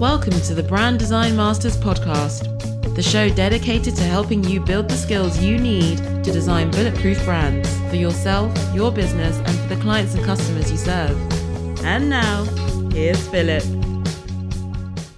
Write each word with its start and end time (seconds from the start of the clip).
Welcome 0.00 0.32
to 0.32 0.56
the 0.56 0.62
Brand 0.62 0.98
Design 0.98 1.36
Masters 1.36 1.76
podcast, 1.76 2.96
the 2.96 3.02
show 3.02 3.28
dedicated 3.32 3.94
to 3.94 4.02
helping 4.02 4.42
you 4.42 4.58
build 4.58 4.88
the 4.88 4.96
skills 4.96 5.38
you 5.38 5.56
need 5.56 5.98
to 5.98 6.32
design 6.32 6.72
bulletproof 6.72 7.24
brands 7.24 7.78
for 7.88 7.94
yourself, 7.94 8.52
your 8.74 8.90
business, 8.90 9.38
and 9.38 9.56
for 9.60 9.72
the 9.72 9.80
clients 9.80 10.16
and 10.16 10.24
customers 10.24 10.68
you 10.72 10.78
serve. 10.78 11.16
And 11.84 12.10
now, 12.10 12.42
here's 12.90 13.24
Philip. 13.28 13.62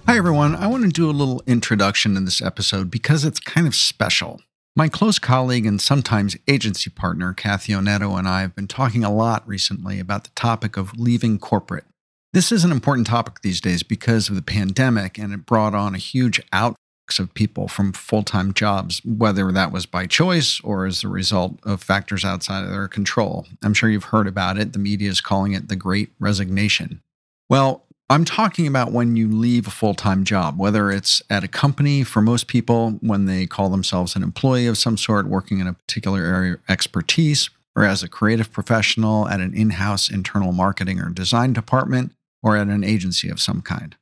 Hi, 0.05 0.15
everyone. 0.15 0.55
I 0.55 0.67
want 0.67 0.83
to 0.83 0.89
do 0.89 1.09
a 1.09 1.11
little 1.11 1.41
introduction 1.47 2.15
in 2.15 2.25
this 2.25 2.39
episode 2.39 2.91
because 2.91 3.25
it's 3.25 3.39
kind 3.39 3.65
of 3.65 3.73
special. 3.73 4.41
My 4.75 4.89
close 4.89 5.17
colleague 5.17 5.65
and 5.65 5.81
sometimes 5.81 6.37
agency 6.47 6.91
partner, 6.91 7.33
Kathy 7.33 7.73
Onetto, 7.73 8.15
and 8.15 8.27
I 8.27 8.41
have 8.41 8.55
been 8.55 8.67
talking 8.67 9.03
a 9.03 9.11
lot 9.11 9.45
recently 9.47 9.99
about 9.99 10.23
the 10.25 10.29
topic 10.35 10.77
of 10.77 10.99
leaving 10.99 11.39
corporate. 11.39 11.85
This 12.33 12.51
is 12.51 12.63
an 12.63 12.71
important 12.71 13.07
topic 13.07 13.41
these 13.41 13.61
days 13.61 13.83
because 13.83 14.29
of 14.29 14.35
the 14.35 14.41
pandemic, 14.41 15.17
and 15.17 15.33
it 15.33 15.45
brought 15.45 15.73
on 15.73 15.95
a 15.95 15.99
huge 15.99 16.41
outflux 16.51 17.19
of 17.19 17.33
people 17.33 17.67
from 17.67 17.93
full 17.93 18.23
time 18.23 18.53
jobs, 18.53 19.01
whether 19.05 19.51
that 19.51 19.71
was 19.71 19.85
by 19.85 20.05
choice 20.07 20.59
or 20.61 20.85
as 20.85 21.03
a 21.03 21.07
result 21.07 21.57
of 21.63 21.81
factors 21.81 22.25
outside 22.25 22.63
of 22.63 22.69
their 22.69 22.87
control. 22.87 23.47
I'm 23.63 23.73
sure 23.73 23.89
you've 23.89 24.05
heard 24.05 24.27
about 24.27 24.57
it. 24.57 24.73
The 24.73 24.79
media 24.79 25.09
is 25.09 25.21
calling 25.21 25.53
it 25.53 25.69
the 25.69 25.75
Great 25.75 26.11
Resignation. 26.19 27.01
Well, 27.49 27.85
I'm 28.09 28.23
talking 28.23 28.67
about 28.67 28.93
when 28.93 29.17
you 29.17 29.29
leave 29.29 29.67
a 29.67 29.71
full 29.71 29.93
time 29.93 30.23
job, 30.23 30.59
whether 30.59 30.91
it's 30.91 31.21
at 31.29 31.43
a 31.43 31.47
company 31.47 32.03
for 32.03 32.21
most 32.21 32.47
people 32.47 32.91
when 33.01 33.25
they 33.25 33.45
call 33.45 33.69
themselves 33.69 34.15
an 34.15 34.23
employee 34.23 34.67
of 34.67 34.77
some 34.77 34.97
sort, 34.97 35.27
working 35.27 35.59
in 35.59 35.67
a 35.67 35.73
particular 35.73 36.23
area 36.23 36.53
of 36.53 36.59
expertise, 36.69 37.49
or 37.77 37.85
as 37.85 38.01
a 38.01 38.09
creative 38.09 38.51
professional 38.51 39.29
at 39.29 39.39
an 39.39 39.53
in 39.53 39.69
house 39.69 40.09
internal 40.09 40.51
marketing 40.51 40.99
or 40.99 41.09
design 41.09 41.53
department, 41.53 42.11
or 42.41 42.57
at 42.57 42.67
an 42.67 42.83
agency 42.83 43.29
of 43.29 43.39
some 43.39 43.61
kind. 43.61 43.95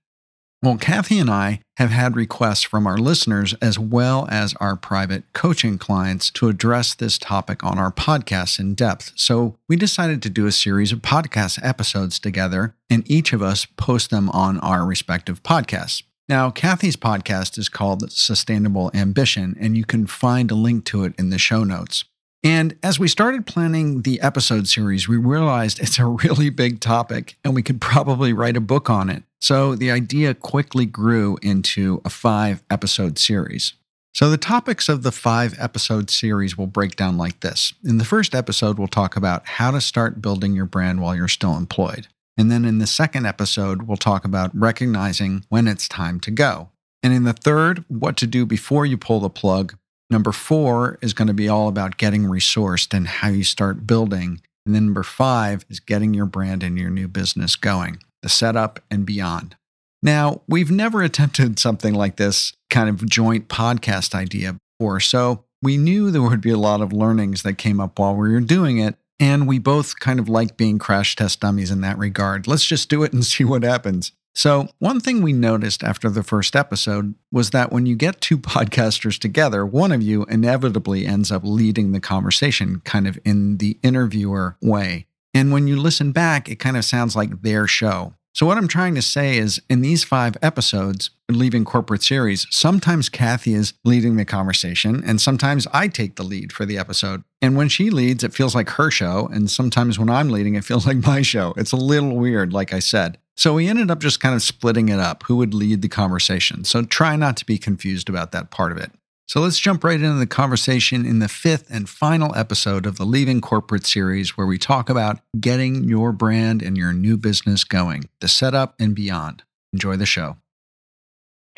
Well, 0.64 0.78
Kathy 0.78 1.20
and 1.20 1.30
I 1.30 1.60
have 1.78 1.92
had 1.92 2.16
requests 2.16 2.64
from 2.64 2.88
our 2.88 2.98
listeners 2.98 3.54
as 3.62 3.78
well 3.78 4.28
as 4.32 4.56
our 4.56 4.76
private 4.76 5.24
coaching 5.34 5.78
clients 5.78 6.32
to 6.32 6.48
address 6.48 6.96
this 6.96 7.20
topic 7.20 7.64
on 7.64 7.78
our 7.78 7.92
podcast 7.92 8.60
in 8.60 8.74
depth. 8.74 9.12
So 9.16 9.58
we 9.70 9.76
decided 9.76 10.24
to 10.24 10.30
do 10.30 10.48
a 10.48 10.52
series 10.52 10.92
of 10.92 11.04
podcast 11.04 11.60
episodes 11.62 12.18
together, 12.18 12.74
and 12.90 13.10
each 13.12 13.34
of 13.34 13.44
us 13.44 13.66
post 13.78 14.10
them 14.10 14.30
on 14.30 14.60
our 14.62 14.86
respective 14.86 15.44
podcasts. 15.44 16.02
Now, 16.28 16.50
Kathy's 16.50 16.96
podcast 16.96 17.60
is 17.60 17.70
called 17.70 18.12
Sustainable 18.12 18.90
Ambition, 18.96 19.56
and 19.60 19.78
you 19.78 19.86
can 19.86 20.08
find 20.08 20.50
a 20.50 20.56
link 20.56 20.86
to 20.86 21.04
it 21.04 21.14
in 21.20 21.30
the 21.30 21.38
show 21.38 21.64
notes. 21.64 22.06
And 22.46 22.78
as 22.84 23.00
we 23.00 23.08
started 23.08 23.48
planning 23.48 24.04
the 24.04 24.22
episode 24.22 24.68
series, 24.68 25.08
we 25.08 25.18
realized 25.18 25.80
it's 25.80 25.98
a 25.98 26.06
really 26.06 26.52
big 26.52 26.80
topic 26.80 27.38
and 27.44 27.56
we 27.56 27.64
could 27.64 27.82
probably 27.82 28.34
write 28.34 28.56
a 28.56 28.62
book 28.62 28.88
on 28.88 29.10
it. 29.10 29.24
So 29.42 29.74
the 29.74 29.90
idea 29.90 30.36
quickly 30.36 30.86
grew 30.86 31.40
into 31.42 32.04
a 32.06 32.10
five 32.12 32.62
episode 32.70 33.18
series. 33.18 33.74
So 34.14 34.30
the 34.30 34.38
topics 34.38 34.88
of 34.90 35.02
the 35.02 35.12
five 35.12 35.56
episode 35.60 36.12
series 36.12 36.56
will 36.56 36.68
break 36.68 36.96
down 36.96 37.18
like 37.18 37.40
this. 37.40 37.74
In 37.84 37.98
the 37.98 38.06
first 38.06 38.36
episode, 38.36 38.78
we'll 38.78 38.88
talk 38.90 39.16
about 39.16 39.48
how 39.48 39.72
to 39.72 39.82
start 39.82 40.22
building 40.22 40.54
your 40.54 40.66
brand 40.66 41.02
while 41.02 41.16
you're 41.16 41.28
still 41.28 41.58
employed. 41.58 42.08
And 42.38 42.52
then 42.52 42.64
in 42.64 42.78
the 42.78 42.86
second 42.86 43.26
episode, 43.26 43.84
we'll 43.84 43.98
talk 43.98 44.24
about 44.24 44.56
recognizing 44.56 45.46
when 45.50 45.68
it's 45.68 45.88
time 45.88 46.20
to 46.20 46.30
go. 46.30 46.70
And 47.02 47.12
in 47.12 47.24
the 47.24 47.34
third, 47.34 47.86
what 47.88 48.18
to 48.18 48.28
do 48.28 48.46
before 48.46 48.86
you 48.86 48.98
pull 48.98 49.20
the 49.20 49.32
plug 49.32 49.78
Number 50.10 50.32
four 50.32 50.98
is 51.02 51.14
going 51.14 51.28
to 51.28 51.34
be 51.34 51.50
all 51.50 51.68
about 51.68 51.98
getting 51.98 52.24
resourced 52.24 52.94
and 52.94 53.08
how 53.08 53.30
you 53.30 53.44
start 53.44 53.88
building. 53.88 54.42
And 54.66 54.76
then 54.76 54.86
number 54.86 55.04
five 55.04 55.66
is 55.70 55.80
getting 55.80 56.14
your 56.14 56.26
brand 56.26 56.64
and 56.64 56.78
your 56.78 56.90
new 56.90 57.08
business 57.08 57.56
going, 57.56 58.00
the 58.22 58.30
setup 58.30 58.80
and 58.92 59.06
beyond. 59.06 59.56
Now, 60.04 60.42
we've 60.48 60.72
never 60.72 61.02
attempted 61.02 61.60
something 61.60 61.94
like 61.94 62.18
this 62.18 62.54
kind 62.70 62.90
of 62.90 63.08
joint 63.10 63.48
podcast 63.48 64.14
idea 64.14 64.58
before. 64.78 65.00
So 65.00 65.44
we 65.62 65.78
knew 65.78 66.12
there 66.12 66.22
would 66.22 66.42
be 66.42 66.52
a 66.52 66.58
lot 66.58 66.82
of 66.82 66.94
learnings 66.94 67.42
that 67.44 67.58
came 67.58 67.80
up 67.80 67.98
while 67.98 68.16
we 68.16 68.32
were 68.32 68.40
doing 68.42 68.78
it. 68.78 68.96
And 69.20 69.48
we 69.48 69.60
both 69.60 70.00
kind 70.00 70.20
of 70.20 70.28
like 70.28 70.58
being 70.58 70.78
crash 70.78 71.16
test 71.16 71.40
dummies 71.40 71.72
in 71.72 71.82
that 71.82 71.98
regard. 71.98 72.48
Let's 72.48 72.66
just 72.66 72.90
do 72.90 73.04
it 73.04 73.14
and 73.14 73.26
see 73.26 73.44
what 73.44 73.64
happens. 73.64 74.12
So, 74.38 74.68
one 74.80 75.00
thing 75.00 75.22
we 75.22 75.32
noticed 75.32 75.82
after 75.82 76.10
the 76.10 76.22
first 76.22 76.58
episode 76.58 77.16
was 77.32 77.52
that 77.52 77.72
when 77.72 77.86
you 77.86 77.96
get 77.96 78.20
two 78.20 78.38
podcasters 78.38 79.18
together, 79.18 79.66
one 79.66 79.94
of 79.94 80.02
you 80.02 80.26
inevitably 80.26 81.06
ends 81.06 81.32
up 81.32 81.44
leading 81.46 81.94
the 81.94 82.02
conversation, 82.02 82.82
kind 82.82 83.08
of 83.08 83.18
in 83.24 83.58
the 83.58 83.80
interviewer 83.82 84.58
way. 84.62 85.08
And 85.34 85.54
when 85.54 85.68
you 85.68 85.78
listen 85.78 86.12
back, 86.12 86.50
it 86.50 86.58
kind 86.58 86.76
of 86.76 86.84
sounds 86.84 87.16
like 87.16 87.42
their 87.42 87.66
show. 87.66 88.14
So, 88.34 88.46
what 88.46 88.58
I'm 88.58 88.68
trying 88.68 88.96
to 88.96 89.02
say 89.02 89.38
is 89.38 89.62
in 89.70 89.80
these 89.80 90.04
five 90.04 90.36
episodes, 90.42 91.12
Leaving 91.30 91.64
Corporate 91.64 92.04
Series, 92.04 92.46
sometimes 92.52 93.08
Kathy 93.08 93.54
is 93.54 93.74
leading 93.86 94.18
the 94.18 94.26
conversation, 94.26 95.02
and 95.06 95.22
sometimes 95.22 95.66
I 95.72 95.88
take 95.88 96.18
the 96.18 96.24
lead 96.24 96.52
for 96.52 96.66
the 96.66 96.78
episode. 96.78 97.24
And 97.42 97.56
when 97.56 97.70
she 97.70 97.90
leads, 97.90 98.22
it 98.22 98.34
feels 98.34 98.54
like 98.54 98.72
her 98.72 98.92
show. 98.92 99.30
And 99.32 99.50
sometimes 99.50 99.98
when 99.98 100.10
I'm 100.10 100.30
leading, 100.30 100.56
it 100.56 100.66
feels 100.66 100.86
like 100.86 100.98
my 100.98 101.22
show. 101.22 101.54
It's 101.56 101.72
a 101.72 101.78
little 101.78 102.18
weird, 102.18 102.52
like 102.52 102.74
I 102.74 102.80
said. 102.80 103.18
So 103.38 103.54
we 103.54 103.68
ended 103.68 103.92
up 103.92 104.00
just 104.00 104.20
kind 104.20 104.34
of 104.34 104.42
splitting 104.42 104.90
it 104.90 105.00
up 105.00 105.24
who 105.24 105.36
would 105.38 105.54
lead 105.54 105.82
the 105.82 105.90
conversation. 105.90 106.64
So 106.64 106.84
try 106.84 107.16
not 107.16 107.36
to 107.38 107.46
be 107.46 107.58
confused 107.58 108.08
about 108.08 108.32
that 108.32 108.50
part 108.50 108.72
of 108.72 108.78
it. 108.78 108.92
So 109.28 109.42
let's 109.42 109.60
jump 109.60 109.84
right 109.84 110.00
into 110.00 110.18
the 110.18 110.28
conversation 110.28 111.06
in 111.06 111.20
the 111.20 111.28
fifth 111.28 111.68
and 111.70 111.90
final 111.90 112.36
episode 112.36 112.86
of 112.86 112.98
the 112.98 113.06
Leaving 113.06 113.42
Corporate 113.42 113.86
series, 113.86 114.38
where 114.38 114.46
we 114.46 114.60
talk 114.60 114.88
about 114.88 115.20
getting 115.40 115.84
your 115.84 116.12
brand 116.12 116.62
and 116.62 116.78
your 116.78 116.94
new 116.94 117.18
business 117.18 117.64
going, 117.64 118.08
the 118.20 118.28
setup 118.28 118.76
and 118.80 118.96
beyond. 118.96 119.44
Enjoy 119.74 119.98
the 119.98 120.06
show. 120.06 120.38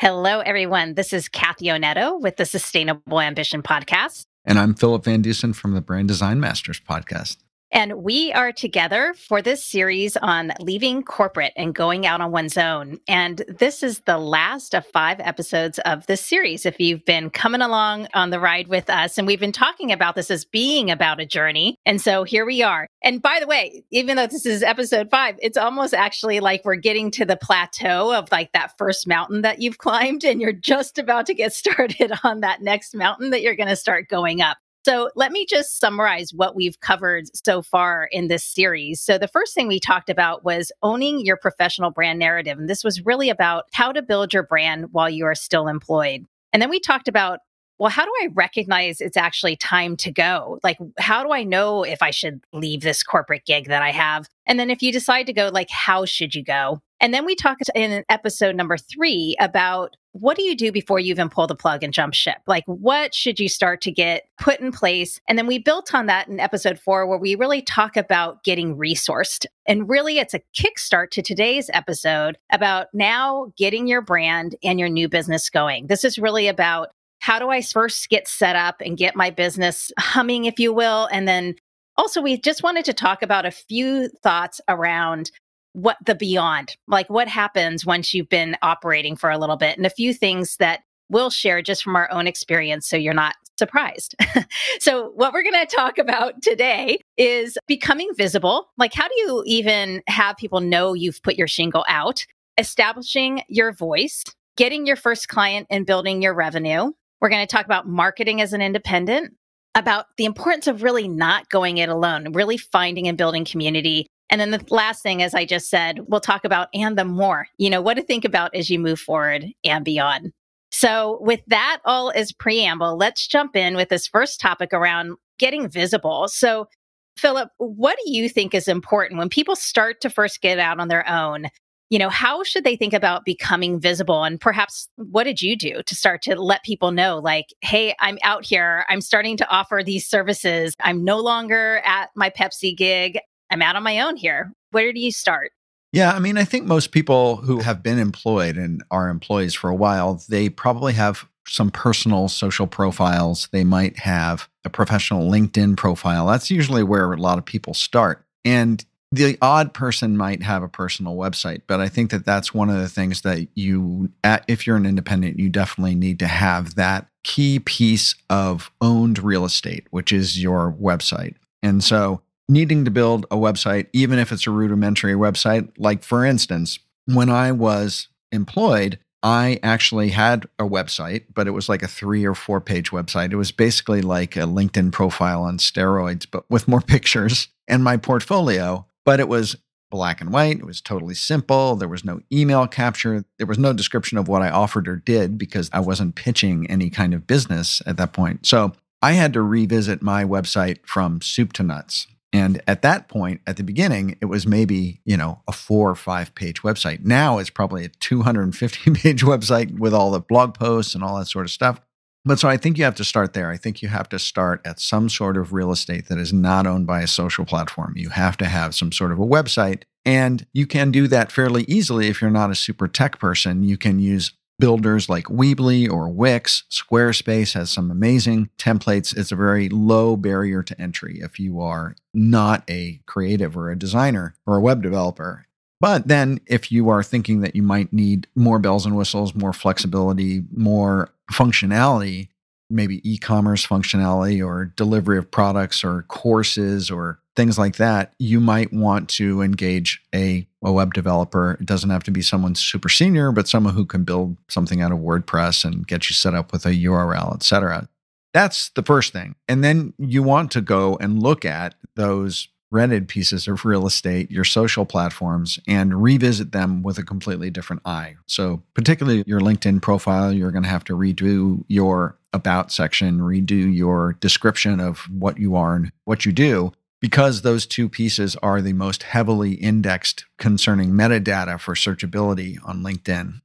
Hello, 0.00 0.40
everyone. 0.40 0.94
This 0.94 1.12
is 1.12 1.28
Kathy 1.28 1.66
Onetto 1.66 2.20
with 2.20 2.36
the 2.36 2.46
Sustainable 2.46 3.20
Ambition 3.20 3.62
Podcast. 3.62 4.24
And 4.44 4.58
I'm 4.58 4.72
Philip 4.72 5.04
Van 5.04 5.20
Dusen 5.20 5.52
from 5.52 5.74
the 5.74 5.82
Brand 5.82 6.08
Design 6.08 6.40
Masters 6.40 6.80
Podcast. 6.80 7.36
And 7.70 8.02
we 8.02 8.32
are 8.32 8.50
together 8.50 9.14
for 9.28 9.42
this 9.42 9.62
series 9.62 10.16
on 10.16 10.52
leaving 10.58 11.02
corporate 11.02 11.52
and 11.56 11.74
going 11.74 12.06
out 12.06 12.20
on 12.20 12.32
one's 12.32 12.56
own. 12.56 12.98
And 13.06 13.42
this 13.46 13.82
is 13.82 14.00
the 14.00 14.18
last 14.18 14.74
of 14.74 14.86
five 14.86 15.20
episodes 15.20 15.78
of 15.80 16.06
this 16.06 16.22
series. 16.22 16.64
If 16.64 16.80
you've 16.80 17.04
been 17.04 17.28
coming 17.28 17.60
along 17.60 18.08
on 18.14 18.30
the 18.30 18.40
ride 18.40 18.68
with 18.68 18.88
us, 18.88 19.18
and 19.18 19.26
we've 19.26 19.40
been 19.40 19.52
talking 19.52 19.92
about 19.92 20.14
this 20.14 20.30
as 20.30 20.44
being 20.44 20.90
about 20.90 21.20
a 21.20 21.26
journey. 21.26 21.76
And 21.84 22.00
so 22.00 22.24
here 22.24 22.46
we 22.46 22.62
are. 22.62 22.86
And 23.02 23.20
by 23.20 23.38
the 23.40 23.46
way, 23.46 23.84
even 23.90 24.16
though 24.16 24.26
this 24.26 24.46
is 24.46 24.62
episode 24.62 25.10
five, 25.10 25.36
it's 25.40 25.58
almost 25.58 25.92
actually 25.92 26.40
like 26.40 26.64
we're 26.64 26.76
getting 26.76 27.10
to 27.12 27.24
the 27.24 27.36
plateau 27.36 28.12
of 28.12 28.30
like 28.32 28.52
that 28.52 28.76
first 28.78 29.06
mountain 29.06 29.42
that 29.42 29.60
you've 29.60 29.78
climbed, 29.88 30.24
and 30.24 30.40
you're 30.40 30.52
just 30.52 30.98
about 30.98 31.26
to 31.26 31.34
get 31.34 31.52
started 31.58 32.12
on 32.24 32.40
that 32.40 32.62
next 32.62 32.94
mountain 32.94 33.30
that 33.30 33.42
you're 33.42 33.56
going 33.56 33.68
to 33.68 33.76
start 33.76 34.08
going 34.08 34.40
up. 34.40 34.56
So 34.88 35.10
let 35.14 35.32
me 35.32 35.44
just 35.44 35.78
summarize 35.78 36.32
what 36.32 36.56
we've 36.56 36.80
covered 36.80 37.24
so 37.46 37.60
far 37.60 38.08
in 38.10 38.28
this 38.28 38.42
series. 38.42 39.02
So 39.02 39.18
the 39.18 39.28
first 39.28 39.54
thing 39.54 39.68
we 39.68 39.78
talked 39.78 40.08
about 40.08 40.46
was 40.46 40.72
owning 40.82 41.20
your 41.20 41.36
professional 41.36 41.90
brand 41.90 42.18
narrative. 42.18 42.58
And 42.58 42.70
this 42.70 42.82
was 42.82 43.04
really 43.04 43.28
about 43.28 43.64
how 43.74 43.92
to 43.92 44.00
build 44.00 44.32
your 44.32 44.44
brand 44.44 44.86
while 44.92 45.10
you 45.10 45.26
are 45.26 45.34
still 45.34 45.68
employed. 45.68 46.24
And 46.54 46.62
then 46.62 46.70
we 46.70 46.80
talked 46.80 47.06
about 47.06 47.40
well, 47.78 47.90
how 47.90 48.04
do 48.04 48.12
I 48.22 48.28
recognize 48.34 49.00
it's 49.00 49.16
actually 49.16 49.54
time 49.54 49.96
to 49.98 50.10
go? 50.10 50.58
Like, 50.64 50.78
how 50.98 51.22
do 51.22 51.32
I 51.32 51.44
know 51.44 51.84
if 51.84 52.02
I 52.02 52.10
should 52.10 52.40
leave 52.52 52.80
this 52.80 53.04
corporate 53.04 53.44
gig 53.44 53.68
that 53.68 53.82
I 53.82 53.92
have? 53.92 54.26
And 54.46 54.58
then 54.58 54.68
if 54.68 54.82
you 54.82 54.90
decide 54.90 55.26
to 55.26 55.32
go, 55.32 55.48
like, 55.52 55.70
how 55.70 56.04
should 56.04 56.34
you 56.34 56.42
go? 56.42 56.80
And 57.00 57.14
then 57.14 57.24
we 57.24 57.34
talked 57.34 57.62
in 57.74 58.04
episode 58.08 58.56
number 58.56 58.76
three 58.76 59.36
about 59.40 59.96
what 60.12 60.36
do 60.36 60.42
you 60.42 60.56
do 60.56 60.72
before 60.72 60.98
you 60.98 61.10
even 61.10 61.28
pull 61.28 61.46
the 61.46 61.54
plug 61.54 61.84
and 61.84 61.92
jump 61.92 62.14
ship? 62.14 62.38
Like, 62.46 62.64
what 62.66 63.14
should 63.14 63.38
you 63.38 63.48
start 63.48 63.80
to 63.82 63.92
get 63.92 64.24
put 64.40 64.58
in 64.58 64.72
place? 64.72 65.20
And 65.28 65.38
then 65.38 65.46
we 65.46 65.58
built 65.58 65.94
on 65.94 66.06
that 66.06 66.28
in 66.28 66.40
episode 66.40 66.78
four, 66.78 67.06
where 67.06 67.18
we 67.18 67.36
really 67.36 67.62
talk 67.62 67.96
about 67.96 68.42
getting 68.42 68.76
resourced. 68.76 69.46
And 69.66 69.88
really, 69.88 70.18
it's 70.18 70.34
a 70.34 70.42
kickstart 70.56 71.10
to 71.10 71.22
today's 71.22 71.70
episode 71.72 72.36
about 72.50 72.88
now 72.92 73.52
getting 73.56 73.86
your 73.86 74.00
brand 74.00 74.56
and 74.64 74.80
your 74.80 74.88
new 74.88 75.08
business 75.08 75.50
going. 75.50 75.86
This 75.86 76.04
is 76.04 76.18
really 76.18 76.48
about 76.48 76.88
how 77.20 77.38
do 77.38 77.50
I 77.50 77.62
first 77.62 78.08
get 78.08 78.26
set 78.26 78.56
up 78.56 78.80
and 78.80 78.96
get 78.96 79.14
my 79.14 79.30
business 79.30 79.92
humming, 79.98 80.46
if 80.46 80.58
you 80.58 80.72
will? 80.72 81.08
And 81.12 81.28
then 81.28 81.54
also, 81.96 82.22
we 82.22 82.38
just 82.38 82.62
wanted 82.62 82.84
to 82.86 82.92
talk 82.92 83.22
about 83.22 83.44
a 83.44 83.50
few 83.50 84.08
thoughts 84.22 84.60
around 84.68 85.30
what 85.72 85.96
the 86.04 86.14
beyond, 86.14 86.76
like 86.86 87.08
what 87.10 87.28
happens 87.28 87.84
once 87.86 88.14
you've 88.14 88.28
been 88.28 88.56
operating 88.62 89.16
for 89.16 89.30
a 89.30 89.38
little 89.38 89.56
bit, 89.56 89.76
and 89.76 89.86
a 89.86 89.90
few 89.90 90.12
things 90.12 90.56
that 90.58 90.80
we'll 91.08 91.30
share 91.30 91.62
just 91.62 91.82
from 91.82 91.96
our 91.96 92.10
own 92.10 92.26
experience 92.26 92.88
so 92.88 92.96
you're 92.96 93.14
not 93.14 93.34
surprised. 93.58 94.14
so, 94.80 95.10
what 95.14 95.32
we're 95.32 95.42
going 95.42 95.66
to 95.66 95.76
talk 95.76 95.98
about 95.98 96.40
today 96.42 96.98
is 97.16 97.58
becoming 97.66 98.10
visible. 98.16 98.68
Like, 98.78 98.94
how 98.94 99.08
do 99.08 99.14
you 99.18 99.42
even 99.46 100.02
have 100.06 100.36
people 100.36 100.60
know 100.60 100.94
you've 100.94 101.22
put 101.22 101.36
your 101.36 101.48
shingle 101.48 101.84
out? 101.88 102.24
Establishing 102.56 103.42
your 103.48 103.72
voice, 103.72 104.24
getting 104.56 104.86
your 104.86 104.96
first 104.96 105.28
client 105.28 105.66
and 105.70 105.86
building 105.86 106.22
your 106.22 106.34
revenue, 106.34 106.90
we're 107.20 107.28
going 107.28 107.46
to 107.46 107.50
talk 107.50 107.64
about 107.64 107.88
marketing 107.88 108.40
as 108.40 108.52
an 108.52 108.62
independent, 108.62 109.34
about 109.74 110.06
the 110.16 110.24
importance 110.24 110.66
of 110.66 110.82
really 110.82 111.08
not 111.08 111.48
going 111.50 111.78
it 111.78 111.88
alone, 111.88 112.32
really 112.32 112.56
finding 112.56 113.08
and 113.08 113.18
building 113.18 113.44
community, 113.44 114.06
And 114.30 114.40
then 114.40 114.50
the 114.50 114.64
last 114.70 115.02
thing, 115.02 115.22
as 115.22 115.34
I 115.34 115.44
just 115.44 115.70
said, 115.70 116.00
we'll 116.06 116.20
talk 116.20 116.44
about 116.44 116.68
and 116.74 116.98
the 116.98 117.04
more, 117.04 117.46
you 117.56 117.70
know, 117.70 117.80
what 117.80 117.94
to 117.94 118.02
think 118.02 118.24
about 118.24 118.54
as 118.54 118.68
you 118.68 118.78
move 118.78 119.00
forward 119.00 119.46
and 119.64 119.84
beyond. 119.84 120.32
So, 120.70 121.18
with 121.22 121.40
that 121.46 121.78
all 121.84 122.12
as 122.14 122.32
preamble, 122.32 122.96
let's 122.96 123.26
jump 123.26 123.56
in 123.56 123.74
with 123.74 123.88
this 123.88 124.06
first 124.06 124.38
topic 124.38 124.72
around 124.72 125.16
getting 125.38 125.68
visible. 125.68 126.28
So, 126.28 126.68
Philip, 127.16 127.50
what 127.56 127.96
do 128.04 128.12
you 128.12 128.28
think 128.28 128.54
is 128.54 128.68
important 128.68 129.18
when 129.18 129.28
people 129.28 129.56
start 129.56 130.00
to 130.02 130.10
first 130.10 130.40
get 130.40 130.58
out 130.58 130.78
on 130.78 130.88
their 130.88 131.08
own? 131.08 131.46
You 131.90 131.98
know, 131.98 132.10
how 132.10 132.44
should 132.44 132.64
they 132.64 132.76
think 132.76 132.92
about 132.92 133.24
becoming 133.24 133.80
visible? 133.80 134.22
And 134.22 134.38
perhaps 134.38 134.88
what 134.96 135.24
did 135.24 135.40
you 135.40 135.56
do 135.56 135.82
to 135.82 135.94
start 135.94 136.20
to 136.22 136.40
let 136.40 136.62
people 136.62 136.90
know, 136.90 137.18
like, 137.18 137.46
hey, 137.62 137.94
I'm 137.98 138.18
out 138.22 138.44
here. 138.44 138.84
I'm 138.90 139.00
starting 139.00 139.38
to 139.38 139.48
offer 139.48 139.80
these 139.82 140.06
services. 140.06 140.74
I'm 140.80 141.02
no 141.02 141.18
longer 141.18 141.80
at 141.84 142.10
my 142.14 142.28
Pepsi 142.28 142.76
gig. 142.76 143.18
I'm 143.50 143.62
out 143.62 143.76
on 143.76 143.82
my 143.82 144.00
own 144.00 144.16
here. 144.16 144.52
Where 144.70 144.92
do 144.92 145.00
you 145.00 145.12
start? 145.12 145.52
Yeah, 145.92 146.12
I 146.12 146.18
mean, 146.18 146.36
I 146.36 146.44
think 146.44 146.66
most 146.66 146.92
people 146.92 147.36
who 147.36 147.60
have 147.60 147.82
been 147.82 147.98
employed 147.98 148.56
and 148.56 148.82
are 148.90 149.08
employees 149.08 149.54
for 149.54 149.70
a 149.70 149.74
while, 149.74 150.22
they 150.28 150.50
probably 150.50 150.92
have 150.92 151.26
some 151.46 151.70
personal 151.70 152.28
social 152.28 152.66
profiles. 152.66 153.48
They 153.52 153.64
might 153.64 153.98
have 154.00 154.48
a 154.64 154.70
professional 154.70 155.30
LinkedIn 155.30 155.78
profile. 155.78 156.26
That's 156.26 156.50
usually 156.50 156.82
where 156.82 157.10
a 157.10 157.16
lot 157.16 157.38
of 157.38 157.46
people 157.46 157.72
start. 157.72 158.22
And 158.44 158.84
the 159.10 159.38
odd 159.40 159.72
person 159.72 160.18
might 160.18 160.42
have 160.42 160.62
a 160.62 160.68
personal 160.68 161.16
website, 161.16 161.62
but 161.66 161.80
I 161.80 161.88
think 161.88 162.10
that 162.10 162.26
that's 162.26 162.52
one 162.52 162.68
of 162.68 162.76
the 162.76 162.90
things 162.90 163.22
that 163.22 163.48
you, 163.54 164.10
if 164.46 164.66
you're 164.66 164.76
an 164.76 164.84
independent, 164.84 165.38
you 165.38 165.48
definitely 165.48 165.94
need 165.94 166.18
to 166.18 166.26
have 166.26 166.74
that 166.74 167.08
key 167.24 167.60
piece 167.60 168.14
of 168.28 168.70
owned 168.82 169.18
real 169.18 169.46
estate, 169.46 169.86
which 169.88 170.12
is 170.12 170.42
your 170.42 170.76
website. 170.78 171.36
And 171.62 171.82
so 171.82 172.20
needing 172.48 172.84
to 172.84 172.90
build 172.90 173.26
a 173.30 173.36
website, 173.36 173.88
even 173.92 174.18
if 174.18 174.32
it's 174.32 174.46
a 174.46 174.50
rudimentary 174.50 175.14
website. 175.14 175.70
Like, 175.76 176.02
for 176.02 176.24
instance, 176.24 176.78
when 177.06 177.28
I 177.28 177.52
was 177.52 178.08
employed, 178.32 178.98
I 179.22 179.58
actually 179.62 180.10
had 180.10 180.46
a 180.58 180.64
website, 180.64 181.24
but 181.34 181.46
it 181.46 181.50
was 181.50 181.68
like 181.68 181.82
a 181.82 181.88
three 181.88 182.24
or 182.24 182.34
four 182.34 182.60
page 182.60 182.90
website. 182.90 183.32
It 183.32 183.36
was 183.36 183.50
basically 183.50 184.00
like 184.00 184.36
a 184.36 184.40
LinkedIn 184.40 184.92
profile 184.92 185.42
on 185.42 185.58
steroids, 185.58 186.26
but 186.30 186.44
with 186.48 186.68
more 186.68 186.80
pictures 186.94 187.48
and 187.66 187.82
my 187.82 187.96
portfolio. 187.96 188.86
But 189.04 189.20
it 189.20 189.28
was 189.28 189.56
black 189.90 190.20
and 190.20 190.32
white. 190.32 190.58
It 190.58 190.66
was 190.66 190.80
totally 190.80 191.14
simple. 191.14 191.74
There 191.74 191.88
was 191.88 192.04
no 192.04 192.20
email 192.30 192.66
capture. 192.66 193.24
There 193.38 193.46
was 193.46 193.58
no 193.58 193.72
description 193.72 194.18
of 194.18 194.28
what 194.28 194.42
I 194.42 194.50
offered 194.50 194.86
or 194.86 194.96
did 194.96 195.38
because 195.38 195.70
I 195.72 195.80
wasn't 195.80 196.14
pitching 196.14 196.70
any 196.70 196.90
kind 196.90 197.14
of 197.14 197.26
business 197.26 197.82
at 197.86 197.96
that 197.96 198.12
point. 198.12 198.46
So 198.46 198.72
I 199.00 199.12
had 199.12 199.32
to 199.32 199.42
revisit 199.42 200.02
my 200.02 200.24
website 200.24 200.78
from 200.84 201.22
soup 201.22 201.52
to 201.54 201.62
nuts. 201.62 202.06
And 202.32 202.60
at 202.66 202.82
that 202.82 203.08
point, 203.08 203.40
at 203.46 203.56
the 203.56 203.62
beginning, 203.62 204.18
it 204.20 204.26
was 204.26 204.46
maybe, 204.46 205.00
you 205.04 205.16
know, 205.16 205.42
a 205.48 205.52
four 205.52 205.90
or 205.90 205.94
five 205.94 206.34
page 206.34 206.62
website. 206.62 207.04
Now 207.04 207.38
it's 207.38 207.50
probably 207.50 207.84
a 207.84 207.88
250 207.88 208.90
page 208.94 209.22
website 209.22 209.78
with 209.78 209.94
all 209.94 210.10
the 210.10 210.20
blog 210.20 210.54
posts 210.54 210.94
and 210.94 211.02
all 211.02 211.18
that 211.18 211.28
sort 211.28 211.46
of 211.46 211.50
stuff. 211.50 211.80
But 212.24 212.38
so 212.38 212.48
I 212.48 212.58
think 212.58 212.76
you 212.76 212.84
have 212.84 212.96
to 212.96 213.04
start 213.04 213.32
there. 213.32 213.50
I 213.50 213.56
think 213.56 213.80
you 213.80 213.88
have 213.88 214.08
to 214.10 214.18
start 214.18 214.60
at 214.66 214.80
some 214.80 215.08
sort 215.08 215.38
of 215.38 215.54
real 215.54 215.72
estate 215.72 216.08
that 216.08 216.18
is 216.18 216.32
not 216.32 216.66
owned 216.66 216.86
by 216.86 217.00
a 217.00 217.06
social 217.06 217.46
platform. 217.46 217.94
You 217.96 218.10
have 218.10 218.36
to 218.38 218.44
have 218.44 218.74
some 218.74 218.92
sort 218.92 219.12
of 219.12 219.18
a 219.18 219.26
website. 219.26 219.84
And 220.04 220.46
you 220.52 220.66
can 220.66 220.90
do 220.90 221.06
that 221.08 221.32
fairly 221.32 221.64
easily 221.68 222.08
if 222.08 222.20
you're 222.20 222.30
not 222.30 222.50
a 222.50 222.54
super 222.54 222.88
tech 222.88 223.18
person. 223.18 223.62
You 223.62 223.78
can 223.78 223.98
use 223.98 224.32
builders 224.58 225.08
like 225.08 225.24
Weebly 225.24 225.90
or 225.90 226.08
Wix. 226.08 226.64
Squarespace 226.70 227.54
has 227.54 227.70
some 227.70 227.90
amazing 227.90 228.50
templates. 228.58 229.16
It's 229.16 229.32
a 229.32 229.36
very 229.36 229.68
low 229.68 230.16
barrier 230.16 230.62
to 230.62 230.80
entry 230.80 231.20
if 231.22 231.38
you 231.38 231.60
are 231.60 231.94
not 232.12 232.68
a 232.68 233.00
creative 233.06 233.56
or 233.56 233.70
a 233.70 233.78
designer 233.78 234.34
or 234.46 234.56
a 234.56 234.60
web 234.60 234.82
developer. 234.82 235.46
But 235.80 236.08
then, 236.08 236.40
if 236.46 236.72
you 236.72 236.88
are 236.88 237.04
thinking 237.04 237.40
that 237.42 237.54
you 237.54 237.62
might 237.62 237.92
need 237.92 238.26
more 238.34 238.58
bells 238.58 238.84
and 238.84 238.96
whistles, 238.96 239.34
more 239.34 239.52
flexibility, 239.52 240.42
more 240.52 241.10
functionality, 241.32 242.28
maybe 242.68 243.08
e 243.08 243.16
commerce 243.16 243.64
functionality 243.64 244.44
or 244.44 244.72
delivery 244.76 245.18
of 245.18 245.30
products 245.30 245.84
or 245.84 246.02
courses 246.08 246.90
or 246.90 247.20
things 247.36 247.58
like 247.58 247.76
that, 247.76 248.12
you 248.18 248.40
might 248.40 248.72
want 248.72 249.08
to 249.08 249.40
engage 249.40 250.02
a, 250.12 250.47
a 250.62 250.72
web 250.72 250.94
developer. 250.94 251.56
It 251.60 251.66
doesn't 251.66 251.90
have 251.90 252.04
to 252.04 252.10
be 252.10 252.22
someone 252.22 252.54
super 252.54 252.88
senior, 252.88 253.32
but 253.32 253.48
someone 253.48 253.74
who 253.74 253.86
can 253.86 254.04
build 254.04 254.36
something 254.48 254.82
out 254.82 254.92
of 254.92 254.98
WordPress 254.98 255.64
and 255.64 255.86
get 255.86 256.08
you 256.08 256.14
set 256.14 256.34
up 256.34 256.52
with 256.52 256.66
a 256.66 256.70
URL, 256.70 257.34
et 257.34 257.42
cetera. 257.42 257.88
That's 258.34 258.70
the 258.70 258.82
first 258.82 259.12
thing. 259.12 259.36
And 259.48 259.64
then 259.64 259.94
you 259.98 260.22
want 260.22 260.50
to 260.52 260.60
go 260.60 260.96
and 261.00 261.22
look 261.22 261.44
at 261.44 261.74
those 261.94 262.48
rented 262.70 263.08
pieces 263.08 263.48
of 263.48 263.64
real 263.64 263.86
estate, 263.86 264.30
your 264.30 264.44
social 264.44 264.84
platforms, 264.84 265.58
and 265.66 266.02
revisit 266.02 266.52
them 266.52 266.82
with 266.82 266.98
a 266.98 267.02
completely 267.02 267.50
different 267.50 267.80
eye. 267.86 268.16
So, 268.26 268.62
particularly 268.74 269.24
your 269.26 269.40
LinkedIn 269.40 269.80
profile, 269.80 270.32
you're 270.32 270.50
going 270.50 270.64
to 270.64 270.68
have 270.68 270.84
to 270.84 270.96
redo 270.96 271.64
your 271.68 272.18
about 272.34 272.70
section, 272.70 273.20
redo 273.20 273.74
your 273.74 274.14
description 274.20 274.80
of 274.80 274.98
what 275.10 275.38
you 275.38 275.56
are 275.56 275.76
and 275.76 275.92
what 276.04 276.26
you 276.26 276.32
do 276.32 276.72
because 277.00 277.42
those 277.42 277.66
two 277.66 277.88
pieces 277.88 278.36
are 278.36 278.60
the 278.60 278.72
most 278.72 279.04
heavily 279.04 279.54
indexed 279.54 280.24
concerning 280.38 280.90
metadata 280.90 281.60
for 281.60 281.74
searchability 281.74 282.58
on 282.64 282.82
LinkedIn. 282.82 283.40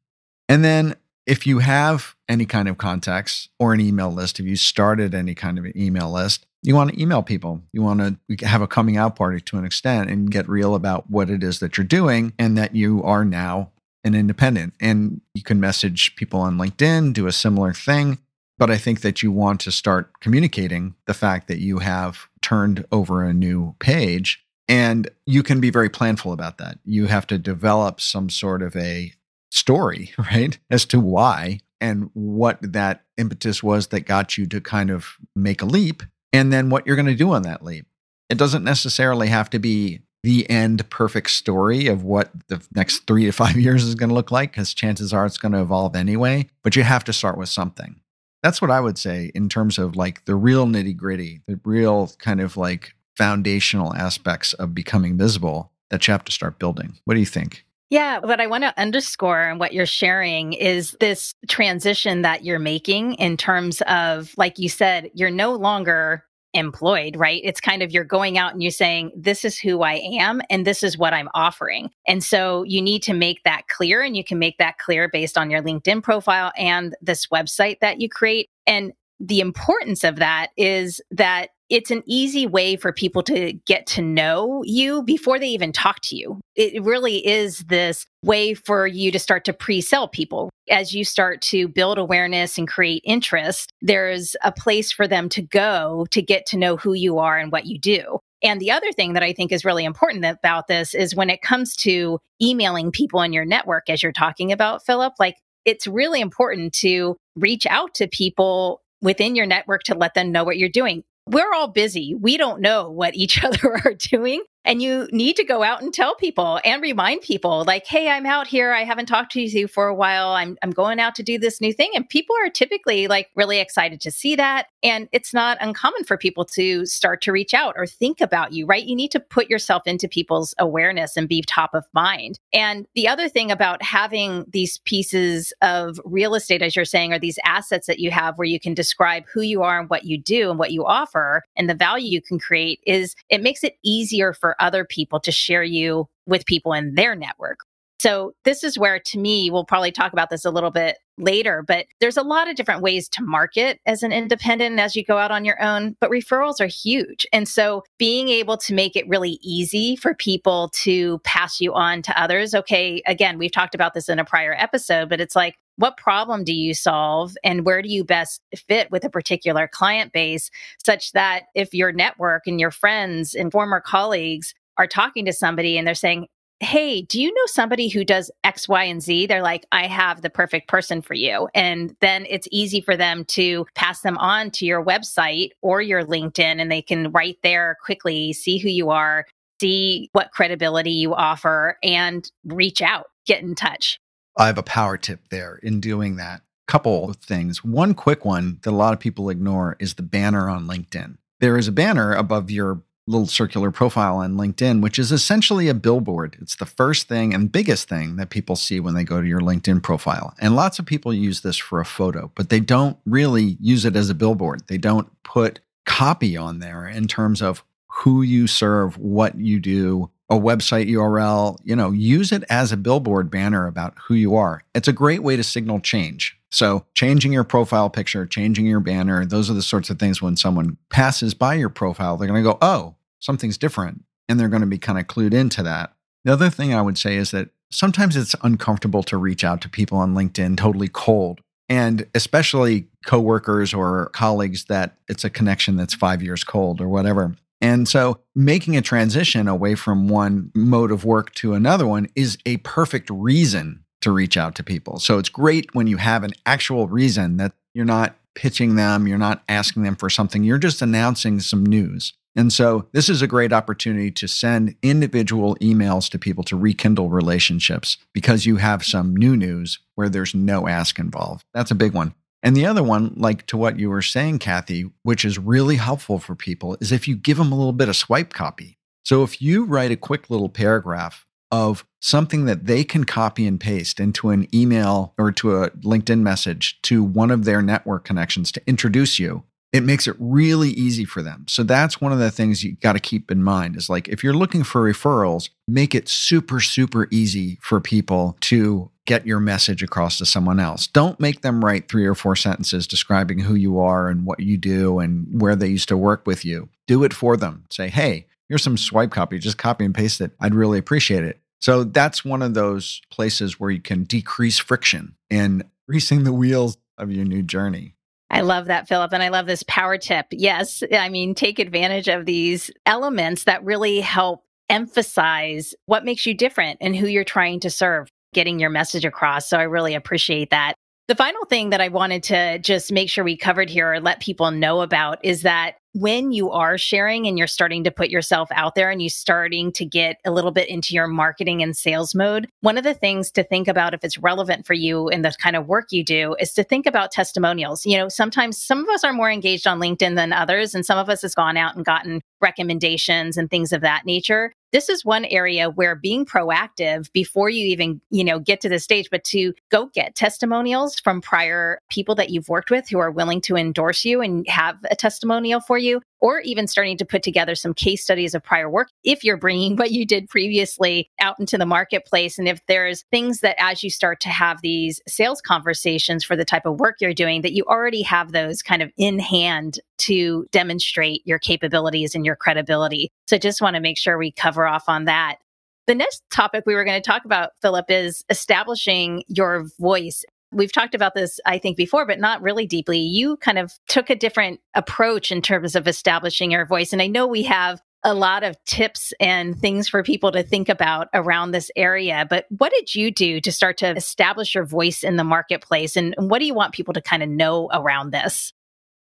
And 0.49 0.63
then 0.63 0.95
if 1.25 1.47
you 1.47 1.59
have 1.59 2.15
any 2.27 2.45
kind 2.45 2.67
of 2.67 2.77
contacts 2.77 3.49
or 3.59 3.73
an 3.73 3.79
email 3.79 4.11
list, 4.11 4.39
if 4.39 4.45
you 4.45 4.55
started 4.55 5.13
any 5.13 5.35
kind 5.35 5.57
of 5.57 5.65
an 5.65 5.73
email 5.75 6.11
list, 6.11 6.45
you 6.61 6.75
want 6.75 6.91
to 6.91 7.01
email 7.01 7.21
people. 7.21 7.61
You 7.73 7.81
want 7.81 7.99
to 7.99 8.45
have 8.45 8.61
a 8.61 8.67
coming 8.67 8.97
out 8.97 9.15
party 9.15 9.41
to 9.41 9.57
an 9.57 9.65
extent 9.65 10.09
and 10.09 10.31
get 10.31 10.47
real 10.47 10.75
about 10.75 11.09
what 11.09 11.29
it 11.29 11.43
is 11.43 11.59
that 11.59 11.77
you're 11.77 11.85
doing 11.85 12.33
and 12.39 12.57
that 12.57 12.75
you 12.75 13.03
are 13.03 13.25
now 13.25 13.71
an 14.03 14.15
independent. 14.15 14.73
And 14.79 15.21
you 15.33 15.43
can 15.43 15.59
message 15.59 16.15
people 16.15 16.39
on 16.39 16.57
LinkedIn, 16.57 17.13
do 17.13 17.27
a 17.27 17.31
similar 17.31 17.73
thing. 17.73 18.17
But 18.57 18.69
I 18.69 18.77
think 18.77 19.01
that 19.01 19.21
you 19.23 19.31
want 19.31 19.59
to 19.61 19.71
start 19.71 20.19
communicating 20.21 20.95
the 21.05 21.13
fact 21.13 21.47
that 21.47 21.59
you 21.59 21.79
have 21.79 22.29
turned 22.43 22.85
over 22.91 23.23
a 23.23 23.33
new 23.33 23.75
page. 23.79 24.45
And 24.67 25.09
you 25.25 25.43
can 25.43 25.59
be 25.59 25.69
very 25.69 25.89
planful 25.89 26.31
about 26.31 26.57
that. 26.59 26.79
You 26.85 27.07
have 27.07 27.27
to 27.27 27.37
develop 27.37 27.99
some 27.99 28.29
sort 28.29 28.61
of 28.61 28.75
a 28.75 29.11
story, 29.51 30.13
right, 30.17 30.57
as 30.69 30.85
to 30.85 30.99
why 30.99 31.59
and 31.81 32.09
what 32.13 32.59
that 32.61 33.03
impetus 33.17 33.61
was 33.61 33.87
that 33.87 34.01
got 34.01 34.37
you 34.37 34.45
to 34.47 34.61
kind 34.61 34.89
of 34.89 35.17
make 35.35 35.61
a 35.61 35.65
leap, 35.65 36.01
and 36.31 36.51
then 36.51 36.69
what 36.69 36.87
you're 36.87 36.95
going 36.95 37.05
to 37.05 37.15
do 37.15 37.33
on 37.33 37.41
that 37.41 37.63
leap. 37.63 37.85
It 38.29 38.37
doesn't 38.37 38.63
necessarily 38.63 39.27
have 39.27 39.49
to 39.49 39.59
be 39.59 39.99
the 40.23 40.49
end 40.49 40.89
perfect 40.89 41.29
story 41.31 41.87
of 41.87 42.03
what 42.03 42.31
the 42.47 42.65
next 42.73 43.05
three 43.05 43.25
to 43.25 43.33
five 43.33 43.57
years 43.57 43.83
is 43.83 43.95
going 43.95 44.09
to 44.09 44.15
look 44.15 44.31
like, 44.31 44.51
because 44.51 44.73
chances 44.73 45.11
are 45.11 45.25
it's 45.25 45.37
going 45.37 45.51
to 45.51 45.61
evolve 45.61 45.95
anyway. 45.95 46.47
But 46.63 46.77
you 46.77 46.83
have 46.83 47.03
to 47.03 47.13
start 47.13 47.37
with 47.37 47.49
something. 47.49 47.99
That's 48.43 48.61
what 48.61 48.69
I 48.71 48.81
would 48.81 48.97
say 48.97 49.31
in 49.33 49.49
terms 49.49 49.79
of 49.79 49.95
like 49.95 50.25
the 50.25 50.35
real 50.35 50.67
nitty 50.67 50.95
gritty, 50.95 51.41
the 51.47 51.59
real 51.63 52.11
kind 52.19 52.41
of 52.41 52.57
like 52.57 52.93
foundational 53.17 53.95
aspects 53.95 54.53
of 54.53 54.75
becoming 54.75 55.17
visible 55.17 55.71
that 55.89 56.07
you 56.07 56.11
have 56.11 56.25
to 56.25 56.31
start 56.31 56.59
building. 56.59 56.99
What 57.05 57.13
do 57.13 57.19
you 57.19 57.25
think? 57.25 57.65
Yeah, 57.89 58.19
what 58.19 58.41
I 58.41 58.47
want 58.47 58.63
to 58.63 58.79
underscore 58.79 59.43
and 59.43 59.59
what 59.59 59.73
you're 59.73 59.85
sharing 59.85 60.53
is 60.53 60.97
this 60.99 61.33
transition 61.47 62.23
that 62.23 62.43
you're 62.43 62.57
making 62.57 63.13
in 63.15 63.37
terms 63.37 63.81
of, 63.81 64.33
like 64.35 64.57
you 64.57 64.67
said, 64.67 65.11
you're 65.13 65.29
no 65.29 65.53
longer 65.53 66.25
employed, 66.53 67.15
right? 67.15 67.41
It's 67.43 67.61
kind 67.61 67.81
of 67.81 67.91
you're 67.91 68.03
going 68.03 68.37
out 68.37 68.53
and 68.53 68.61
you're 68.61 68.71
saying, 68.71 69.11
this 69.15 69.43
is 69.43 69.59
who 69.59 69.81
I 69.81 69.93
am 70.19 70.41
and 70.49 70.65
this 70.65 70.83
is 70.83 70.97
what 70.97 71.13
I'm 71.13 71.29
offering. 71.33 71.89
And 72.07 72.23
so 72.23 72.63
you 72.63 72.81
need 72.81 73.03
to 73.03 73.13
make 73.13 73.43
that 73.43 73.67
clear 73.67 74.01
and 74.01 74.15
you 74.15 74.23
can 74.23 74.39
make 74.39 74.57
that 74.57 74.77
clear 74.77 75.09
based 75.09 75.37
on 75.37 75.49
your 75.49 75.61
LinkedIn 75.61 76.03
profile 76.03 76.51
and 76.57 76.95
this 77.01 77.27
website 77.27 77.79
that 77.81 77.99
you 77.99 78.09
create. 78.09 78.49
And 78.67 78.93
the 79.19 79.39
importance 79.39 80.03
of 80.03 80.17
that 80.17 80.49
is 80.57 81.01
that 81.11 81.49
it's 81.73 81.89
an 81.89 82.03
easy 82.05 82.45
way 82.45 82.75
for 82.75 82.93
people 82.93 83.23
to 83.23 83.53
get 83.65 83.87
to 83.87 84.01
know 84.03 84.61
you 84.63 85.01
before 85.01 85.39
they 85.39 85.47
even 85.47 85.71
talk 85.71 86.01
to 86.01 86.15
you. 86.15 86.39
It 86.55 86.83
really 86.83 87.25
is 87.25 87.61
this 87.61 88.05
way 88.21 88.53
for 88.53 88.85
you 88.85 89.11
to 89.11 89.17
start 89.17 89.43
to 89.45 89.53
pre 89.53 89.81
sell 89.81 90.07
people. 90.07 90.51
As 90.69 90.93
you 90.93 91.03
start 91.03 91.41
to 91.41 91.67
build 91.67 91.97
awareness 91.97 92.59
and 92.59 92.67
create 92.67 93.01
interest, 93.03 93.71
there's 93.81 94.35
a 94.43 94.51
place 94.51 94.91
for 94.91 95.07
them 95.07 95.29
to 95.29 95.41
go 95.41 96.05
to 96.11 96.21
get 96.21 96.45
to 96.47 96.59
know 96.59 96.77
who 96.77 96.93
you 96.93 97.17
are 97.17 97.39
and 97.39 97.51
what 97.51 97.65
you 97.65 97.79
do. 97.79 98.19
And 98.43 98.59
the 98.59 98.69
other 98.69 98.91
thing 98.91 99.13
that 99.13 99.23
I 99.23 99.33
think 99.33 99.51
is 99.51 99.65
really 99.65 99.83
important 99.83 100.25
about 100.25 100.67
this 100.67 100.93
is 100.93 101.15
when 101.15 101.31
it 101.31 101.41
comes 101.41 101.75
to 101.77 102.19
emailing 102.39 102.91
people 102.91 103.23
in 103.23 103.33
your 103.33 103.45
network, 103.45 103.89
as 103.89 104.03
you're 104.03 104.11
talking 104.11 104.51
about, 104.51 104.85
Philip, 104.85 105.13
like 105.17 105.37
it's 105.65 105.87
really 105.87 106.21
important 106.21 106.73
to 106.73 107.17
reach 107.35 107.65
out 107.65 107.95
to 107.95 108.07
people 108.07 108.83
within 109.01 109.35
your 109.35 109.47
network 109.47 109.81
to 109.83 109.95
let 109.95 110.13
them 110.13 110.31
know 110.31 110.43
what 110.43 110.59
you're 110.59 110.69
doing 110.69 111.03
we're 111.27 111.53
all 111.53 111.67
busy. 111.67 112.15
We 112.15 112.37
don't 112.37 112.61
know 112.61 112.89
what 112.89 113.15
each 113.15 113.43
other 113.43 113.81
are 113.85 113.93
doing. 113.93 114.43
And 114.65 114.81
you 114.81 115.07
need 115.11 115.35
to 115.35 115.43
go 115.43 115.63
out 115.63 115.81
and 115.81 115.93
tell 115.93 116.15
people 116.15 116.59
and 116.63 116.81
remind 116.81 117.21
people, 117.21 117.63
like, 117.65 117.85
hey, 117.85 118.09
I'm 118.09 118.25
out 118.25 118.47
here. 118.47 118.71
I 118.71 118.83
haven't 118.83 119.07
talked 119.07 119.31
to 119.33 119.41
you 119.41 119.67
for 119.67 119.87
a 119.87 119.95
while. 119.95 120.29
I'm, 120.29 120.57
I'm 120.63 120.71
going 120.71 120.99
out 120.99 121.15
to 121.15 121.23
do 121.23 121.37
this 121.37 121.59
new 121.59 121.73
thing. 121.73 121.91
And 121.95 122.07
people 122.07 122.35
are 122.43 122.49
typically 122.49 123.07
like 123.07 123.29
really 123.35 123.59
excited 123.59 123.99
to 124.01 124.11
see 124.11 124.35
that. 124.35 124.67
And 124.81 125.09
it's 125.11 125.33
not 125.33 125.57
uncommon 125.59 126.05
for 126.05 126.17
people 126.17 126.45
to 126.45 126.85
start 126.85 127.21
to 127.23 127.31
reach 127.31 127.53
out 127.53 127.75
or 127.77 127.85
think 127.85 128.21
about 128.21 128.53
you, 128.53 128.65
right? 128.65 128.83
You 128.83 128.95
need 128.95 129.11
to 129.11 129.19
put 129.19 129.49
yourself 129.49 129.83
into 129.85 130.07
people's 130.07 130.55
awareness 130.59 131.17
and 131.17 131.27
be 131.27 131.41
top 131.41 131.73
of 131.73 131.85
mind. 131.93 132.39
And 132.53 132.85
the 132.95 133.07
other 133.07 133.27
thing 133.27 133.51
about 133.51 133.83
having 133.83 134.45
these 134.49 134.77
pieces 134.79 135.53
of 135.61 135.99
real 136.05 136.35
estate, 136.35 136.61
as 136.61 136.75
you're 136.75 136.85
saying, 136.85 137.13
are 137.13 137.19
these 137.19 137.39
assets 137.45 137.87
that 137.87 137.99
you 137.99 138.11
have 138.11 138.37
where 138.37 138.47
you 138.47 138.59
can 138.59 138.73
describe 138.73 139.23
who 139.33 139.41
you 139.41 139.61
are 139.61 139.79
and 139.79 139.89
what 139.89 140.05
you 140.05 140.17
do 140.17 140.49
and 140.49 140.59
what 140.59 140.71
you 140.71 140.85
offer 140.85 141.43
and 141.55 141.69
the 141.69 141.75
value 141.75 142.07
you 142.07 142.21
can 142.21 142.39
create 142.39 142.79
is 142.85 143.15
it 143.29 143.41
makes 143.41 143.63
it 143.63 143.77
easier 143.83 144.33
for 144.33 144.52
other 144.59 144.85
people 144.85 145.19
to 145.21 145.31
share 145.31 145.63
you 145.63 146.07
with 146.25 146.45
people 146.45 146.73
in 146.73 146.95
their 146.95 147.15
network. 147.15 147.59
So, 147.99 148.33
this 148.43 148.65
is 148.65 148.77
where, 148.77 148.99
to 148.99 149.17
me, 149.17 149.49
we'll 149.49 149.63
probably 149.63 149.91
talk 149.93 150.11
about 150.11 150.29
this 150.29 150.43
a 150.43 150.51
little 150.51 150.71
bit 150.71 150.97
later, 151.17 151.63
but 151.65 151.85
there's 152.01 152.17
a 152.17 152.21
lot 152.21 152.49
of 152.49 152.57
different 152.57 152.81
ways 152.81 153.07
to 153.09 153.23
market 153.23 153.79
as 153.85 154.03
an 154.03 154.11
independent 154.11 154.77
as 154.77 154.95
you 154.95 155.05
go 155.05 155.17
out 155.17 155.31
on 155.31 155.45
your 155.45 155.61
own. 155.63 155.95
But 156.01 156.09
referrals 156.09 156.59
are 156.59 156.67
huge. 156.67 157.25
And 157.31 157.47
so, 157.47 157.83
being 157.97 158.27
able 158.27 158.57
to 158.57 158.73
make 158.73 158.97
it 158.97 159.07
really 159.07 159.39
easy 159.41 159.95
for 159.95 160.13
people 160.13 160.69
to 160.81 161.19
pass 161.19 161.61
you 161.61 161.73
on 161.73 162.01
to 162.01 162.21
others. 162.21 162.53
Okay, 162.53 163.01
again, 163.05 163.37
we've 163.37 163.53
talked 163.53 163.73
about 163.73 163.93
this 163.93 164.09
in 164.09 164.19
a 164.19 164.25
prior 164.25 164.53
episode, 164.53 165.07
but 165.07 165.21
it's 165.21 165.35
like, 165.35 165.55
what 165.77 165.97
problem 165.97 166.43
do 166.43 166.53
you 166.53 166.73
solve 166.73 167.35
and 167.43 167.65
where 167.65 167.81
do 167.81 167.89
you 167.89 168.03
best 168.03 168.41
fit 168.55 168.91
with 168.91 169.03
a 169.03 169.09
particular 169.09 169.67
client 169.67 170.11
base 170.13 170.49
such 170.83 171.11
that 171.13 171.43
if 171.55 171.73
your 171.73 171.91
network 171.91 172.43
and 172.45 172.59
your 172.59 172.71
friends 172.71 173.33
and 173.33 173.51
former 173.51 173.79
colleagues 173.79 174.53
are 174.77 174.87
talking 174.87 175.25
to 175.25 175.33
somebody 175.33 175.77
and 175.77 175.87
they're 175.87 175.95
saying, 175.95 176.27
Hey, 176.59 177.01
do 177.01 177.21
you 177.21 177.27
know 177.27 177.41
somebody 177.47 177.89
who 177.89 178.05
does 178.05 178.31
X, 178.45 178.69
Y, 178.69 178.83
and 178.85 179.03
Z? 179.03 179.25
They're 179.25 179.41
like, 179.41 179.65
I 179.73 179.87
have 179.87 180.21
the 180.21 180.29
perfect 180.29 180.69
person 180.69 181.01
for 181.01 181.13
you. 181.13 181.49
And 181.53 181.93
then 181.99 182.25
it's 182.29 182.47
easy 182.51 182.79
for 182.79 182.95
them 182.95 183.25
to 183.29 183.65
pass 183.75 183.99
them 183.99 184.17
on 184.17 184.49
to 184.51 184.65
your 184.65 184.83
website 184.83 185.49
or 185.61 185.81
your 185.81 186.05
LinkedIn, 186.05 186.61
and 186.61 186.71
they 186.71 186.81
can 186.81 187.11
right 187.11 187.37
there 187.43 187.75
quickly 187.83 188.31
see 188.31 188.59
who 188.59 188.69
you 188.69 188.91
are, 188.91 189.25
see 189.59 190.09
what 190.13 190.31
credibility 190.31 190.91
you 190.91 191.13
offer, 191.13 191.77
and 191.83 192.31
reach 192.45 192.81
out, 192.81 193.07
get 193.25 193.41
in 193.41 193.55
touch. 193.55 193.99
I 194.35 194.47
have 194.47 194.57
a 194.57 194.63
power 194.63 194.97
tip 194.97 195.29
there 195.29 195.59
in 195.61 195.79
doing 195.79 196.15
that. 196.17 196.41
Couple 196.67 197.09
of 197.09 197.17
things. 197.17 197.63
One 197.63 197.93
quick 197.93 198.25
one 198.25 198.59
that 198.63 198.71
a 198.71 198.75
lot 198.75 198.93
of 198.93 198.99
people 198.99 199.29
ignore 199.29 199.75
is 199.79 199.95
the 199.95 200.01
banner 200.01 200.49
on 200.49 200.67
LinkedIn. 200.67 201.17
There 201.39 201.57
is 201.57 201.67
a 201.67 201.73
banner 201.73 202.13
above 202.13 202.49
your 202.49 202.81
little 203.05 203.27
circular 203.27 203.69
profile 203.69 204.17
on 204.17 204.35
LinkedIn, 204.35 204.81
which 204.81 204.97
is 204.97 205.11
essentially 205.11 205.67
a 205.67 205.73
billboard. 205.73 206.37
It's 206.41 206.55
the 206.55 206.65
first 206.65 207.09
thing 207.09 207.33
and 207.33 207.51
biggest 207.51 207.89
thing 207.89 208.15
that 208.15 208.29
people 208.29 208.55
see 208.55 208.79
when 208.79 208.93
they 208.93 209.03
go 209.03 209.21
to 209.21 209.27
your 209.27 209.41
LinkedIn 209.41 209.83
profile. 209.83 210.33
And 210.39 210.55
lots 210.55 210.79
of 210.79 210.85
people 210.85 211.13
use 211.13 211.41
this 211.41 211.57
for 211.57 211.81
a 211.81 211.85
photo, 211.85 212.31
but 212.35 212.49
they 212.49 212.61
don't 212.61 212.97
really 213.05 213.57
use 213.59 213.83
it 213.83 213.97
as 213.97 214.09
a 214.09 214.15
billboard. 214.15 214.63
They 214.67 214.77
don't 214.77 215.09
put 215.23 215.59
copy 215.85 216.37
on 216.37 216.59
there 216.59 216.87
in 216.87 217.07
terms 217.07 217.41
of 217.41 217.63
who 217.87 218.21
you 218.21 218.47
serve, 218.47 218.97
what 218.97 219.35
you 219.37 219.59
do, 219.59 220.09
a 220.33 220.39
website 220.39 220.89
URL, 220.89 221.59
you 221.63 221.75
know, 221.75 221.91
use 221.91 222.31
it 222.31 222.43
as 222.49 222.71
a 222.71 222.77
billboard 222.77 223.29
banner 223.29 223.67
about 223.67 223.95
who 224.07 224.15
you 224.15 224.35
are. 224.35 224.63
It's 224.73 224.87
a 224.87 224.93
great 224.93 225.23
way 225.23 225.35
to 225.35 225.43
signal 225.43 225.79
change. 225.79 226.37
So, 226.49 226.85
changing 226.93 227.33
your 227.33 227.43
profile 227.43 227.89
picture, 227.89 228.25
changing 228.25 228.65
your 228.65 228.79
banner, 228.79 229.25
those 229.25 229.49
are 229.49 229.55
the 229.55 229.63
sorts 229.63 229.89
of 229.89 229.97
things 229.97 230.21
when 230.21 230.35
someone 230.35 230.77
passes 230.89 231.33
by 231.33 231.55
your 231.55 231.69
profile, 231.69 232.15
they're 232.15 232.27
going 232.27 232.43
to 232.43 232.49
go, 232.49 232.57
oh, 232.61 232.95
something's 233.19 233.57
different. 233.57 234.03
And 234.29 234.39
they're 234.39 234.49
going 234.49 234.61
to 234.61 234.67
be 234.67 234.77
kind 234.77 234.99
of 234.99 235.07
clued 235.07 235.33
into 235.33 235.63
that. 235.63 235.93
The 236.25 236.33
other 236.33 236.49
thing 236.49 236.73
I 236.73 236.81
would 236.81 236.97
say 236.97 237.15
is 237.15 237.31
that 237.31 237.49
sometimes 237.71 238.15
it's 238.15 238.35
uncomfortable 238.43 239.03
to 239.03 239.17
reach 239.17 239.43
out 239.43 239.61
to 239.61 239.69
people 239.69 239.97
on 239.97 240.13
LinkedIn 240.13 240.57
totally 240.57 240.87
cold. 240.87 241.41
And 241.69 242.07
especially 242.13 242.87
coworkers 243.05 243.73
or 243.73 244.09
colleagues 244.09 244.65
that 244.65 244.97
it's 245.09 245.23
a 245.23 245.29
connection 245.29 245.75
that's 245.75 245.93
five 245.93 246.21
years 246.21 246.43
cold 246.43 246.81
or 246.81 246.87
whatever. 246.87 247.35
And 247.63 247.87
so 247.87 248.19
making 248.35 248.75
a 248.75 248.81
transition 248.81 249.47
away 249.47 249.75
from 249.75 250.09
one 250.09 250.51
mode 250.53 250.91
of 250.91 251.05
work 251.05 251.33
to 251.35 251.53
another 251.53 251.87
one 251.87 252.09
is 252.13 252.37
a 252.45 252.57
perfect 252.57 253.09
reason 253.09 253.85
to 254.01 254.11
reach 254.11 254.35
out 254.35 254.53
to 254.55 254.63
people. 254.63 254.99
So 254.99 255.17
it's 255.17 255.29
great 255.29 255.73
when 255.73 255.87
you 255.87 255.95
have 255.95 256.25
an 256.25 256.33
actual 256.45 256.89
reason 256.89 257.37
that 257.37 257.53
you're 257.73 257.85
not 257.85 258.17
pitching 258.35 258.75
them, 258.75 259.07
you're 259.07 259.17
not 259.17 259.43
asking 259.47 259.83
them 259.83 259.95
for 259.95 260.09
something, 260.09 260.43
you're 260.43 260.57
just 260.57 260.81
announcing 260.81 261.39
some 261.39 261.65
news. 261.65 262.11
And 262.35 262.51
so 262.51 262.89
this 262.91 263.07
is 263.07 263.21
a 263.21 263.27
great 263.27 263.53
opportunity 263.53 264.11
to 264.11 264.27
send 264.27 264.75
individual 264.81 265.55
emails 265.61 266.09
to 266.09 266.19
people 266.19 266.43
to 266.45 266.57
rekindle 266.57 267.09
relationships 267.09 267.97
because 268.11 268.45
you 268.45 268.57
have 268.57 268.83
some 268.83 269.15
new 269.15 269.37
news 269.37 269.79
where 269.95 270.09
there's 270.09 270.35
no 270.35 270.67
ask 270.67 270.99
involved. 270.99 271.45
That's 271.53 271.71
a 271.71 271.75
big 271.75 271.93
one. 271.93 272.13
And 272.43 272.57
the 272.57 272.65
other 272.65 272.83
one, 272.83 273.13
like 273.15 273.47
to 273.47 273.57
what 273.57 273.79
you 273.79 273.89
were 273.89 274.01
saying, 274.01 274.39
Kathy, 274.39 274.91
which 275.03 275.23
is 275.23 275.39
really 275.39 275.77
helpful 275.77 276.19
for 276.19 276.35
people, 276.35 276.75
is 276.81 276.91
if 276.91 277.07
you 277.07 277.15
give 277.15 277.37
them 277.37 277.53
a 277.53 277.55
little 277.55 277.71
bit 277.71 277.87
of 277.87 277.95
swipe 277.95 278.33
copy. 278.33 278.77
So 279.05 279.23
if 279.23 279.41
you 279.41 279.63
write 279.63 279.91
a 279.91 279.97
quick 279.97 280.29
little 280.29 280.49
paragraph 280.49 281.25
of 281.51 281.85
something 282.01 282.45
that 282.45 282.65
they 282.65 282.83
can 282.83 283.05
copy 283.05 283.47
and 283.47 283.59
paste 283.59 283.99
into 283.99 284.29
an 284.29 284.53
email 284.53 285.13
or 285.17 285.31
to 285.31 285.55
a 285.61 285.69
LinkedIn 285.69 286.19
message 286.19 286.81
to 286.81 287.01
one 287.01 287.31
of 287.31 287.45
their 287.45 287.61
network 287.61 288.03
connections 288.03 288.51
to 288.51 288.61
introduce 288.67 289.19
you, 289.19 289.43
it 289.73 289.83
makes 289.83 290.07
it 290.07 290.15
really 290.19 290.69
easy 290.69 291.03
for 291.03 291.23
them. 291.23 291.45
So 291.49 291.63
that's 291.63 291.99
one 291.99 292.13
of 292.13 292.19
the 292.19 292.29
things 292.29 292.63
you 292.63 292.73
got 292.73 292.93
to 292.93 292.99
keep 292.99 293.31
in 293.31 293.43
mind 293.43 293.75
is 293.75 293.89
like 293.89 294.07
if 294.07 294.23
you're 294.23 294.35
looking 294.35 294.63
for 294.63 294.81
referrals, 294.81 295.49
make 295.67 295.95
it 295.95 296.07
super, 296.07 296.59
super 296.59 297.07
easy 297.09 297.57
for 297.59 297.81
people 297.81 298.37
to 298.41 298.91
get 299.05 299.25
your 299.25 299.39
message 299.39 299.81
across 299.81 300.19
to 300.19 300.25
someone 300.25 300.59
else. 300.59 300.85
Don't 300.87 301.19
make 301.19 301.41
them 301.41 301.65
write 301.65 301.89
three 301.89 302.05
or 302.05 302.15
four 302.15 302.35
sentences 302.35 302.87
describing 302.87 303.39
who 303.39 303.55
you 303.55 303.79
are 303.79 304.07
and 304.07 304.25
what 304.25 304.39
you 304.39 304.57
do 304.57 304.99
and 304.99 305.41
where 305.41 305.55
they 305.55 305.67
used 305.67 305.89
to 305.89 305.97
work 305.97 306.25
with 306.27 306.45
you. 306.45 306.69
Do 306.87 307.03
it 307.03 307.13
for 307.13 307.35
them. 307.35 307.65
Say, 307.71 307.89
hey, 307.89 308.27
here's 308.47 308.63
some 308.63 308.77
swipe 308.77 309.11
copy. 309.11 309.39
Just 309.39 309.57
copy 309.57 309.83
and 309.85 309.95
paste 309.95 310.21
it. 310.21 310.31
I'd 310.39 310.55
really 310.55 310.77
appreciate 310.77 311.23
it. 311.23 311.39
So 311.59 311.83
that's 311.83 312.23
one 312.23 312.41
of 312.41 312.53
those 312.53 313.01
places 313.09 313.59
where 313.59 313.71
you 313.71 313.81
can 313.81 314.03
decrease 314.03 314.59
friction 314.59 315.15
in 315.29 315.63
greasing 315.87 316.25
the 316.25 316.33
wheels 316.33 316.77
of 316.97 317.11
your 317.11 317.25
new 317.25 317.41
journey. 317.41 317.95
I 318.33 318.41
love 318.41 318.65
that, 318.65 318.87
Philip. 318.87 319.13
And 319.13 319.21
I 319.21 319.29
love 319.29 319.45
this 319.45 319.63
power 319.67 319.95
tip. 319.95 320.25
Yes. 320.31 320.81
I 320.91 321.07
mean, 321.07 321.35
take 321.35 321.59
advantage 321.59 322.07
of 322.07 322.25
these 322.25 322.71
elements 322.87 323.43
that 323.43 323.63
really 323.63 323.99
help 323.99 324.43
emphasize 324.69 325.75
what 325.85 326.03
makes 326.03 326.25
you 326.25 326.33
different 326.33 326.79
and 326.81 326.95
who 326.95 327.05
you're 327.05 327.23
trying 327.23 327.59
to 327.59 327.69
serve, 327.69 328.09
getting 328.33 328.59
your 328.59 328.71
message 328.71 329.05
across. 329.05 329.47
So 329.47 329.59
I 329.59 329.63
really 329.63 329.93
appreciate 329.93 330.49
that. 330.49 330.73
The 331.07 331.15
final 331.15 331.45
thing 331.45 331.69
that 331.69 331.81
I 331.81 331.89
wanted 331.89 332.23
to 332.23 332.57
just 332.57 332.91
make 332.91 333.07
sure 333.07 333.23
we 333.23 333.37
covered 333.37 333.69
here 333.69 333.93
or 333.93 333.99
let 333.99 334.19
people 334.19 334.49
know 334.49 334.81
about 334.81 335.23
is 335.23 335.43
that 335.43 335.75
when 335.93 336.31
you 336.31 336.49
are 336.51 336.77
sharing 336.77 337.27
and 337.27 337.37
you're 337.37 337.47
starting 337.47 337.83
to 337.83 337.91
put 337.91 338.09
yourself 338.09 338.49
out 338.51 338.75
there 338.75 338.89
and 338.89 339.01
you're 339.01 339.09
starting 339.09 339.71
to 339.73 339.85
get 339.85 340.17
a 340.25 340.31
little 340.31 340.51
bit 340.51 340.67
into 340.67 340.93
your 340.93 341.07
marketing 341.07 341.61
and 341.61 341.77
sales 341.77 342.15
mode, 342.15 342.49
one 342.61 342.77
of 342.77 342.83
the 342.83 342.93
things 342.93 343.31
to 343.31 343.43
think 343.43 343.67
about 343.67 343.93
if 343.93 344.03
it's 344.03 344.17
relevant 344.17 344.65
for 344.65 344.73
you 344.73 345.07
in 345.09 345.21
the 345.21 345.33
kind 345.41 345.55
of 345.55 345.67
work 345.67 345.91
you 345.91 346.03
do 346.03 346.35
is 346.39 346.53
to 346.53 346.63
think 346.63 346.85
about 346.85 347.11
testimonials. 347.11 347.85
You 347.85 347.97
know, 347.97 348.09
sometimes 348.09 348.61
some 348.61 348.79
of 348.79 348.89
us 348.89 349.03
are 349.03 349.13
more 349.13 349.31
engaged 349.31 349.67
on 349.67 349.79
LinkedIn 349.79 350.15
than 350.15 350.33
others, 350.33 350.73
and 350.73 350.85
some 350.85 350.97
of 350.97 351.09
us 351.09 351.21
has 351.21 351.35
gone 351.35 351.57
out 351.57 351.75
and 351.75 351.85
gotten 351.85 352.21
recommendations 352.41 353.37
and 353.37 353.49
things 353.49 353.71
of 353.71 353.81
that 353.81 354.05
nature 354.05 354.53
this 354.73 354.89
is 354.89 355.05
one 355.05 355.23
area 355.25 355.69
where 355.69 355.95
being 355.95 356.25
proactive 356.25 357.09
before 357.13 357.49
you 357.49 357.65
even 357.67 358.01
you 358.09 358.23
know 358.23 358.39
get 358.39 358.59
to 358.59 358.67
the 358.67 358.79
stage 358.79 359.07
but 359.09 359.23
to 359.23 359.53
go 359.71 359.85
get 359.93 360.15
testimonials 360.15 360.99
from 360.99 361.21
prior 361.21 361.79
people 361.89 362.15
that 362.15 362.31
you've 362.31 362.49
worked 362.49 362.69
with 362.69 362.89
who 362.89 362.99
are 362.99 363.11
willing 363.11 363.39
to 363.39 363.55
endorse 363.55 364.03
you 364.03 364.21
and 364.21 364.45
have 364.49 364.75
a 364.91 364.95
testimonial 364.95 365.61
for 365.61 365.77
you 365.77 366.01
or 366.23 366.39
even 366.39 366.67
starting 366.67 366.97
to 366.97 367.05
put 367.05 367.21
together 367.21 367.53
some 367.53 367.73
case 367.73 368.01
studies 368.01 368.33
of 368.33 368.41
prior 368.41 368.69
work 368.69 368.87
if 369.03 369.25
you're 369.25 369.37
bringing 369.37 369.75
what 369.77 369.91
you 369.91 370.05
did 370.05 370.29
previously 370.29 371.11
out 371.19 371.37
into 371.39 371.57
the 371.57 371.65
marketplace. 371.65 372.39
And 372.39 372.47
if 372.47 372.65
there's 372.67 373.03
things 373.11 373.41
that 373.41 373.61
as 373.61 373.83
you 373.83 373.89
start 373.89 374.21
to 374.21 374.29
have 374.29 374.61
these 374.61 375.01
sales 375.07 375.41
conversations 375.41 376.23
for 376.23 376.35
the 376.35 376.45
type 376.45 376.65
of 376.65 376.79
work 376.79 376.95
you're 377.01 377.13
doing, 377.13 377.41
that 377.41 377.53
you 377.53 377.65
already 377.65 378.01
have 378.03 378.31
those 378.31 378.63
kind 378.63 378.81
of 378.81 378.89
in 378.97 379.19
hand 379.19 379.79
to 379.97 380.47
demonstrate 380.51 381.21
your 381.25 381.39
capabilities 381.39 382.15
and 382.15 382.25
your 382.25 382.37
credibility. 382.37 383.11
So 383.27 383.37
just 383.37 383.61
want 383.61 383.75
to 383.75 383.81
make 383.81 383.97
sure 383.97 384.17
we 384.17 384.31
cover 384.31 384.65
off 384.65 384.85
on 384.87 385.05
that. 385.05 385.37
The 385.85 385.95
next 385.95 386.23
topic 386.31 386.63
we 386.65 386.75
were 386.75 386.85
going 386.85 387.01
to 387.01 387.05
talk 387.05 387.25
about, 387.25 387.51
Philip, 387.61 387.85
is 387.89 388.23
establishing 388.29 389.23
your 389.27 389.65
voice 389.77 390.23
we've 390.53 390.71
talked 390.71 390.95
about 390.95 391.15
this, 391.15 391.39
I 391.45 391.57
think, 391.57 391.77
before, 391.77 392.05
but 392.05 392.19
not 392.19 392.41
really 392.41 392.65
deeply. 392.65 392.99
You 392.99 393.37
kind 393.37 393.57
of 393.57 393.73
took 393.87 394.09
a 394.09 394.15
different 394.15 394.59
approach 394.73 395.31
in 395.31 395.41
terms 395.41 395.75
of 395.75 395.87
establishing 395.87 396.51
your 396.51 396.65
voice. 396.65 396.93
And 396.93 397.01
I 397.01 397.07
know 397.07 397.27
we 397.27 397.43
have 397.43 397.81
a 398.03 398.13
lot 398.13 398.43
of 398.43 398.61
tips 398.65 399.13
and 399.19 399.57
things 399.57 399.87
for 399.87 400.03
people 400.03 400.31
to 400.33 400.43
think 400.43 400.67
about 400.67 401.07
around 401.13 401.51
this 401.51 401.71
area. 401.75 402.27
But 402.29 402.45
what 402.49 402.73
did 402.73 402.93
you 402.93 403.11
do 403.11 403.39
to 403.39 403.51
start 403.51 403.77
to 403.77 403.95
establish 403.95 404.55
your 404.55 404.65
voice 404.65 405.03
in 405.03 405.15
the 405.15 405.23
marketplace? 405.23 405.95
And 405.95 406.13
what 406.17 406.39
do 406.39 406.45
you 406.45 406.53
want 406.53 406.73
people 406.73 406.93
to 406.93 407.01
kind 407.01 407.23
of 407.23 407.29
know 407.29 407.69
around 407.73 408.11
this? 408.11 408.51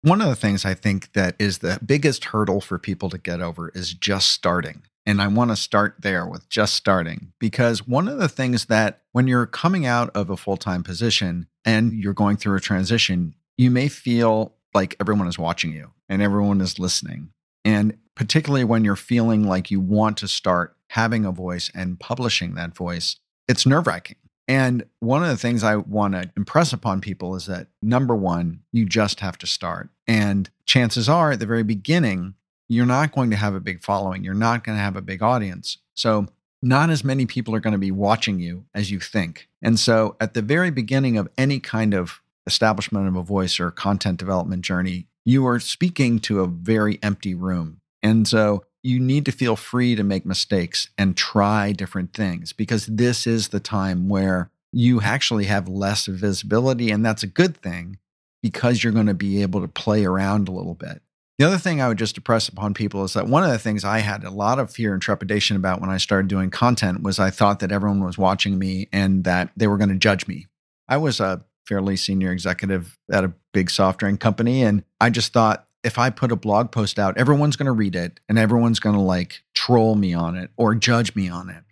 One 0.02 0.20
of 0.20 0.28
the 0.28 0.36
things 0.36 0.64
I 0.64 0.74
think 0.74 1.12
that 1.12 1.36
is 1.38 1.58
the 1.58 1.78
biggest 1.84 2.26
hurdle 2.26 2.60
for 2.60 2.78
people 2.78 3.10
to 3.10 3.18
get 3.18 3.40
over 3.40 3.70
is 3.74 3.92
just 3.92 4.30
starting. 4.30 4.82
And 5.06 5.22
I 5.22 5.28
want 5.28 5.50
to 5.52 5.56
start 5.56 5.96
there 6.00 6.26
with 6.26 6.48
just 6.48 6.74
starting 6.74 7.32
because 7.38 7.86
one 7.86 8.08
of 8.08 8.18
the 8.18 8.28
things 8.28 8.66
that 8.66 9.02
when 9.12 9.28
you're 9.28 9.46
coming 9.46 9.86
out 9.86 10.10
of 10.16 10.30
a 10.30 10.36
full 10.36 10.56
time 10.56 10.82
position 10.82 11.46
and 11.64 11.92
you're 11.92 12.12
going 12.12 12.36
through 12.36 12.56
a 12.56 12.60
transition, 12.60 13.34
you 13.56 13.70
may 13.70 13.88
feel 13.88 14.54
like 14.74 14.96
everyone 15.00 15.28
is 15.28 15.38
watching 15.38 15.72
you 15.72 15.92
and 16.08 16.20
everyone 16.20 16.60
is 16.60 16.78
listening. 16.78 17.30
And 17.64 17.96
particularly 18.14 18.64
when 18.64 18.84
you're 18.84 18.96
feeling 18.96 19.44
like 19.44 19.70
you 19.70 19.80
want 19.80 20.16
to 20.18 20.28
start 20.28 20.76
having 20.90 21.24
a 21.24 21.32
voice 21.32 21.70
and 21.74 21.98
publishing 22.00 22.54
that 22.54 22.74
voice, 22.74 23.16
it's 23.48 23.66
nerve 23.66 23.86
wracking. 23.86 24.16
And 24.48 24.84
one 25.00 25.22
of 25.22 25.28
the 25.28 25.36
things 25.36 25.64
I 25.64 25.76
want 25.76 26.14
to 26.14 26.30
impress 26.36 26.72
upon 26.72 27.00
people 27.00 27.34
is 27.34 27.46
that 27.46 27.68
number 27.82 28.14
one, 28.14 28.60
you 28.72 28.86
just 28.86 29.20
have 29.20 29.38
to 29.38 29.46
start. 29.46 29.88
And 30.06 30.48
chances 30.66 31.08
are 31.08 31.32
at 31.32 31.40
the 31.40 31.46
very 31.46 31.64
beginning, 31.64 32.34
you're 32.68 32.86
not 32.86 33.12
going 33.12 33.30
to 33.30 33.36
have 33.36 33.54
a 33.54 33.60
big 33.60 33.82
following. 33.82 34.24
You're 34.24 34.34
not 34.34 34.64
going 34.64 34.76
to 34.76 34.82
have 34.82 34.96
a 34.96 35.02
big 35.02 35.22
audience. 35.22 35.78
So, 35.94 36.26
not 36.62 36.90
as 36.90 37.04
many 37.04 37.26
people 37.26 37.54
are 37.54 37.60
going 37.60 37.72
to 37.72 37.78
be 37.78 37.90
watching 37.90 38.40
you 38.40 38.64
as 38.74 38.90
you 38.90 38.98
think. 38.98 39.48
And 39.62 39.78
so, 39.78 40.16
at 40.20 40.34
the 40.34 40.42
very 40.42 40.70
beginning 40.70 41.16
of 41.16 41.28
any 41.38 41.60
kind 41.60 41.94
of 41.94 42.20
establishment 42.46 43.08
of 43.08 43.16
a 43.16 43.22
voice 43.22 43.60
or 43.60 43.70
content 43.70 44.18
development 44.18 44.62
journey, 44.62 45.06
you 45.24 45.46
are 45.46 45.60
speaking 45.60 46.18
to 46.20 46.40
a 46.40 46.46
very 46.46 46.98
empty 47.02 47.34
room. 47.34 47.80
And 48.02 48.26
so, 48.26 48.64
you 48.82 49.00
need 49.00 49.24
to 49.24 49.32
feel 49.32 49.56
free 49.56 49.96
to 49.96 50.04
make 50.04 50.24
mistakes 50.24 50.88
and 50.96 51.16
try 51.16 51.72
different 51.72 52.12
things 52.12 52.52
because 52.52 52.86
this 52.86 53.26
is 53.26 53.48
the 53.48 53.60
time 53.60 54.08
where 54.08 54.50
you 54.72 55.00
actually 55.00 55.46
have 55.46 55.68
less 55.68 56.06
visibility. 56.06 56.90
And 56.90 57.04
that's 57.04 57.22
a 57.22 57.28
good 57.28 57.56
thing 57.56 57.98
because 58.42 58.84
you're 58.84 58.92
going 58.92 59.06
to 59.06 59.14
be 59.14 59.42
able 59.42 59.60
to 59.60 59.68
play 59.68 60.04
around 60.04 60.46
a 60.46 60.52
little 60.52 60.74
bit. 60.74 61.02
The 61.38 61.44
other 61.44 61.58
thing 61.58 61.82
I 61.82 61.88
would 61.88 61.98
just 61.98 62.16
impress 62.16 62.48
upon 62.48 62.72
people 62.72 63.04
is 63.04 63.12
that 63.12 63.26
one 63.26 63.44
of 63.44 63.50
the 63.50 63.58
things 63.58 63.84
I 63.84 63.98
had 63.98 64.24
a 64.24 64.30
lot 64.30 64.58
of 64.58 64.70
fear 64.70 64.94
and 64.94 65.02
trepidation 65.02 65.56
about 65.56 65.82
when 65.82 65.90
I 65.90 65.98
started 65.98 66.28
doing 66.28 66.50
content 66.50 67.02
was 67.02 67.18
I 67.18 67.28
thought 67.28 67.60
that 67.60 67.72
everyone 67.72 68.02
was 68.02 68.16
watching 68.16 68.58
me 68.58 68.88
and 68.90 69.24
that 69.24 69.50
they 69.54 69.66
were 69.66 69.76
going 69.76 69.90
to 69.90 69.96
judge 69.96 70.26
me. 70.26 70.46
I 70.88 70.96
was 70.96 71.20
a 71.20 71.44
fairly 71.66 71.96
senior 71.96 72.32
executive 72.32 72.96
at 73.12 73.24
a 73.24 73.34
big 73.52 73.68
soft 73.68 74.00
drink 74.00 74.18
company, 74.20 74.62
and 74.62 74.82
I 74.98 75.10
just 75.10 75.34
thought 75.34 75.66
if 75.84 75.98
I 75.98 76.10
put 76.10 76.32
a 76.32 76.36
blog 76.36 76.72
post 76.72 76.98
out, 76.98 77.18
everyone's 77.18 77.56
going 77.56 77.66
to 77.66 77.72
read 77.72 77.94
it 77.94 78.18
and 78.28 78.38
everyone's 78.38 78.80
going 78.80 78.96
to 78.96 79.02
like 79.02 79.42
troll 79.54 79.94
me 79.94 80.14
on 80.14 80.36
it 80.36 80.50
or 80.56 80.74
judge 80.74 81.14
me 81.14 81.28
on 81.28 81.50
it. 81.50 81.62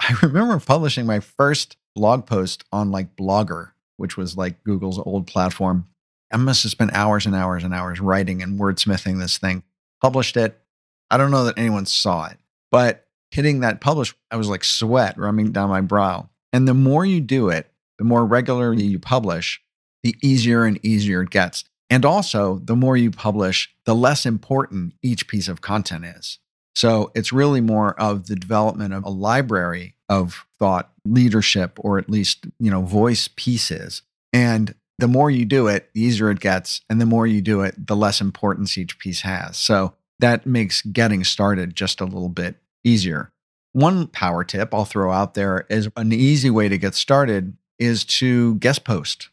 I 0.00 0.16
remember 0.22 0.58
publishing 0.58 1.06
my 1.06 1.20
first 1.20 1.76
blog 1.94 2.26
post 2.26 2.64
on 2.72 2.90
like 2.90 3.16
Blogger, 3.16 3.72
which 3.96 4.16
was 4.16 4.36
like 4.36 4.64
Google's 4.64 4.98
old 4.98 5.26
platform. 5.26 5.86
I 6.34 6.36
must 6.36 6.64
have 6.64 6.72
spent 6.72 6.92
hours 6.94 7.26
and 7.26 7.34
hours 7.34 7.62
and 7.62 7.72
hours 7.72 8.00
writing 8.00 8.42
and 8.42 8.58
wordsmithing 8.58 9.20
this 9.20 9.38
thing. 9.38 9.62
Published 10.02 10.36
it. 10.36 10.60
I 11.08 11.16
don't 11.16 11.30
know 11.30 11.44
that 11.44 11.56
anyone 11.56 11.86
saw 11.86 12.26
it, 12.26 12.38
but 12.72 13.06
hitting 13.30 13.60
that 13.60 13.80
publish, 13.80 14.14
I 14.32 14.36
was 14.36 14.48
like 14.48 14.64
sweat 14.64 15.16
running 15.16 15.52
down 15.52 15.70
my 15.70 15.80
brow. 15.80 16.28
And 16.52 16.66
the 16.66 16.74
more 16.74 17.06
you 17.06 17.20
do 17.20 17.50
it, 17.50 17.70
the 17.98 18.04
more 18.04 18.26
regularly 18.26 18.82
you 18.82 18.98
publish, 18.98 19.62
the 20.02 20.16
easier 20.22 20.64
and 20.64 20.84
easier 20.84 21.22
it 21.22 21.30
gets. 21.30 21.64
And 21.88 22.04
also, 22.04 22.58
the 22.64 22.74
more 22.74 22.96
you 22.96 23.12
publish, 23.12 23.72
the 23.84 23.94
less 23.94 24.26
important 24.26 24.94
each 25.02 25.28
piece 25.28 25.46
of 25.46 25.60
content 25.60 26.04
is. 26.04 26.40
So 26.74 27.12
it's 27.14 27.32
really 27.32 27.60
more 27.60 27.98
of 28.00 28.26
the 28.26 28.34
development 28.34 28.92
of 28.92 29.04
a 29.04 29.10
library 29.10 29.94
of 30.08 30.46
thought 30.58 30.90
leadership 31.04 31.78
or 31.80 31.98
at 31.98 32.10
least, 32.10 32.46
you 32.58 32.72
know, 32.72 32.82
voice 32.82 33.28
pieces. 33.36 34.02
And 34.32 34.74
the 34.98 35.08
more 35.08 35.30
you 35.30 35.44
do 35.44 35.66
it, 35.66 35.90
the 35.92 36.02
easier 36.02 36.30
it 36.30 36.40
gets. 36.40 36.80
And 36.88 37.00
the 37.00 37.06
more 37.06 37.26
you 37.26 37.42
do 37.42 37.62
it, 37.62 37.86
the 37.86 37.96
less 37.96 38.20
importance 38.20 38.78
each 38.78 38.98
piece 38.98 39.22
has. 39.22 39.56
So 39.56 39.94
that 40.20 40.46
makes 40.46 40.82
getting 40.82 41.24
started 41.24 41.74
just 41.74 42.00
a 42.00 42.04
little 42.04 42.28
bit 42.28 42.56
easier. 42.84 43.32
One 43.72 44.06
power 44.06 44.44
tip 44.44 44.72
I'll 44.72 44.84
throw 44.84 45.10
out 45.10 45.34
there 45.34 45.66
is 45.68 45.88
an 45.96 46.12
easy 46.12 46.50
way 46.50 46.68
to 46.68 46.78
get 46.78 46.94
started 46.94 47.56
is 47.78 48.04
to 48.04 48.54
guest 48.56 48.84
post. 48.84 49.30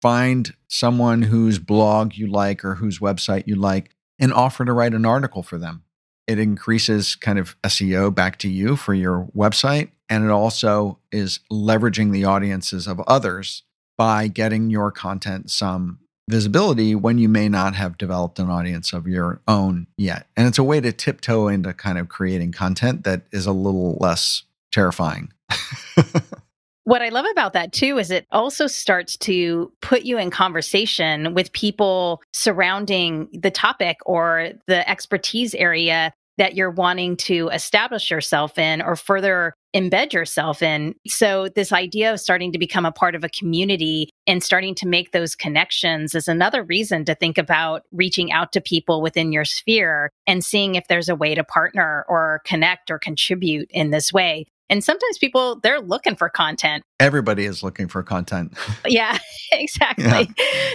Find 0.00 0.54
someone 0.66 1.22
whose 1.22 1.58
blog 1.58 2.16
you 2.16 2.26
like 2.26 2.64
or 2.64 2.76
whose 2.76 2.98
website 2.98 3.46
you 3.46 3.54
like 3.54 3.90
and 4.18 4.32
offer 4.32 4.64
to 4.64 4.72
write 4.72 4.94
an 4.94 5.04
article 5.04 5.42
for 5.42 5.58
them. 5.58 5.84
It 6.26 6.38
increases 6.38 7.14
kind 7.14 7.38
of 7.38 7.60
SEO 7.62 8.14
back 8.14 8.38
to 8.38 8.48
you 8.48 8.76
for 8.76 8.94
your 8.94 9.28
website. 9.36 9.90
And 10.08 10.24
it 10.24 10.30
also 10.30 10.98
is 11.10 11.40
leveraging 11.52 12.12
the 12.12 12.24
audiences 12.24 12.86
of 12.86 13.00
others 13.00 13.62
by 13.96 14.28
getting 14.28 14.70
your 14.70 14.90
content 14.90 15.50
some 15.50 15.98
visibility 16.30 16.94
when 16.94 17.18
you 17.18 17.28
may 17.28 17.48
not 17.48 17.74
have 17.74 17.98
developed 17.98 18.38
an 18.38 18.48
audience 18.48 18.92
of 18.92 19.06
your 19.06 19.40
own 19.48 19.86
yet. 19.96 20.28
And 20.36 20.46
it's 20.46 20.58
a 20.58 20.64
way 20.64 20.80
to 20.80 20.92
tiptoe 20.92 21.48
into 21.48 21.72
kind 21.72 21.98
of 21.98 22.08
creating 22.08 22.52
content 22.52 23.04
that 23.04 23.22
is 23.32 23.46
a 23.46 23.52
little 23.52 23.96
less 24.00 24.44
terrifying. 24.70 25.32
What 26.84 27.02
I 27.02 27.10
love 27.10 27.26
about 27.30 27.52
that 27.52 27.72
too 27.72 27.98
is 27.98 28.10
it 28.10 28.26
also 28.32 28.66
starts 28.66 29.16
to 29.18 29.72
put 29.80 30.02
you 30.02 30.18
in 30.18 30.30
conversation 30.30 31.32
with 31.32 31.52
people 31.52 32.20
surrounding 32.32 33.28
the 33.32 33.52
topic 33.52 33.98
or 34.04 34.50
the 34.66 34.88
expertise 34.90 35.54
area 35.54 36.12
that 36.38 36.56
you're 36.56 36.70
wanting 36.70 37.16
to 37.18 37.48
establish 37.50 38.10
yourself 38.10 38.58
in 38.58 38.82
or 38.82 38.96
further 38.96 39.54
embed 39.74 40.12
yourself 40.12 40.62
in. 40.62 40.94
So, 41.06 41.48
this 41.48 41.72
idea 41.72 42.12
of 42.12 42.20
starting 42.20 42.52
to 42.52 42.58
become 42.58 42.84
a 42.84 42.92
part 42.92 43.14
of 43.14 43.24
a 43.24 43.28
community 43.28 44.10
and 44.26 44.42
starting 44.42 44.74
to 44.76 44.88
make 44.88 45.12
those 45.12 45.34
connections 45.34 46.14
is 46.14 46.28
another 46.28 46.62
reason 46.62 47.04
to 47.06 47.14
think 47.14 47.38
about 47.38 47.84
reaching 47.92 48.32
out 48.32 48.52
to 48.52 48.60
people 48.60 49.02
within 49.02 49.32
your 49.32 49.44
sphere 49.44 50.10
and 50.26 50.44
seeing 50.44 50.74
if 50.74 50.88
there's 50.88 51.08
a 51.08 51.16
way 51.16 51.34
to 51.34 51.44
partner 51.44 52.04
or 52.08 52.42
connect 52.44 52.90
or 52.90 52.98
contribute 52.98 53.70
in 53.70 53.90
this 53.90 54.12
way. 54.12 54.46
And 54.70 54.82
sometimes 54.82 55.18
people, 55.18 55.60
they're 55.60 55.80
looking 55.80 56.16
for 56.16 56.28
content. 56.28 56.82
Everybody 56.98 57.44
is 57.44 57.62
looking 57.62 57.88
for 57.88 58.02
content. 58.02 58.56
yeah, 58.86 59.18
exactly. 59.52 60.04
Yeah. 60.04 60.24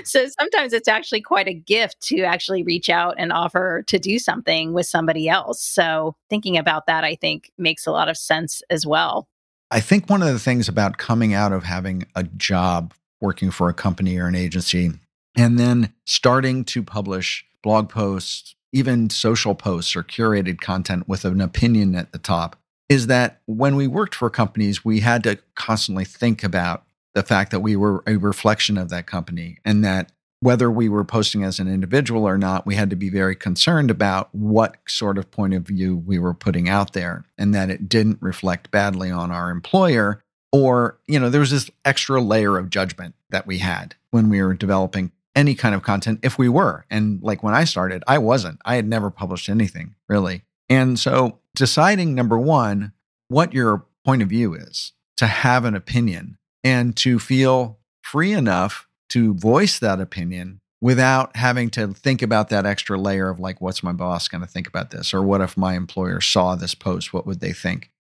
So 0.04 0.28
sometimes 0.40 0.74
it's 0.74 0.88
actually 0.88 1.22
quite 1.22 1.48
a 1.48 1.54
gift 1.54 2.02
to 2.08 2.22
actually 2.22 2.64
reach 2.64 2.90
out 2.90 3.16
and 3.18 3.32
offer 3.32 3.84
to 3.88 3.98
do 3.98 4.20
something 4.20 4.74
with 4.74 4.86
somebody 4.86 5.28
else. 5.28 5.62
So 5.62 6.16
thinking 6.30 6.58
about 6.58 6.86
that, 6.86 7.04
I 7.04 7.16
think, 7.16 7.52
makes 7.58 7.88
a 7.88 7.92
lot 7.92 8.10
of 8.10 8.18
sense 8.18 8.62
as 8.70 8.86
well. 8.86 9.28
I 9.72 9.80
think 9.80 10.10
one 10.10 10.22
of 10.22 10.30
the 10.30 10.40
things 10.40 10.70
about 10.70 10.98
coming 10.98 11.34
out 11.34 11.52
of 11.52 11.64
having 11.64 12.06
a 12.16 12.24
job 12.24 12.94
working 13.20 13.52
for 13.52 13.68
a 13.68 13.74
company 13.74 14.18
or 14.18 14.28
an 14.28 14.36
agency 14.36 14.92
and 15.36 15.60
then 15.60 15.94
starting 16.06 16.64
to 16.66 16.82
publish 16.82 17.46
blog 17.64 17.90
posts, 17.90 18.56
even 18.72 19.10
social 19.10 19.56
posts 19.56 19.96
or 19.96 20.04
curated 20.04 20.62
content 20.62 21.08
with 21.08 21.26
an 21.26 21.42
opinion 21.42 21.96
at 21.96 22.12
the 22.12 22.18
top 22.18 22.56
is 22.90 23.08
that 23.08 23.42
when 23.46 23.76
we 23.76 23.88
worked 23.88 24.16
for 24.16 24.30
companies, 24.30 24.86
we 24.86 25.02
had 25.02 25.24
to 25.24 25.38
constantly 25.56 26.06
think 26.06 26.44
about 26.44 26.84
the 27.14 27.24
fact 27.24 27.52
that 27.52 27.60
we 27.60 27.76
were 27.76 28.04
a 28.08 28.16
reflection 28.16 28.78
of 28.78 28.90
that 28.90 29.08
company 29.08 29.58
and 29.66 29.84
that 29.84 30.12
whether 30.40 30.70
we 30.70 30.88
were 30.88 31.04
posting 31.04 31.44
as 31.44 31.60
an 31.60 31.68
individual 31.68 32.28
or 32.28 32.38
not, 32.38 32.66
we 32.66 32.76
had 32.76 32.90
to 32.92 32.96
be 32.96 33.10
very 33.10 33.36
concerned 33.36 33.90
about 33.90 34.34
what 34.34 34.78
sort 34.88 35.18
of 35.18 35.32
point 35.32 35.54
of 35.54 35.64
view 35.64 35.98
we 35.98 36.20
were 36.20 36.34
putting 36.34 36.70
out 36.70 36.94
there 36.94 37.26
and 37.38 37.56
that 37.56 37.70
it 37.70 37.90
didn't 37.90 38.22
reflect 38.22 38.70
badly 38.70 39.10
on 39.10 39.32
our 39.32 39.50
employer. 39.50 40.22
Or, 40.52 41.00
you 41.08 41.20
know, 41.20 41.30
there 41.30 41.42
was 41.42 41.52
this 41.52 41.72
extra 41.84 42.22
layer 42.22 42.58
of 42.58 42.70
judgment 42.70 43.16
that 43.32 43.48
we 43.48 43.58
had 43.58 43.96
when 44.12 44.30
we 44.30 44.42
were 44.42 44.54
developing 44.54 45.12
any 45.36 45.56
kind 45.56 45.76
of 45.76 45.84
content, 45.84 46.20
if 46.24 46.38
we 46.38 46.50
were. 46.50 46.86
And 46.90 47.22
like 47.22 47.44
when 47.44 47.54
I 47.54 47.64
started, 47.64 48.04
I 48.08 48.20
wasn't. 48.20 48.60
I 48.64 48.76
had 48.76 48.88
never 48.88 49.10
published 49.10 49.50
anything 49.50 49.96
really. 50.08 50.44
And 50.70 51.00
so 51.00 51.40
deciding 51.56 52.14
number 52.14 52.38
one, 52.38 52.94
what 53.28 53.54
your 53.54 53.86
point 54.06 54.22
of 54.22 54.30
view 54.30 54.54
is, 54.54 54.94
to 55.18 55.28
have 55.28 55.66
an 55.66 55.76
opinion 55.76 56.38
and 56.64 56.96
to 56.98 57.20
feel 57.20 57.80
free 58.04 58.34
enough 58.34 58.88
to 59.10 59.34
voice 59.34 59.80
that 59.80 60.00
opinion 60.00 60.60
without 60.80 61.36
having 61.36 61.70
to 61.72 61.94
think 61.94 62.22
about 62.22 62.50
that 62.50 62.66
extra 62.66 63.00
layer 63.00 63.30
of 63.30 63.40
like, 63.40 63.60
what's 63.60 63.82
my 63.82 63.92
boss 63.92 64.28
going 64.28 64.42
to 64.42 64.48
think 64.48 64.68
about 64.68 64.92
this? 64.92 65.14
Or 65.14 65.24
what 65.24 65.42
if 65.42 65.58
my 65.58 65.76
employer 65.76 66.22
saw 66.22 66.56
this 66.56 66.76
post? 66.76 67.14
What 67.14 67.26
would 67.26 67.40
they 67.40 67.54
think? 67.54 67.92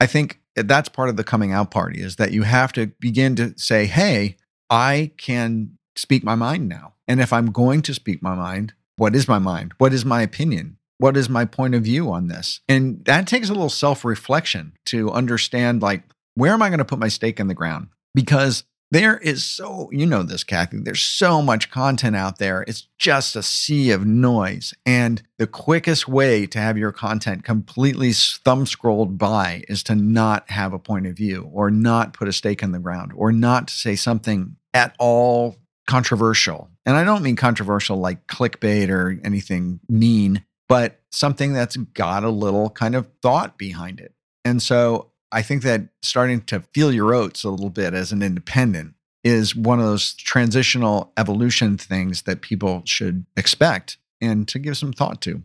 I 0.00 0.06
think 0.06 0.40
that's 0.56 0.88
part 0.88 1.08
of 1.08 1.16
the 1.16 1.24
coming 1.24 1.52
out 1.52 1.70
party 1.70 2.00
is 2.00 2.16
that 2.16 2.32
you 2.32 2.42
have 2.42 2.72
to 2.72 2.86
begin 2.98 3.36
to 3.36 3.54
say, 3.58 3.86
hey, 3.86 4.36
I 4.70 5.12
can 5.18 5.78
speak 5.94 6.24
my 6.24 6.34
mind 6.34 6.68
now. 6.68 6.94
And 7.06 7.20
if 7.20 7.32
I'm 7.32 7.52
going 7.52 7.82
to 7.82 7.94
speak 7.94 8.22
my 8.22 8.34
mind, 8.34 8.72
what 8.96 9.14
is 9.14 9.28
my 9.28 9.38
mind? 9.38 9.74
What 9.78 9.92
is 9.92 10.04
my 10.04 10.22
opinion? 10.22 10.78
What 11.02 11.16
is 11.16 11.28
my 11.28 11.44
point 11.44 11.74
of 11.74 11.82
view 11.82 12.12
on 12.12 12.28
this? 12.28 12.60
And 12.68 13.04
that 13.06 13.26
takes 13.26 13.48
a 13.48 13.52
little 13.52 13.68
self 13.68 14.04
reflection 14.04 14.74
to 14.86 15.10
understand, 15.10 15.82
like, 15.82 16.04
where 16.34 16.52
am 16.52 16.62
I 16.62 16.68
going 16.68 16.78
to 16.78 16.84
put 16.84 17.00
my 17.00 17.08
stake 17.08 17.40
in 17.40 17.48
the 17.48 17.54
ground? 17.54 17.88
Because 18.14 18.62
there 18.92 19.18
is 19.18 19.44
so, 19.44 19.88
you 19.90 20.06
know, 20.06 20.22
this, 20.22 20.44
Kathy, 20.44 20.78
there's 20.78 21.02
so 21.02 21.42
much 21.42 21.70
content 21.70 22.14
out 22.14 22.38
there. 22.38 22.62
It's 22.68 22.86
just 22.98 23.34
a 23.34 23.42
sea 23.42 23.90
of 23.90 24.06
noise. 24.06 24.74
And 24.86 25.22
the 25.38 25.46
quickest 25.48 26.06
way 26.06 26.46
to 26.46 26.58
have 26.60 26.78
your 26.78 26.92
content 26.92 27.42
completely 27.42 28.12
thumb 28.12 28.64
scrolled 28.64 29.18
by 29.18 29.64
is 29.66 29.82
to 29.84 29.96
not 29.96 30.50
have 30.50 30.72
a 30.72 30.78
point 30.78 31.08
of 31.08 31.16
view 31.16 31.50
or 31.52 31.70
not 31.70 32.12
put 32.12 32.28
a 32.28 32.32
stake 32.32 32.62
in 32.62 32.70
the 32.70 32.78
ground 32.78 33.12
or 33.16 33.32
not 33.32 33.68
to 33.68 33.74
say 33.74 33.96
something 33.96 34.54
at 34.72 34.94
all 35.00 35.56
controversial. 35.88 36.68
And 36.86 36.96
I 36.96 37.02
don't 37.02 37.22
mean 37.22 37.36
controversial 37.36 37.96
like 37.96 38.26
clickbait 38.26 38.88
or 38.88 39.18
anything 39.24 39.80
mean, 39.88 40.44
but 40.68 41.00
something 41.10 41.52
that's 41.52 41.76
got 41.76 42.24
a 42.24 42.30
little 42.30 42.70
kind 42.70 42.94
of 42.94 43.08
thought 43.22 43.58
behind 43.58 44.00
it. 44.00 44.14
And 44.44 44.62
so 44.62 45.10
I 45.30 45.42
think 45.42 45.62
that 45.62 45.88
starting 46.02 46.42
to 46.42 46.60
feel 46.74 46.92
your 46.92 47.14
oats 47.14 47.44
a 47.44 47.50
little 47.50 47.70
bit 47.70 47.94
as 47.94 48.12
an 48.12 48.22
independent 48.22 48.94
is 49.24 49.54
one 49.54 49.78
of 49.78 49.86
those 49.86 50.14
transitional 50.14 51.12
evolution 51.16 51.78
things 51.78 52.22
that 52.22 52.42
people 52.42 52.82
should 52.84 53.24
expect 53.36 53.98
and 54.20 54.46
to 54.48 54.58
give 54.58 54.76
some 54.76 54.92
thought 54.92 55.20
to. 55.22 55.42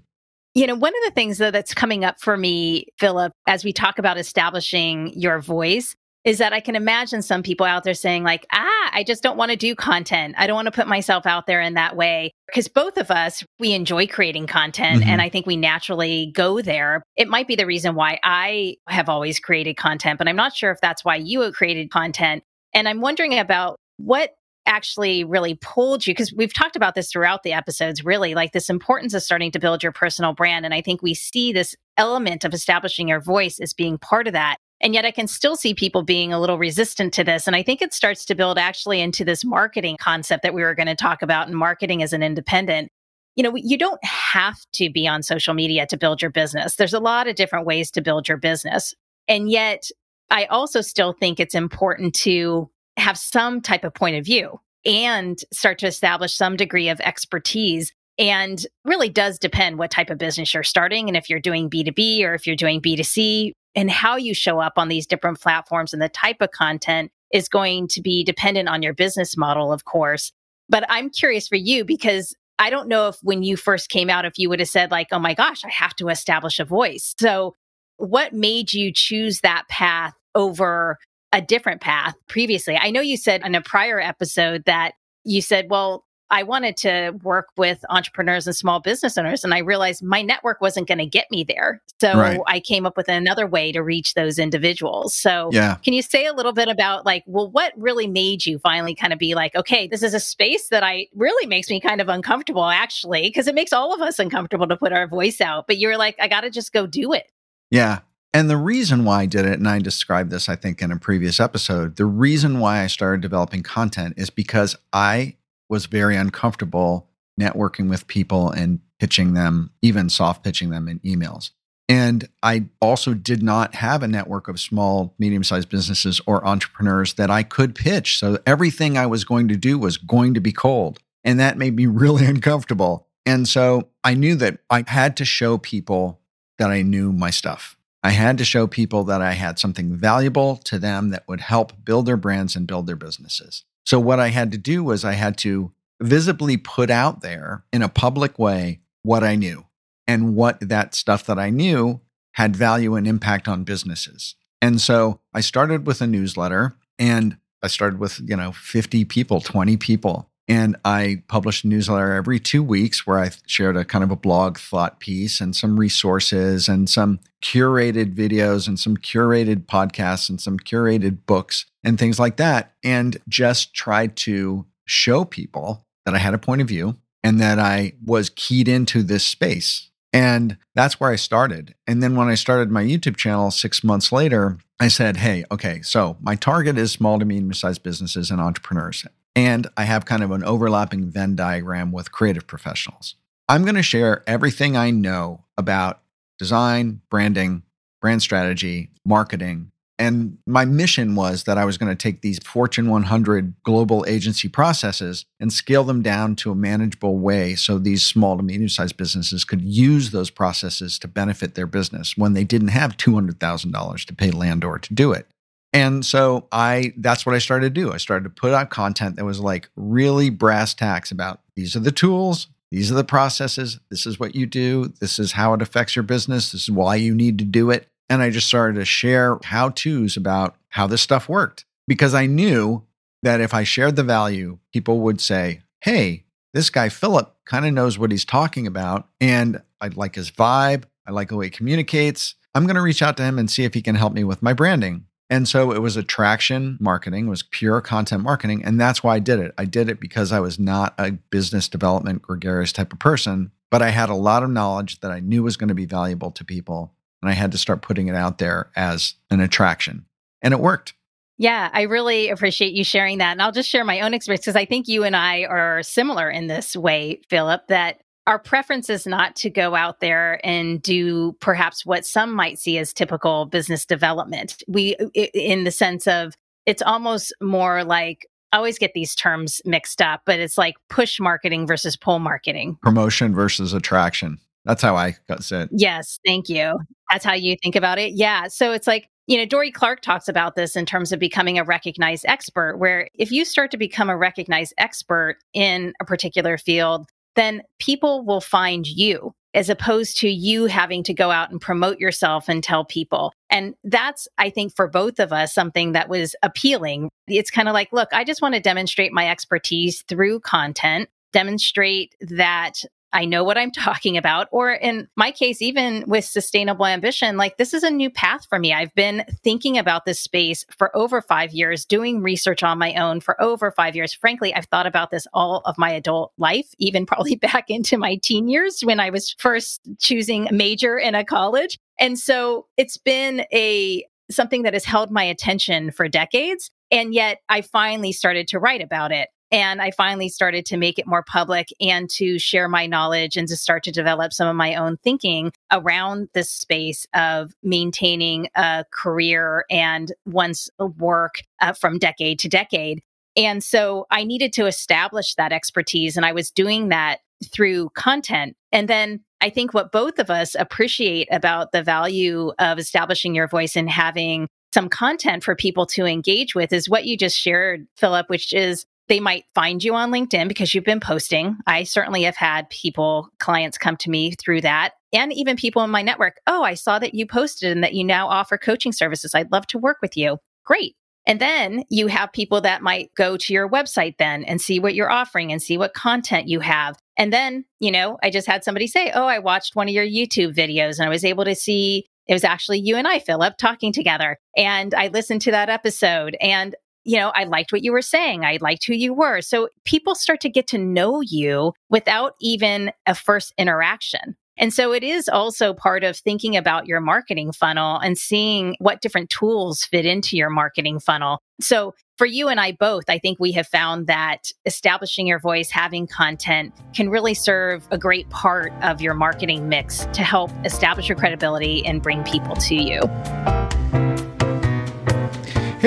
You 0.56 0.66
know, 0.66 0.76
one 0.76 0.94
of 0.94 1.04
the 1.06 1.12
things 1.12 1.38
though 1.38 1.52
that's 1.52 1.74
coming 1.74 2.04
up 2.04 2.20
for 2.20 2.36
me, 2.36 2.88
Philip, 3.00 3.32
as 3.48 3.64
we 3.64 3.74
talk 3.74 4.00
about 4.00 4.18
establishing 4.18 5.14
your 5.14 5.40
voice, 5.40 5.96
is 6.28 6.40
that 6.40 6.52
I 6.52 6.60
can 6.60 6.76
imagine 6.76 7.22
some 7.22 7.42
people 7.42 7.66
out 7.66 7.86
there 7.86 7.94
saying, 7.94 8.26
like, 8.26 8.46
ah, 8.52 8.90
I 8.92 9.06
just 9.08 9.24
don't 9.24 9.38
want 9.38 9.52
to 9.52 9.56
do 9.56 9.74
content. 9.76 10.36
I 10.38 10.46
don't 10.46 10.58
want 10.58 10.66
to 10.66 10.74
put 10.74 10.86
myself 10.86 11.26
out 11.26 11.48
there 11.48 11.62
in 11.62 11.76
that 11.76 11.96
way. 11.96 12.34
Because 12.48 12.68
both 12.68 12.98
of 12.98 13.10
us, 13.10 13.46
we 13.62 13.72
enjoy 13.72 14.08
creating 14.08 14.46
content. 14.48 15.04
Mm-hmm. 15.04 15.10
And 15.10 15.22
I 15.22 15.30
think 15.30 15.46
we 15.46 15.56
naturally 15.56 16.34
go 16.36 16.62
there. 16.62 17.02
It 17.16 17.30
might 17.30 17.48
be 17.48 17.56
the 17.56 17.66
reason 17.66 17.96
why 17.96 18.20
I 18.26 18.76
have 18.90 19.08
always 19.08 19.40
created 19.40 19.78
content, 19.78 20.18
but 20.18 20.28
I'm 20.28 20.36
not 20.36 20.54
sure 20.54 20.70
if 20.70 20.82
that's 20.82 21.06
why 21.06 21.16
you 21.16 21.40
have 21.42 21.54
created 21.54 21.92
content. 21.92 22.44
And 22.74 22.90
I'm 22.90 23.00
wondering 23.00 23.40
about 23.40 23.78
what 23.96 24.32
actually 24.66 25.24
really 25.24 25.56
pulled 25.62 26.06
you 26.06 26.14
because 26.14 26.34
we've 26.34 26.54
talked 26.54 26.76
about 26.76 26.94
this 26.94 27.10
throughout 27.10 27.44
the 27.44 27.54
episodes 27.54 28.04
really 28.04 28.36
like 28.36 28.52
this 28.52 28.70
importance 28.70 29.14
of 29.14 29.24
starting 29.24 29.50
to 29.50 29.60
build 29.60 29.82
your 29.82 29.94
personal 29.94 30.34
brand 30.34 30.66
and 30.66 30.74
i 30.74 30.82
think 30.82 31.02
we 31.02 31.14
see 31.14 31.54
this 31.54 31.74
element 31.96 32.44
of 32.44 32.54
establishing 32.54 33.08
your 33.08 33.22
voice 33.22 33.62
as 33.62 33.74
being 33.74 33.98
part 33.98 34.28
of 34.28 34.34
that 34.34 34.58
and 34.82 34.94
yet 34.94 35.06
I 35.06 35.12
can 35.12 35.28
still 35.28 35.56
see 35.56 35.74
people 35.74 36.04
being 36.04 36.32
a 36.32 36.40
little 36.40 36.58
resistant 36.58 37.14
to 37.16 37.24
this. 37.24 37.48
And 37.48 37.56
I 37.56 37.64
think 37.64 37.82
it 37.82 37.94
starts 37.94 38.26
to 38.26 38.36
build 38.36 38.58
actually 38.58 39.02
into 39.02 39.26
this 39.26 39.44
marketing 39.44 39.98
concept 40.00 40.44
that 40.44 40.54
we 40.54 40.62
were 40.62 40.76
going 40.76 40.88
to 40.88 40.96
talk 40.96 41.22
about 41.22 41.48
and 41.48 41.58
marketing 41.58 42.04
as 42.04 42.14
an 42.14 42.22
independent. 42.22 42.90
You 43.36 43.44
know, 43.44 43.54
you 43.56 43.78
don't 43.78 44.04
have 44.04 44.58
to 44.74 44.90
be 44.90 45.08
on 45.08 45.24
social 45.24 45.54
media 45.54 45.88
to 45.88 45.98
build 45.98 46.22
your 46.22 46.32
business. 46.32 46.76
There's 46.76 46.94
a 46.94 47.00
lot 47.00 47.28
of 47.28 47.36
different 47.36 47.66
ways 47.66 47.90
to 47.92 48.02
build 48.02 48.28
your 48.28 48.38
business. 48.38 48.94
And 49.28 49.50
yet 49.50 49.90
I 50.30 50.46
also 50.46 50.82
still 50.82 51.14
think 51.14 51.40
it's 51.40 51.56
important 51.56 52.14
to 52.16 52.70
have 52.98 53.18
some 53.18 53.62
type 53.62 53.84
of 53.84 53.94
point 53.94 54.18
of 54.18 54.26
view 54.26 54.60
and 54.86 55.40
start 55.52 55.80
to 55.80 55.88
establish 55.88 56.34
some 56.34 56.56
degree 56.56 56.90
of 56.90 57.00
expertise 57.02 57.94
and 58.20 58.66
really 58.84 59.10
does 59.10 59.38
depend 59.38 59.78
what 59.78 59.92
type 59.92 60.10
of 60.10 60.18
business 60.18 60.54
you're 60.54 60.64
starting 60.64 61.08
and 61.08 61.16
if 61.16 61.30
you're 61.30 61.40
doing 61.40 61.70
B2B 61.70 62.24
or 62.24 62.34
if 62.34 62.48
you're 62.48 62.56
doing 62.56 62.82
B2C 62.82 63.52
and 63.78 63.92
how 63.92 64.16
you 64.16 64.34
show 64.34 64.60
up 64.60 64.74
on 64.78 64.90
these 64.90 65.06
different 65.06 65.40
platforms 65.40 65.94
and 65.94 66.02
the 66.02 66.10
type 66.10 66.42
of 66.42 66.50
content 66.50 67.12
is 67.32 67.48
going 67.48 67.88
to 67.90 68.02
be 68.02 68.24
dependent 68.24 68.68
on 68.68 68.82
your 68.82 68.94
business 68.94 69.38
model, 69.38 69.72
of 69.72 69.86
course. 69.86 70.34
But 70.68 70.84
I'm 70.90 71.12
curious 71.12 71.48
for 71.48 71.58
you 71.58 71.86
because 71.86 72.36
I 72.58 72.72
don't 72.72 72.88
know 72.88 73.10
if 73.10 73.18
when 73.22 73.44
you 73.44 73.56
first 73.56 73.90
came 73.90 74.10
out, 74.10 74.26
if 74.26 74.40
you 74.40 74.50
would 74.50 74.60
have 74.60 74.68
said, 74.68 74.90
like, 74.90 75.10
oh 75.12 75.20
my 75.20 75.36
gosh, 75.36 75.64
I 75.64 75.70
have 75.70 75.96
to 75.98 76.10
establish 76.10 76.60
a 76.60 76.66
voice. 76.66 77.14
So, 77.20 77.54
what 77.98 78.34
made 78.34 78.74
you 78.74 78.92
choose 78.92 79.42
that 79.42 79.68
path 79.70 80.14
over 80.34 80.98
a 81.32 81.40
different 81.40 81.80
path 81.80 82.16
previously? 82.28 82.78
I 82.78 82.90
know 82.90 83.02
you 83.02 83.16
said 83.16 83.46
in 83.46 83.54
a 83.54 83.62
prior 83.62 84.00
episode 84.00 84.64
that 84.66 84.94
you 85.24 85.42
said, 85.42 85.68
well, 85.70 86.04
I 86.30 86.44
wanted 86.44 86.76
to 86.78 87.12
work 87.24 87.48
with 87.56 87.86
entrepreneurs 87.90 88.48
and 88.48 88.56
small 88.56 88.80
business 88.82 89.18
owners, 89.18 89.44
and 89.44 89.54
I 89.54 89.60
realized 89.60 90.04
my 90.04 90.22
network 90.22 90.60
wasn't 90.60 90.88
going 90.88 90.98
to 90.98 91.06
get 91.06 91.32
me 91.32 91.44
there. 91.44 91.82
So 92.02 92.18
right. 92.18 92.40
I 92.48 92.60
came 92.60 92.86
up 92.86 92.98
with 92.98 93.08
another 93.08 93.48
way 93.48 93.72
to 93.72 93.82
reach 93.82 94.14
those 94.14 94.38
individuals. 94.38 95.14
So, 95.14 95.50
yeah. 95.54 95.76
can 95.76 95.94
you 95.94 96.02
say 96.02 96.26
a 96.26 96.34
little 96.34 96.52
bit 96.52 96.68
about, 96.68 97.06
like, 97.06 97.24
well, 97.28 97.50
what 97.50 97.72
really 97.78 98.08
made 98.08 98.46
you 98.46 98.60
finally 98.60 98.94
kind 98.94 99.14
of 99.14 99.20
be 99.20 99.36
like, 99.36 99.56
okay, 99.56 99.88
this 99.88 100.04
is 100.04 100.14
a 100.14 100.20
space 100.20 100.68
that 100.68 100.84
I 100.84 101.08
really 101.16 101.48
makes 101.48 101.70
me 101.70 101.80
kind 101.80 102.02
of 102.02 102.10
uncomfortable, 102.10 102.66
actually, 102.66 103.22
because 103.24 103.48
it 103.48 103.56
makes 103.56 103.72
all 103.72 103.94
of 103.94 104.02
us 104.02 104.20
uncomfortable 104.20 104.68
to 104.68 104.76
put 104.76 104.92
our 104.92 105.08
voice 105.08 105.40
out. 105.40 105.66
But 105.66 105.78
you're 105.78 105.98
like, 105.98 106.18
I 106.20 106.28
got 106.28 106.42
to 106.42 106.50
just 106.50 106.74
go 106.74 106.86
do 106.86 107.14
it. 107.14 107.32
Yeah. 107.72 108.00
And 108.34 108.50
the 108.50 108.58
reason 108.58 109.06
why 109.06 109.22
I 109.22 109.26
did 109.26 109.46
it, 109.46 109.54
and 109.54 109.68
I 109.68 109.80
described 109.80 110.30
this, 110.30 110.50
I 110.50 110.58
think, 110.58 110.82
in 110.82 110.92
a 110.92 111.00
previous 111.00 111.40
episode, 111.40 111.96
the 111.96 112.06
reason 112.06 112.60
why 112.60 112.84
I 112.84 112.88
started 112.88 113.22
developing 113.22 113.64
content 113.64 114.16
is 114.18 114.30
because 114.30 114.76
I 114.92 115.37
was 115.70 115.86
very 115.86 116.16
uncomfortable 116.16 117.10
networking 117.40 117.90
with 117.90 118.08
people 118.08 118.50
and 118.50 118.80
pitching 119.00 119.34
them, 119.34 119.72
even 119.82 120.10
soft 120.10 120.44
pitching 120.44 120.70
them 120.70 120.88
in 120.88 121.00
emails. 121.00 121.52
And 121.90 122.28
I 122.44 122.66
also 122.82 123.14
did 123.14 123.42
not 123.42 123.76
have 123.76 124.04
a 124.04 124.08
network 124.08 124.48
of 124.48 124.60
small, 124.60 125.16
medium 125.20 125.44
sized 125.44 125.70
businesses 125.70 126.20
or 126.26 126.46
entrepreneurs 126.46 127.14
that 127.14 127.30
I 127.30 127.44
could 127.44 127.76
pitch. 127.76 128.20
So 128.20 128.40
everything 128.46 128.98
I 128.98 129.06
was 129.06 129.24
going 129.24 129.48
to 129.48 129.56
do 129.56 129.80
was 129.80 129.98
going 129.98 130.34
to 130.34 130.42
be 130.42 130.52
cold. 130.52 131.00
And 131.24 131.40
that 131.40 131.58
made 131.58 131.76
me 131.76 131.86
really 131.86 132.26
uncomfortable. 132.26 133.08
And 133.26 133.48
so 133.48 133.90
I 134.04 134.14
knew 134.14 134.36
that 134.36 134.60
I 134.70 134.84
had 134.88 135.18
to 135.18 135.26
show 135.26 135.58
people 135.58 136.22
that 136.58 136.72
I 136.72 136.82
knew 136.82 137.12
my 137.14 137.30
stuff. 137.30 137.78
I 138.04 138.12
had 138.12 138.38
to 138.38 138.46
show 138.46 138.68
people 138.68 139.04
that 139.06 139.22
I 139.22 139.34
had 139.34 139.60
something 139.60 139.94
valuable 139.94 140.58
to 140.58 140.80
them 140.80 141.10
that 141.10 141.28
would 141.28 141.42
help 141.42 141.84
build 141.84 142.06
their 142.06 142.18
brands 142.18 142.56
and 142.56 142.68
build 142.68 142.88
their 142.88 142.96
businesses. 142.96 143.64
So, 143.88 144.02
what 144.02 144.20
I 144.20 144.28
had 144.28 144.52
to 144.52 144.58
do 144.58 144.84
was 144.84 145.06
I 145.06 145.14
had 145.14 145.38
to 145.38 145.72
visibly 146.02 146.58
put 146.58 146.90
out 146.90 147.22
there 147.22 147.64
in 147.72 147.82
a 147.82 147.88
public 147.88 148.38
way 148.38 148.82
what 149.04 149.24
I 149.24 149.38
knew 149.38 149.66
and 150.06 150.36
what 150.36 150.60
that 150.60 150.94
stuff 150.94 151.26
that 151.28 151.40
I 151.40 151.52
knew 151.52 152.02
had 152.34 152.54
value 152.54 152.96
and 152.96 153.08
impact 153.08 153.48
on 153.48 153.64
businesses. 153.64 154.36
And 154.62 154.82
so 154.82 155.22
I 155.34 155.40
started 155.40 155.88
with 155.88 156.02
a 156.02 156.08
newsletter 156.08 156.76
and 157.00 157.38
I 157.64 157.68
started 157.68 157.98
with, 157.98 158.20
you 158.20 158.36
know, 158.36 158.52
50 158.52 159.06
people, 159.06 159.40
20 159.40 159.78
people. 159.78 160.27
And 160.48 160.78
I 160.86 161.24
published 161.28 161.66
a 161.66 161.68
newsletter 161.68 162.14
every 162.14 162.40
two 162.40 162.64
weeks 162.64 163.06
where 163.06 163.20
I 163.20 163.32
shared 163.46 163.76
a 163.76 163.84
kind 163.84 164.04
of 164.04 164.12
a 164.12 164.16
blog 164.16 164.58
thought 164.58 165.00
piece 165.00 165.42
and 165.42 165.56
some 165.56 165.78
resources 165.78 166.70
and 166.70 166.90
some 166.90 167.20
curated 167.44 168.16
videos 168.16 168.68
and 168.68 168.80
some 168.80 168.96
curated 168.96 169.66
podcasts 169.66 170.30
and 170.30 170.40
some 170.40 170.58
curated 170.58 171.26
books 171.26 171.66
and 171.84 172.00
things 172.00 172.18
like 172.18 172.38
that. 172.38 172.74
And 172.84 173.18
just 173.28 173.74
tried 173.74 174.16
to 174.18 174.66
show 174.86 175.26
people 175.26 175.86
that 176.06 176.16
I 176.16 176.20
had 176.20 176.34
a 176.34 176.40
point 176.40 176.62
of 176.62 176.68
view 176.68 176.96
and 177.24 177.42
that 177.42 177.60
I 177.60 177.94
was 178.06 178.30
keyed 178.30 178.70
into 178.70 179.04
this 179.04 179.26
space. 179.26 179.90
And 180.14 180.58
that's 180.74 181.00
where 181.00 181.12
I 181.12 181.18
started. 181.18 181.76
And 181.86 182.02
then 182.02 182.16
when 182.16 182.30
I 182.30 182.36
started 182.36 182.72
my 182.72 182.84
YouTube 182.84 183.18
channel 183.18 183.52
six 183.52 183.84
months 183.84 184.14
later, 184.14 184.58
I 184.80 184.88
said, 184.88 185.18
hey, 185.18 185.44
okay, 185.52 185.82
so 185.82 186.16
my 186.22 186.36
target 186.36 186.78
is 186.78 186.94
small 186.94 187.20
to 187.20 187.26
medium 187.26 187.54
sized 187.54 187.84
businesses 187.84 188.32
and 188.32 188.40
entrepreneurs. 188.40 189.06
And 189.38 189.68
I 189.78 189.84
have 189.84 190.06
kind 190.06 190.24
of 190.24 190.32
an 190.32 190.44
overlapping 190.44 191.12
Venn 191.12 191.36
diagram 191.36 191.92
with 191.92 192.12
creative 192.12 192.48
professionals. 192.48 193.14
I'm 193.48 193.62
going 193.62 193.76
to 193.76 193.84
share 193.84 194.24
everything 194.26 194.76
I 194.76 194.90
know 194.90 195.46
about 195.60 196.02
design, 196.40 197.02
branding, 197.12 197.62
brand 198.02 198.24
strategy, 198.24 198.90
marketing. 199.06 199.72
And 200.00 200.40
my 200.48 200.66
mission 200.66 201.14
was 201.14 201.44
that 201.44 201.56
I 201.56 201.66
was 201.66 201.78
going 201.78 201.96
to 201.96 201.96
take 201.96 202.22
these 202.22 202.40
Fortune 202.44 202.90
100 202.90 203.54
global 203.62 204.04
agency 204.08 204.48
processes 204.48 205.26
and 205.40 205.54
scale 205.54 205.84
them 205.84 206.02
down 206.02 206.36
to 206.38 206.50
a 206.50 206.56
manageable 206.56 207.20
way 207.20 207.54
so 207.54 207.78
these 207.78 208.04
small 208.04 208.38
to 208.38 208.44
medium 208.44 208.70
sized 208.70 208.98
businesses 208.98 209.46
could 209.46 209.62
use 209.62 210.10
those 210.10 210.32
processes 210.32 210.98
to 210.98 211.08
benefit 211.08 211.54
their 211.54 211.68
business 211.68 212.18
when 212.18 212.34
they 212.34 212.44
didn't 212.44 212.70
have 212.70 212.98
$200,000 212.98 214.06
to 214.06 214.16
pay 214.16 214.32
Landor 214.32 214.80
to 214.80 214.94
do 214.96 215.12
it. 215.12 215.28
And 215.74 216.06
so 216.06 216.48
I 216.52 216.94
that's 216.98 217.26
what 217.26 217.36
I 217.36 217.40
started 217.40 217.74
to 217.74 217.82
do. 217.82 217.92
I 217.92 217.98
started 217.98 218.24
to 218.24 218.30
put 218.30 218.54
out 218.54 218.70
content 218.70 219.16
that 219.18 219.26
was 219.26 219.40
like 219.40 219.70
really 219.76 220.30
brass 220.30 220.74
tacks 220.74 221.12
about 221.12 221.42
these 221.56 221.76
are 221.76 221.82
the 221.82 221.92
tools, 221.92 222.48
these 222.72 222.92
are 222.92 222.96
the 222.96 223.04
processes, 223.04 223.80
this 223.90 224.06
is 224.06 224.20
what 224.20 224.36
you 224.36 224.46
do, 224.46 224.94
this 225.00 225.20
is 225.20 225.34
how 225.34 225.54
it 225.54 225.62
affects 225.62 225.96
your 225.96 226.04
business, 226.04 226.52
this 226.52 226.64
is 226.64 226.72
why 226.72 226.96
you 226.96 227.14
need 227.14 227.38
to 227.40 227.46
do 227.46 227.70
it. 227.70 227.88
And 228.10 228.22
I 228.22 228.30
just 228.30 228.48
started 228.48 228.80
to 228.80 228.86
share 228.86 229.40
how 229.44 229.70
to's 229.70 230.16
about 230.16 230.56
how 230.70 230.88
this 230.88 231.02
stuff 231.02 231.28
worked 231.28 231.66
because 231.88 232.14
I 232.14 232.26
knew 232.26 232.84
that 233.24 233.42
if 233.42 233.54
I 233.54 233.64
shared 233.64 233.96
the 233.96 234.04
value, 234.04 234.60
people 234.72 235.00
would 235.02 235.20
say, 235.20 235.62
Hey, 235.82 236.24
this 236.54 236.70
guy, 236.70 236.90
Philip, 236.90 237.36
kind 237.46 237.66
of 237.66 237.74
knows 237.74 238.00
what 238.00 238.12
he's 238.12 238.26
talking 238.26 238.68
about. 238.68 239.08
And 239.20 239.62
I 239.82 239.88
like 239.90 240.16
his 240.16 240.32
vibe. 240.32 240.86
I 241.06 241.12
like 241.12 241.30
the 241.30 241.36
way 241.36 241.46
he 241.46 241.52
communicates. 241.52 242.36
I'm 242.56 242.66
going 242.66 242.76
to 242.76 242.82
reach 242.82 243.02
out 243.02 243.18
to 243.18 243.24
him 243.24 243.38
and 243.38 243.50
see 243.50 243.64
if 243.64 243.74
he 243.74 243.82
can 243.82 243.96
help 243.96 244.14
me 244.14 244.24
with 244.24 244.42
my 244.42 244.54
branding. 244.54 245.06
And 245.30 245.48
so 245.48 245.72
it 245.72 245.82
was 245.82 245.98
attraction 245.98 246.78
marketing, 246.80 247.28
was 247.28 247.44
pure 247.44 247.82
content 247.82 248.24
marketing. 248.24 248.64
And 248.64 248.80
that's 248.80 249.04
why 249.04 249.16
I 249.16 249.20
did 249.20 249.40
it. 249.40 249.54
I 249.58 249.66
did 249.66 249.90
it 249.90 250.00
because 250.00 250.32
I 250.32 250.40
was 250.40 250.58
not 250.58 250.94
a 250.98 251.12
business 251.12 251.68
development 251.68 252.22
gregarious 252.22 252.72
type 252.72 252.94
of 252.94 253.00
person, 253.00 253.52
but 253.70 253.82
I 253.82 253.90
had 253.90 254.10
a 254.10 254.16
lot 254.16 254.44
of 254.44 254.50
knowledge 254.50 255.02
that 255.02 255.12
I 255.12 255.20
knew 255.20 255.44
was 255.44 255.58
going 255.58 255.68
to 255.68 255.76
be 255.76 255.86
valuable 255.86 256.32
to 256.32 256.46
people. 256.46 256.94
And 257.22 257.30
I 257.30 257.34
had 257.34 257.52
to 257.52 257.58
start 257.58 257.82
putting 257.82 258.08
it 258.08 258.16
out 258.16 258.38
there 258.38 258.70
as 258.76 259.16
an 259.30 259.42
attraction. 259.42 260.06
And 260.42 260.54
it 260.54 260.60
worked. 260.60 260.94
Yeah, 261.38 261.70
I 261.72 261.84
really 261.84 262.30
appreciate 262.30 262.74
you 262.74 262.84
sharing 262.84 263.20
that. 263.20 263.34
And 263.34 263.42
I'll 263.42 263.52
just 263.52 263.70
share 263.70 263.84
my 263.84 264.02
own 264.02 264.14
experience 264.14 264.46
because 264.46 264.56
I 264.56 264.66
think 264.66 264.88
you 264.88 265.04
and 265.04 265.16
I 265.16 265.44
are 265.44 265.84
similar 265.84 266.30
in 266.30 266.48
this 266.48 266.76
way, 266.76 267.22
Philip, 267.30 267.68
that 267.68 268.02
our 268.28 268.38
preference 268.38 268.90
is 268.90 269.08
not 269.08 269.36
to 269.38 269.50
go 269.50 269.74
out 269.74 270.02
there 270.02 270.40
and 270.46 270.82
do 270.82 271.32
perhaps 271.40 271.86
what 271.86 272.06
some 272.06 272.34
might 272.34 272.60
see 272.60 272.78
as 272.78 272.94
typical 272.94 273.46
business 273.46 273.86
development. 273.86 274.62
We, 274.68 274.96
uh, 274.98 275.08
in 275.34 275.64
the 275.64 275.72
sense 275.72 276.08
of, 276.08 276.36
it's 276.66 276.82
almost 276.82 277.34
more 277.42 277.86
like 277.86 278.28
I 278.52 278.58
always 278.58 278.78
get 278.78 278.94
these 278.94 279.16
terms 279.16 279.62
mixed 279.66 280.02
up, 280.02 280.22
but 280.26 280.40
it's 280.40 280.58
like 280.58 280.76
push 280.90 281.20
marketing 281.20 281.66
versus 281.66 281.96
pull 281.96 282.20
marketing, 282.20 282.78
promotion 282.82 283.34
versus 283.34 283.74
attraction. 283.74 284.38
That's 284.66 284.82
how 284.82 284.98
I 284.98 285.16
got 285.30 285.44
said. 285.44 285.70
Yes, 285.72 286.20
thank 286.26 286.50
you. 286.50 286.78
That's 287.10 287.24
how 287.24 287.34
you 287.34 287.56
think 287.64 287.78
about 287.78 287.98
it. 287.98 288.14
Yeah. 288.14 288.48
So 288.48 288.74
it's 288.74 288.88
like, 288.88 289.10
you 289.28 289.38
know, 289.38 289.46
Dorie 289.46 289.72
Clark 289.72 290.02
talks 290.02 290.28
about 290.28 290.56
this 290.56 290.76
in 290.76 290.86
terms 290.86 291.14
of 291.14 291.20
becoming 291.20 291.58
a 291.58 291.64
recognized 291.64 292.26
expert, 292.28 292.78
where 292.78 293.10
if 293.14 293.32
you 293.32 293.46
start 293.46 293.72
to 293.72 293.78
become 293.78 294.10
a 294.10 294.18
recognized 294.18 294.74
expert 294.78 295.38
in 295.54 295.94
a 296.02 296.06
particular 296.06 296.58
field, 296.58 297.08
then 297.38 297.62
people 297.80 298.26
will 298.26 298.42
find 298.42 298.86
you 298.86 299.34
as 299.54 299.70
opposed 299.70 300.18
to 300.20 300.30
you 300.30 300.66
having 300.66 301.04
to 301.04 301.14
go 301.14 301.32
out 301.32 301.50
and 301.50 301.62
promote 301.62 302.00
yourself 302.00 302.50
and 302.50 302.64
tell 302.64 302.86
people. 302.86 303.34
And 303.50 303.74
that's, 303.84 304.28
I 304.38 304.50
think, 304.50 304.76
for 304.76 304.88
both 304.88 305.20
of 305.20 305.32
us, 305.32 305.54
something 305.54 305.94
that 305.94 306.10
was 306.10 306.36
appealing. 306.44 307.10
It's 307.28 307.50
kind 307.50 307.68
of 307.68 307.74
like, 307.74 307.90
look, 307.92 308.10
I 308.12 308.24
just 308.24 308.42
want 308.42 308.56
to 308.56 308.62
demonstrate 308.62 309.14
my 309.14 309.30
expertise 309.30 310.04
through 310.08 310.42
content, 310.42 311.10
demonstrate 311.34 312.14
that 312.22 312.84
I 313.14 313.26
know 313.26 313.44
what 313.44 313.58
I'm 313.58 313.72
talking 313.88 314.18
about. 314.18 314.48
Or 314.52 314.72
in 314.72 315.08
my 315.16 315.32
case, 315.32 315.62
even 315.62 316.04
with 316.08 316.26
sustainable 316.26 316.86
ambition, 316.86 317.38
like 317.38 317.58
this 317.58 317.74
is 317.74 317.84
a 317.84 317.90
new 317.90 318.10
path 318.10 318.46
for 318.50 318.60
me. 318.60 318.74
I've 318.74 318.94
been 318.96 319.26
thinking 319.44 319.78
about 319.78 320.06
this 320.06 320.20
space 320.20 320.66
for 320.78 320.96
over 320.96 321.22
five 321.22 321.52
years, 321.52 321.86
doing 321.86 322.22
research 322.22 322.64
on 322.64 322.78
my 322.78 322.94
own 322.96 323.20
for 323.20 323.42
over 323.42 323.72
five 323.72 323.96
years. 323.96 324.14
Frankly, 324.14 324.54
I've 324.54 324.66
thought 324.66 324.88
about 324.88 325.12
this 325.12 325.28
all 325.34 325.62
of 325.66 325.78
my 325.78 325.92
adult 325.92 326.34
life, 326.38 326.68
even 326.78 327.06
probably 327.08 327.36
back 327.36 327.70
into 327.70 327.98
my 327.98 328.20
teen 328.22 328.48
years 328.48 328.82
when 328.82 329.00
I 329.00 329.10
was 329.10 329.36
first 329.38 329.82
choosing 330.00 330.48
a 330.48 330.54
major 330.54 330.98
in 330.98 331.16
a 331.16 331.24
college. 331.24 331.80
And 332.00 332.20
so 332.20 332.68
it's 332.78 332.98
been 332.98 333.46
a 333.54 334.06
something 334.30 334.64
that 334.64 334.74
has 334.74 334.86
held 334.86 335.10
my 335.10 335.24
attention 335.24 335.92
for 335.92 336.08
decades. 336.08 336.70
And 336.92 337.14
yet 337.14 337.40
I 337.50 337.62
finally 337.62 338.12
started 338.12 338.48
to 338.50 338.60
write 338.60 338.82
about 338.82 339.12
it. 339.12 339.30
And 339.52 339.82
I 339.82 339.92
finally 339.92 340.30
started 340.30 340.66
to 340.68 340.78
make 340.78 341.00
it 341.00 341.08
more 341.08 341.24
public 341.24 341.70
and 341.80 342.10
to 342.12 342.38
share 342.38 342.68
my 342.68 342.86
knowledge 342.86 343.38
and 343.38 343.48
to 343.48 343.56
start 343.56 343.84
to 343.84 343.92
develop 343.92 344.34
some 344.34 344.48
of 344.48 344.56
my 344.56 344.76
own 344.76 344.98
thinking 344.98 345.54
around 345.72 346.30
this 346.34 346.52
space 346.52 347.06
of 347.14 347.54
maintaining 347.64 348.50
a 348.56 348.86
career 348.92 349.66
and 349.70 350.12
one's 350.26 350.70
work 350.80 351.42
uh, 351.62 351.74
from 351.74 351.98
decade 351.98 352.40
to 352.40 352.50
decade. 352.50 353.02
And 353.38 353.64
so 353.64 354.06
I 354.10 354.24
needed 354.24 354.52
to 354.54 354.66
establish 354.66 355.36
that 355.36 355.54
expertise. 355.54 356.18
And 356.18 356.26
I 356.26 356.34
was 356.34 356.52
doing 356.52 356.90
that 356.90 357.20
through 357.46 357.90
content. 357.92 358.56
And 358.72 358.88
then 358.88 359.24
I 359.42 359.50
think 359.50 359.74
what 359.74 359.92
both 359.92 360.18
of 360.20 360.30
us 360.30 360.56
appreciate 360.56 361.28
about 361.32 361.72
the 361.72 361.84
value 361.84 362.52
of 362.58 362.80
establishing 362.80 363.36
your 363.36 363.48
voice 363.48 363.76
and 363.76 363.90
having 363.90 364.48
some 364.74 364.90
content 364.90 365.44
for 365.44 365.56
people 365.56 365.86
to 365.86 366.06
engage 366.06 366.56
with 366.56 366.74
is 366.74 366.90
what 366.90 367.06
you 367.06 367.16
just 367.16 367.38
shared, 367.38 367.88
Philip, 367.96 368.28
which 368.30 368.54
is 368.54 368.86
they 369.10 369.20
might 369.20 369.46
find 369.56 369.84
you 369.84 369.96
on 369.96 370.12
LinkedIn 370.12 370.48
because 370.48 370.74
you've 370.74 370.84
been 370.84 371.00
posting. 371.00 371.58
I 371.66 371.84
certainly 371.84 372.24
have 372.24 372.36
had 372.36 372.70
people, 372.70 373.30
clients 373.40 373.78
come 373.78 373.98
to 373.98 374.10
me 374.10 374.32
through 374.32 374.62
that, 374.62 374.94
and 375.14 375.32
even 375.34 375.56
people 375.56 375.84
in 375.84 375.90
my 375.90 376.02
network. 376.02 376.38
Oh, 376.48 376.64
I 376.64 376.74
saw 376.74 377.00
that 377.00 377.14
you 377.14 377.26
posted 377.26 377.72
and 377.72 377.84
that 377.84 377.94
you 377.94 378.04
now 378.04 378.28
offer 378.28 378.58
coaching 378.58 378.92
services. 378.92 379.34
I'd 379.34 379.52
love 379.52 379.68
to 379.68 379.78
work 379.78 379.98
with 380.02 380.18
you. 380.18 380.38
Great. 380.66 380.96
And 381.26 381.42
then 381.42 381.84
you 381.90 382.08
have 382.08 382.32
people 382.32 382.62
that 382.62 382.82
might 382.82 383.14
go 383.16 383.36
to 383.36 383.54
your 383.54 383.70
website 383.70 384.16
then 384.18 384.46
and 384.46 384.62
see 384.62 384.80
what 384.80 384.96
you're 384.96 385.12
offering 385.12 385.52
and 385.52 385.62
see 385.62 385.78
what 385.78 385.94
content 385.94 386.48
you 386.48 386.62
have. 386.62 386.98
And 387.18 387.34
then, 387.34 387.66
you 387.82 387.92
know, 387.92 388.18
I 388.24 388.30
just 388.30 388.48
had 388.48 388.64
somebody 388.64 388.88
say, 388.88 389.12
Oh, 389.14 389.26
I 389.26 389.40
watched 389.40 389.76
one 389.76 389.90
of 389.90 389.94
your 389.94 390.06
YouTube 390.06 390.56
videos 390.56 390.98
and 390.98 391.06
I 391.06 391.10
was 391.10 391.26
able 391.26 391.44
to 391.44 391.56
see 391.56 392.06
it 392.28 392.34
was 392.34 392.44
actually 392.44 392.80
you 392.80 392.96
and 392.96 393.08
I, 393.08 393.20
Philip, 393.20 393.58
talking 393.58 393.94
together. 393.94 394.38
And 394.56 394.94
I 394.94 395.08
listened 395.08 395.42
to 395.44 395.52
that 395.52 395.70
episode 395.70 396.36
and 396.42 396.76
you 397.08 397.18
know, 397.18 397.32
I 397.34 397.46
liked 397.46 397.72
what 397.72 397.84
you 397.84 397.94
were 397.94 398.02
saying. 398.02 398.44
I 398.44 398.58
liked 398.60 398.86
who 398.86 398.94
you 398.94 399.14
were. 399.14 399.40
So 399.40 399.70
people 399.86 400.14
start 400.14 400.42
to 400.42 400.50
get 400.50 400.68
to 400.68 400.78
know 400.78 401.22
you 401.22 401.72
without 401.90 402.34
even 402.42 402.92
a 403.06 403.16
first 403.16 403.54
interaction. 403.58 404.36
And 404.58 404.74
so 404.74 404.92
it 404.92 405.04
is 405.04 405.30
also 405.30 405.74
part 405.74 406.04
of 406.04 406.18
thinking 406.18 406.58
about 406.58 406.86
your 406.86 407.00
marketing 407.00 407.54
funnel 407.54 407.98
and 408.00 408.18
seeing 408.18 408.76
what 408.80 409.02
different 409.02 409.30
tools 409.30 409.86
fit 409.86 410.06
into 410.06 410.36
your 410.36 410.50
marketing 410.50 411.00
funnel. 411.00 411.40
So 411.62 411.94
for 412.18 412.26
you 412.26 412.50
and 412.50 412.60
I 412.60 412.74
both, 412.74 413.06
I 413.08 413.20
think 413.20 413.40
we 413.40 413.54
have 413.54 413.68
found 413.68 414.08
that 414.08 414.52
establishing 414.66 415.28
your 415.28 415.40
voice, 415.40 415.70
having 415.70 416.08
content 416.08 416.74
can 416.94 417.10
really 417.10 417.36
serve 417.36 417.88
a 417.90 417.98
great 417.98 418.30
part 418.32 418.74
of 418.82 419.00
your 419.00 419.14
marketing 419.14 419.70
mix 419.70 420.08
to 420.12 420.24
help 420.24 420.52
establish 420.66 421.08
your 421.08 421.18
credibility 421.18 421.86
and 421.86 422.02
bring 422.02 422.24
people 422.24 422.56
to 422.56 422.76
you. 422.76 423.00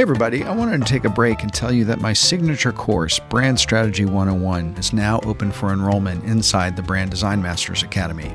Hey, 0.01 0.03
everybody, 0.03 0.45
I 0.45 0.55
wanted 0.55 0.81
to 0.81 0.91
take 0.91 1.05
a 1.05 1.11
break 1.11 1.43
and 1.43 1.53
tell 1.53 1.71
you 1.71 1.85
that 1.85 2.01
my 2.01 2.15
signature 2.15 2.73
course, 2.73 3.19
Brand 3.19 3.61
Strategy 3.61 4.07
101, 4.07 4.77
is 4.79 4.95
now 4.95 5.21
open 5.25 5.53
for 5.53 5.75
enrollment 5.75 6.25
inside 6.25 6.75
the 6.75 6.83
Brand 6.83 7.11
Design 7.11 7.43
Masters 7.43 7.83
Academy. 7.83 8.33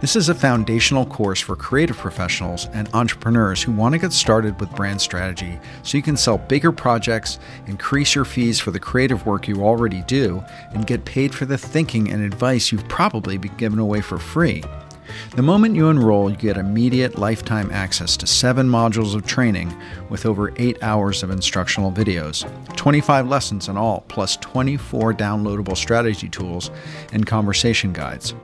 This 0.00 0.14
is 0.14 0.28
a 0.28 0.36
foundational 0.36 1.04
course 1.04 1.40
for 1.40 1.56
creative 1.56 1.96
professionals 1.96 2.68
and 2.74 2.88
entrepreneurs 2.94 3.60
who 3.60 3.72
want 3.72 3.94
to 3.94 3.98
get 3.98 4.12
started 4.12 4.60
with 4.60 4.70
brand 4.76 5.00
strategy 5.00 5.58
so 5.82 5.96
you 5.96 6.02
can 6.04 6.16
sell 6.16 6.38
bigger 6.38 6.70
projects, 6.70 7.40
increase 7.66 8.14
your 8.14 8.24
fees 8.24 8.60
for 8.60 8.70
the 8.70 8.78
creative 8.78 9.26
work 9.26 9.48
you 9.48 9.64
already 9.64 10.02
do, 10.02 10.44
and 10.74 10.86
get 10.86 11.04
paid 11.04 11.34
for 11.34 11.44
the 11.44 11.58
thinking 11.58 12.12
and 12.12 12.22
advice 12.22 12.70
you've 12.70 12.86
probably 12.86 13.36
been 13.36 13.56
given 13.56 13.80
away 13.80 14.00
for 14.00 14.16
free. 14.16 14.62
The 15.36 15.42
moment 15.42 15.76
you 15.76 15.88
enroll, 15.88 16.30
you 16.30 16.36
get 16.36 16.56
immediate 16.56 17.18
lifetime 17.18 17.70
access 17.72 18.16
to 18.18 18.26
seven 18.26 18.68
modules 18.68 19.14
of 19.14 19.26
training 19.26 19.74
with 20.08 20.26
over 20.26 20.52
eight 20.56 20.82
hours 20.82 21.22
of 21.22 21.30
instructional 21.30 21.90
videos, 21.92 22.44
25 22.76 23.28
lessons 23.28 23.68
in 23.68 23.76
all, 23.76 24.02
plus 24.08 24.36
24 24.38 25.14
downloadable 25.14 25.76
strategy 25.76 26.28
tools 26.28 26.70
and 27.12 27.26
conversation 27.26 27.92
guides. 27.92 28.34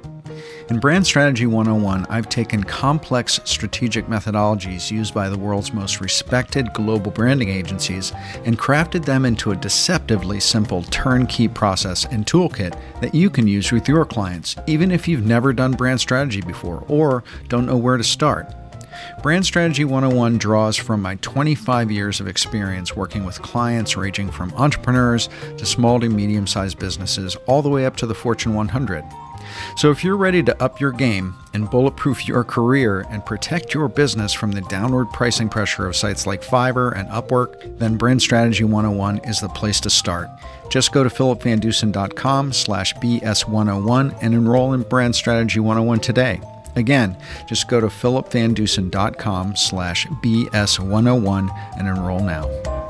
In 0.70 0.78
Brand 0.78 1.04
Strategy 1.04 1.46
101, 1.46 2.06
I've 2.08 2.28
taken 2.28 2.62
complex 2.62 3.40
strategic 3.42 4.06
methodologies 4.06 4.88
used 4.88 5.12
by 5.12 5.28
the 5.28 5.36
world's 5.36 5.72
most 5.72 6.00
respected 6.00 6.72
global 6.72 7.10
branding 7.10 7.48
agencies 7.48 8.12
and 8.44 8.56
crafted 8.56 9.04
them 9.04 9.24
into 9.24 9.50
a 9.50 9.56
deceptively 9.56 10.38
simple 10.38 10.84
turnkey 10.84 11.48
process 11.48 12.04
and 12.04 12.24
toolkit 12.24 12.80
that 13.00 13.16
you 13.16 13.30
can 13.30 13.48
use 13.48 13.72
with 13.72 13.88
your 13.88 14.04
clients, 14.04 14.54
even 14.68 14.92
if 14.92 15.08
you've 15.08 15.26
never 15.26 15.52
done 15.52 15.72
brand 15.72 16.00
strategy 16.00 16.40
before 16.40 16.84
or 16.86 17.24
don't 17.48 17.66
know 17.66 17.76
where 17.76 17.96
to 17.96 18.04
start. 18.04 18.54
Brand 19.24 19.44
Strategy 19.44 19.84
101 19.84 20.38
draws 20.38 20.76
from 20.76 21.02
my 21.02 21.16
25 21.16 21.90
years 21.90 22.20
of 22.20 22.28
experience 22.28 22.94
working 22.94 23.24
with 23.24 23.42
clients 23.42 23.96
ranging 23.96 24.30
from 24.30 24.52
entrepreneurs 24.54 25.28
to 25.58 25.66
small 25.66 25.98
to 25.98 26.08
medium 26.08 26.46
sized 26.46 26.78
businesses, 26.78 27.34
all 27.48 27.60
the 27.60 27.68
way 27.68 27.86
up 27.86 27.96
to 27.96 28.06
the 28.06 28.14
Fortune 28.14 28.54
100. 28.54 29.04
So, 29.76 29.90
if 29.90 30.04
you're 30.04 30.16
ready 30.16 30.42
to 30.42 30.62
up 30.62 30.80
your 30.80 30.92
game 30.92 31.34
and 31.54 31.70
bulletproof 31.70 32.26
your 32.26 32.44
career 32.44 33.06
and 33.10 33.24
protect 33.24 33.74
your 33.74 33.88
business 33.88 34.32
from 34.32 34.52
the 34.52 34.60
downward 34.62 35.06
pricing 35.12 35.48
pressure 35.48 35.86
of 35.86 35.96
sites 35.96 36.26
like 36.26 36.42
Fiverr 36.42 36.96
and 36.96 37.08
Upwork, 37.08 37.78
then 37.78 37.96
Brand 37.96 38.22
Strategy 38.22 38.64
101 38.64 39.18
is 39.24 39.40
the 39.40 39.48
place 39.48 39.80
to 39.80 39.90
start. 39.90 40.28
Just 40.70 40.92
go 40.92 41.02
to 41.02 41.10
philipvandusen.com 41.10 42.52
slash 42.52 42.94
BS101 42.94 44.18
and 44.22 44.34
enroll 44.34 44.72
in 44.72 44.82
Brand 44.82 45.14
Strategy 45.14 45.60
101 45.60 46.00
today. 46.00 46.40
Again, 46.76 47.16
just 47.46 47.68
go 47.68 47.80
to 47.80 47.88
philipvandusen.com 47.88 49.56
slash 49.56 50.06
BS101 50.06 51.78
and 51.78 51.88
enroll 51.88 52.20
now. 52.20 52.89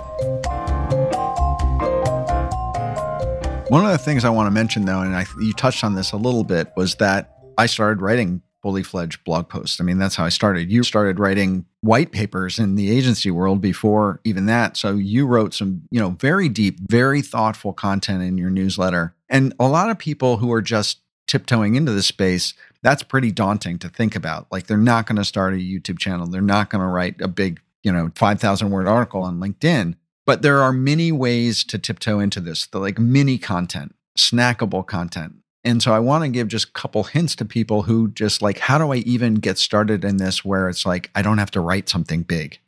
One 3.71 3.87
of 3.87 3.93
the 3.93 3.99
things 3.99 4.25
I 4.25 4.31
want 4.31 4.49
to 4.49 4.51
mention, 4.51 4.85
though, 4.85 5.03
and 5.03 5.15
I, 5.15 5.27
you 5.41 5.53
touched 5.53 5.85
on 5.85 5.95
this 5.95 6.11
a 6.11 6.17
little 6.17 6.43
bit, 6.43 6.73
was 6.77 6.97
that 6.97 7.37
I 7.57 7.67
started 7.67 8.03
writing 8.03 8.43
fully 8.65 8.83
fledged 8.83 9.23
blog 9.23 9.49
posts. 9.49 9.81
I 9.81 9.85
mean, 9.85 9.97
that's 9.97 10.17
how 10.17 10.25
I 10.25 10.29
started. 10.29 10.73
You 10.73 10.83
started 10.83 11.21
writing 11.21 11.65
white 11.81 12.11
papers 12.11 12.59
in 12.59 12.75
the 12.75 12.91
agency 12.91 13.31
world 13.31 13.61
before 13.61 14.21
even 14.25 14.47
that. 14.47 14.77
So 14.77 14.97
you 14.97 15.25
wrote 15.25 15.55
some, 15.55 15.83
you 15.93 16.01
know, 16.01 16.17
very 16.19 16.49
deep, 16.49 16.81
very 16.81 17.23
thoughtful 17.23 17.73
content 17.73 18.25
in 18.25 18.37
your 18.37 18.51
newsletter. 18.51 19.15
And 19.29 19.55
a 19.61 19.69
lot 19.69 19.89
of 19.89 19.99
people 19.99 20.39
who 20.39 20.53
are 20.53 20.63
just 20.63 20.99
tiptoeing 21.29 21.77
into 21.77 21.93
this 21.93 22.09
space, 22.09 22.55
that's 22.83 23.05
pretty 23.05 23.31
daunting 23.31 23.79
to 23.79 23.89
think 23.89 24.17
about. 24.17 24.49
Like 24.51 24.67
they're 24.67 24.79
not 24.79 25.07
going 25.07 25.15
to 25.15 25.25
start 25.25 25.55
a 25.55 25.59
YouTube 25.59 26.01
channel. 26.01 26.27
They're 26.27 26.43
not 26.43 26.71
going 26.71 26.83
to 26.83 26.89
write 26.89 27.21
a 27.21 27.29
big, 27.29 27.61
you 27.85 27.93
know, 27.93 28.11
5,000 28.17 28.71
word 28.71 28.89
article 28.89 29.23
on 29.23 29.39
LinkedIn. 29.39 29.95
But 30.31 30.43
there 30.43 30.63
are 30.63 30.73
many 30.73 31.11
ways 31.11 31.65
to 31.65 31.77
tiptoe 31.77 32.21
into 32.21 32.39
this, 32.39 32.67
the 32.67 32.79
like 32.79 33.01
mini 33.01 33.37
content, 33.37 33.97
snackable 34.17 34.87
content. 34.87 35.35
And 35.65 35.83
so 35.83 35.93
I 35.93 35.99
want 35.99 36.23
to 36.23 36.31
give 36.31 36.47
just 36.47 36.69
a 36.69 36.73
couple 36.73 37.03
hints 37.03 37.35
to 37.35 37.45
people 37.45 37.83
who 37.83 38.13
just 38.13 38.41
like, 38.41 38.59
how 38.61 38.79
do 38.79 38.93
I 38.93 38.99
even 38.99 39.35
get 39.35 39.59
started 39.59 40.05
in 40.05 40.19
this 40.19 40.45
where 40.45 40.69
it's 40.69 40.87
like, 40.87 41.11
I 41.17 41.23
don't 41.23 41.39
have 41.39 41.51
to 41.51 41.61
write 41.61 41.89
something 41.89 42.23
big? 42.23 42.61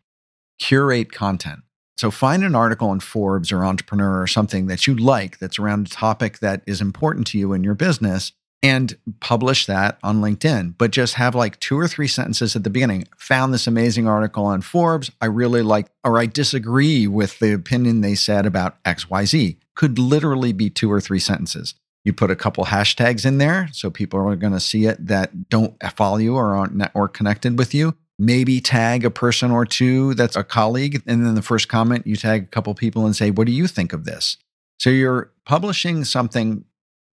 Curate 0.58 1.12
content. 1.12 1.60
So 1.96 2.10
find 2.10 2.42
an 2.42 2.56
article 2.56 2.90
in 2.92 2.98
Forbes 2.98 3.52
or 3.52 3.64
Entrepreneur 3.64 4.20
or 4.20 4.26
something 4.26 4.66
that 4.66 4.88
you 4.88 4.96
like 4.96 5.38
that's 5.38 5.60
around 5.60 5.86
a 5.86 5.90
topic 5.90 6.40
that 6.40 6.62
is 6.66 6.80
important 6.80 7.28
to 7.28 7.38
you 7.38 7.52
in 7.52 7.62
your 7.62 7.74
business 7.74 8.32
and 8.62 8.96
publish 9.20 9.66
that 9.66 9.98
on 10.02 10.20
LinkedIn, 10.20 10.74
but 10.78 10.92
just 10.92 11.14
have 11.14 11.34
like 11.34 11.58
two 11.58 11.78
or 11.78 11.88
three 11.88 12.06
sentences 12.06 12.54
at 12.54 12.62
the 12.62 12.70
beginning. 12.70 13.08
Found 13.18 13.52
this 13.52 13.66
amazing 13.66 14.06
article 14.06 14.44
on 14.44 14.62
Forbes. 14.62 15.10
I 15.20 15.26
really 15.26 15.62
like, 15.62 15.88
or 16.04 16.18
I 16.18 16.26
disagree 16.26 17.08
with 17.08 17.38
the 17.40 17.52
opinion 17.52 18.00
they 18.00 18.14
said 18.14 18.46
about 18.46 18.82
XYZ. 18.84 19.56
Could 19.74 19.98
literally 19.98 20.52
be 20.52 20.70
two 20.70 20.90
or 20.92 21.00
three 21.00 21.18
sentences. 21.18 21.74
You 22.04 22.12
put 22.12 22.30
a 22.30 22.36
couple 22.36 22.64
hashtags 22.64 23.26
in 23.26 23.38
there 23.38 23.68
so 23.72 23.90
people 23.90 24.20
are 24.20 24.36
going 24.36 24.52
to 24.52 24.60
see 24.60 24.86
it 24.86 25.06
that 25.06 25.48
don't 25.48 25.74
follow 25.94 26.18
you 26.18 26.36
or 26.36 26.54
aren't 26.54 26.74
network 26.74 27.14
connected 27.14 27.58
with 27.58 27.74
you. 27.74 27.96
Maybe 28.18 28.60
tag 28.60 29.04
a 29.04 29.10
person 29.10 29.50
or 29.50 29.64
two 29.64 30.14
that's 30.14 30.36
a 30.36 30.44
colleague. 30.44 31.02
And 31.06 31.26
then 31.26 31.34
the 31.34 31.42
first 31.42 31.68
comment, 31.68 32.06
you 32.06 32.16
tag 32.16 32.44
a 32.44 32.46
couple 32.46 32.74
people 32.74 33.06
and 33.06 33.16
say, 33.16 33.30
What 33.30 33.46
do 33.46 33.52
you 33.52 33.66
think 33.66 33.92
of 33.92 34.04
this? 34.04 34.36
So 34.78 34.90
you're 34.90 35.32
publishing 35.44 36.04
something 36.04 36.64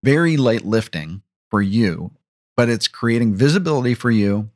very 0.04 0.38
light 0.38 0.66
lifting 0.66 1.22
for 1.50 1.62
you, 1.62 2.12
but 2.56 2.70
it's 2.70 2.88
creating 2.88 3.36
visibility 3.36 3.94
for 3.94 4.12
you. 4.12 4.50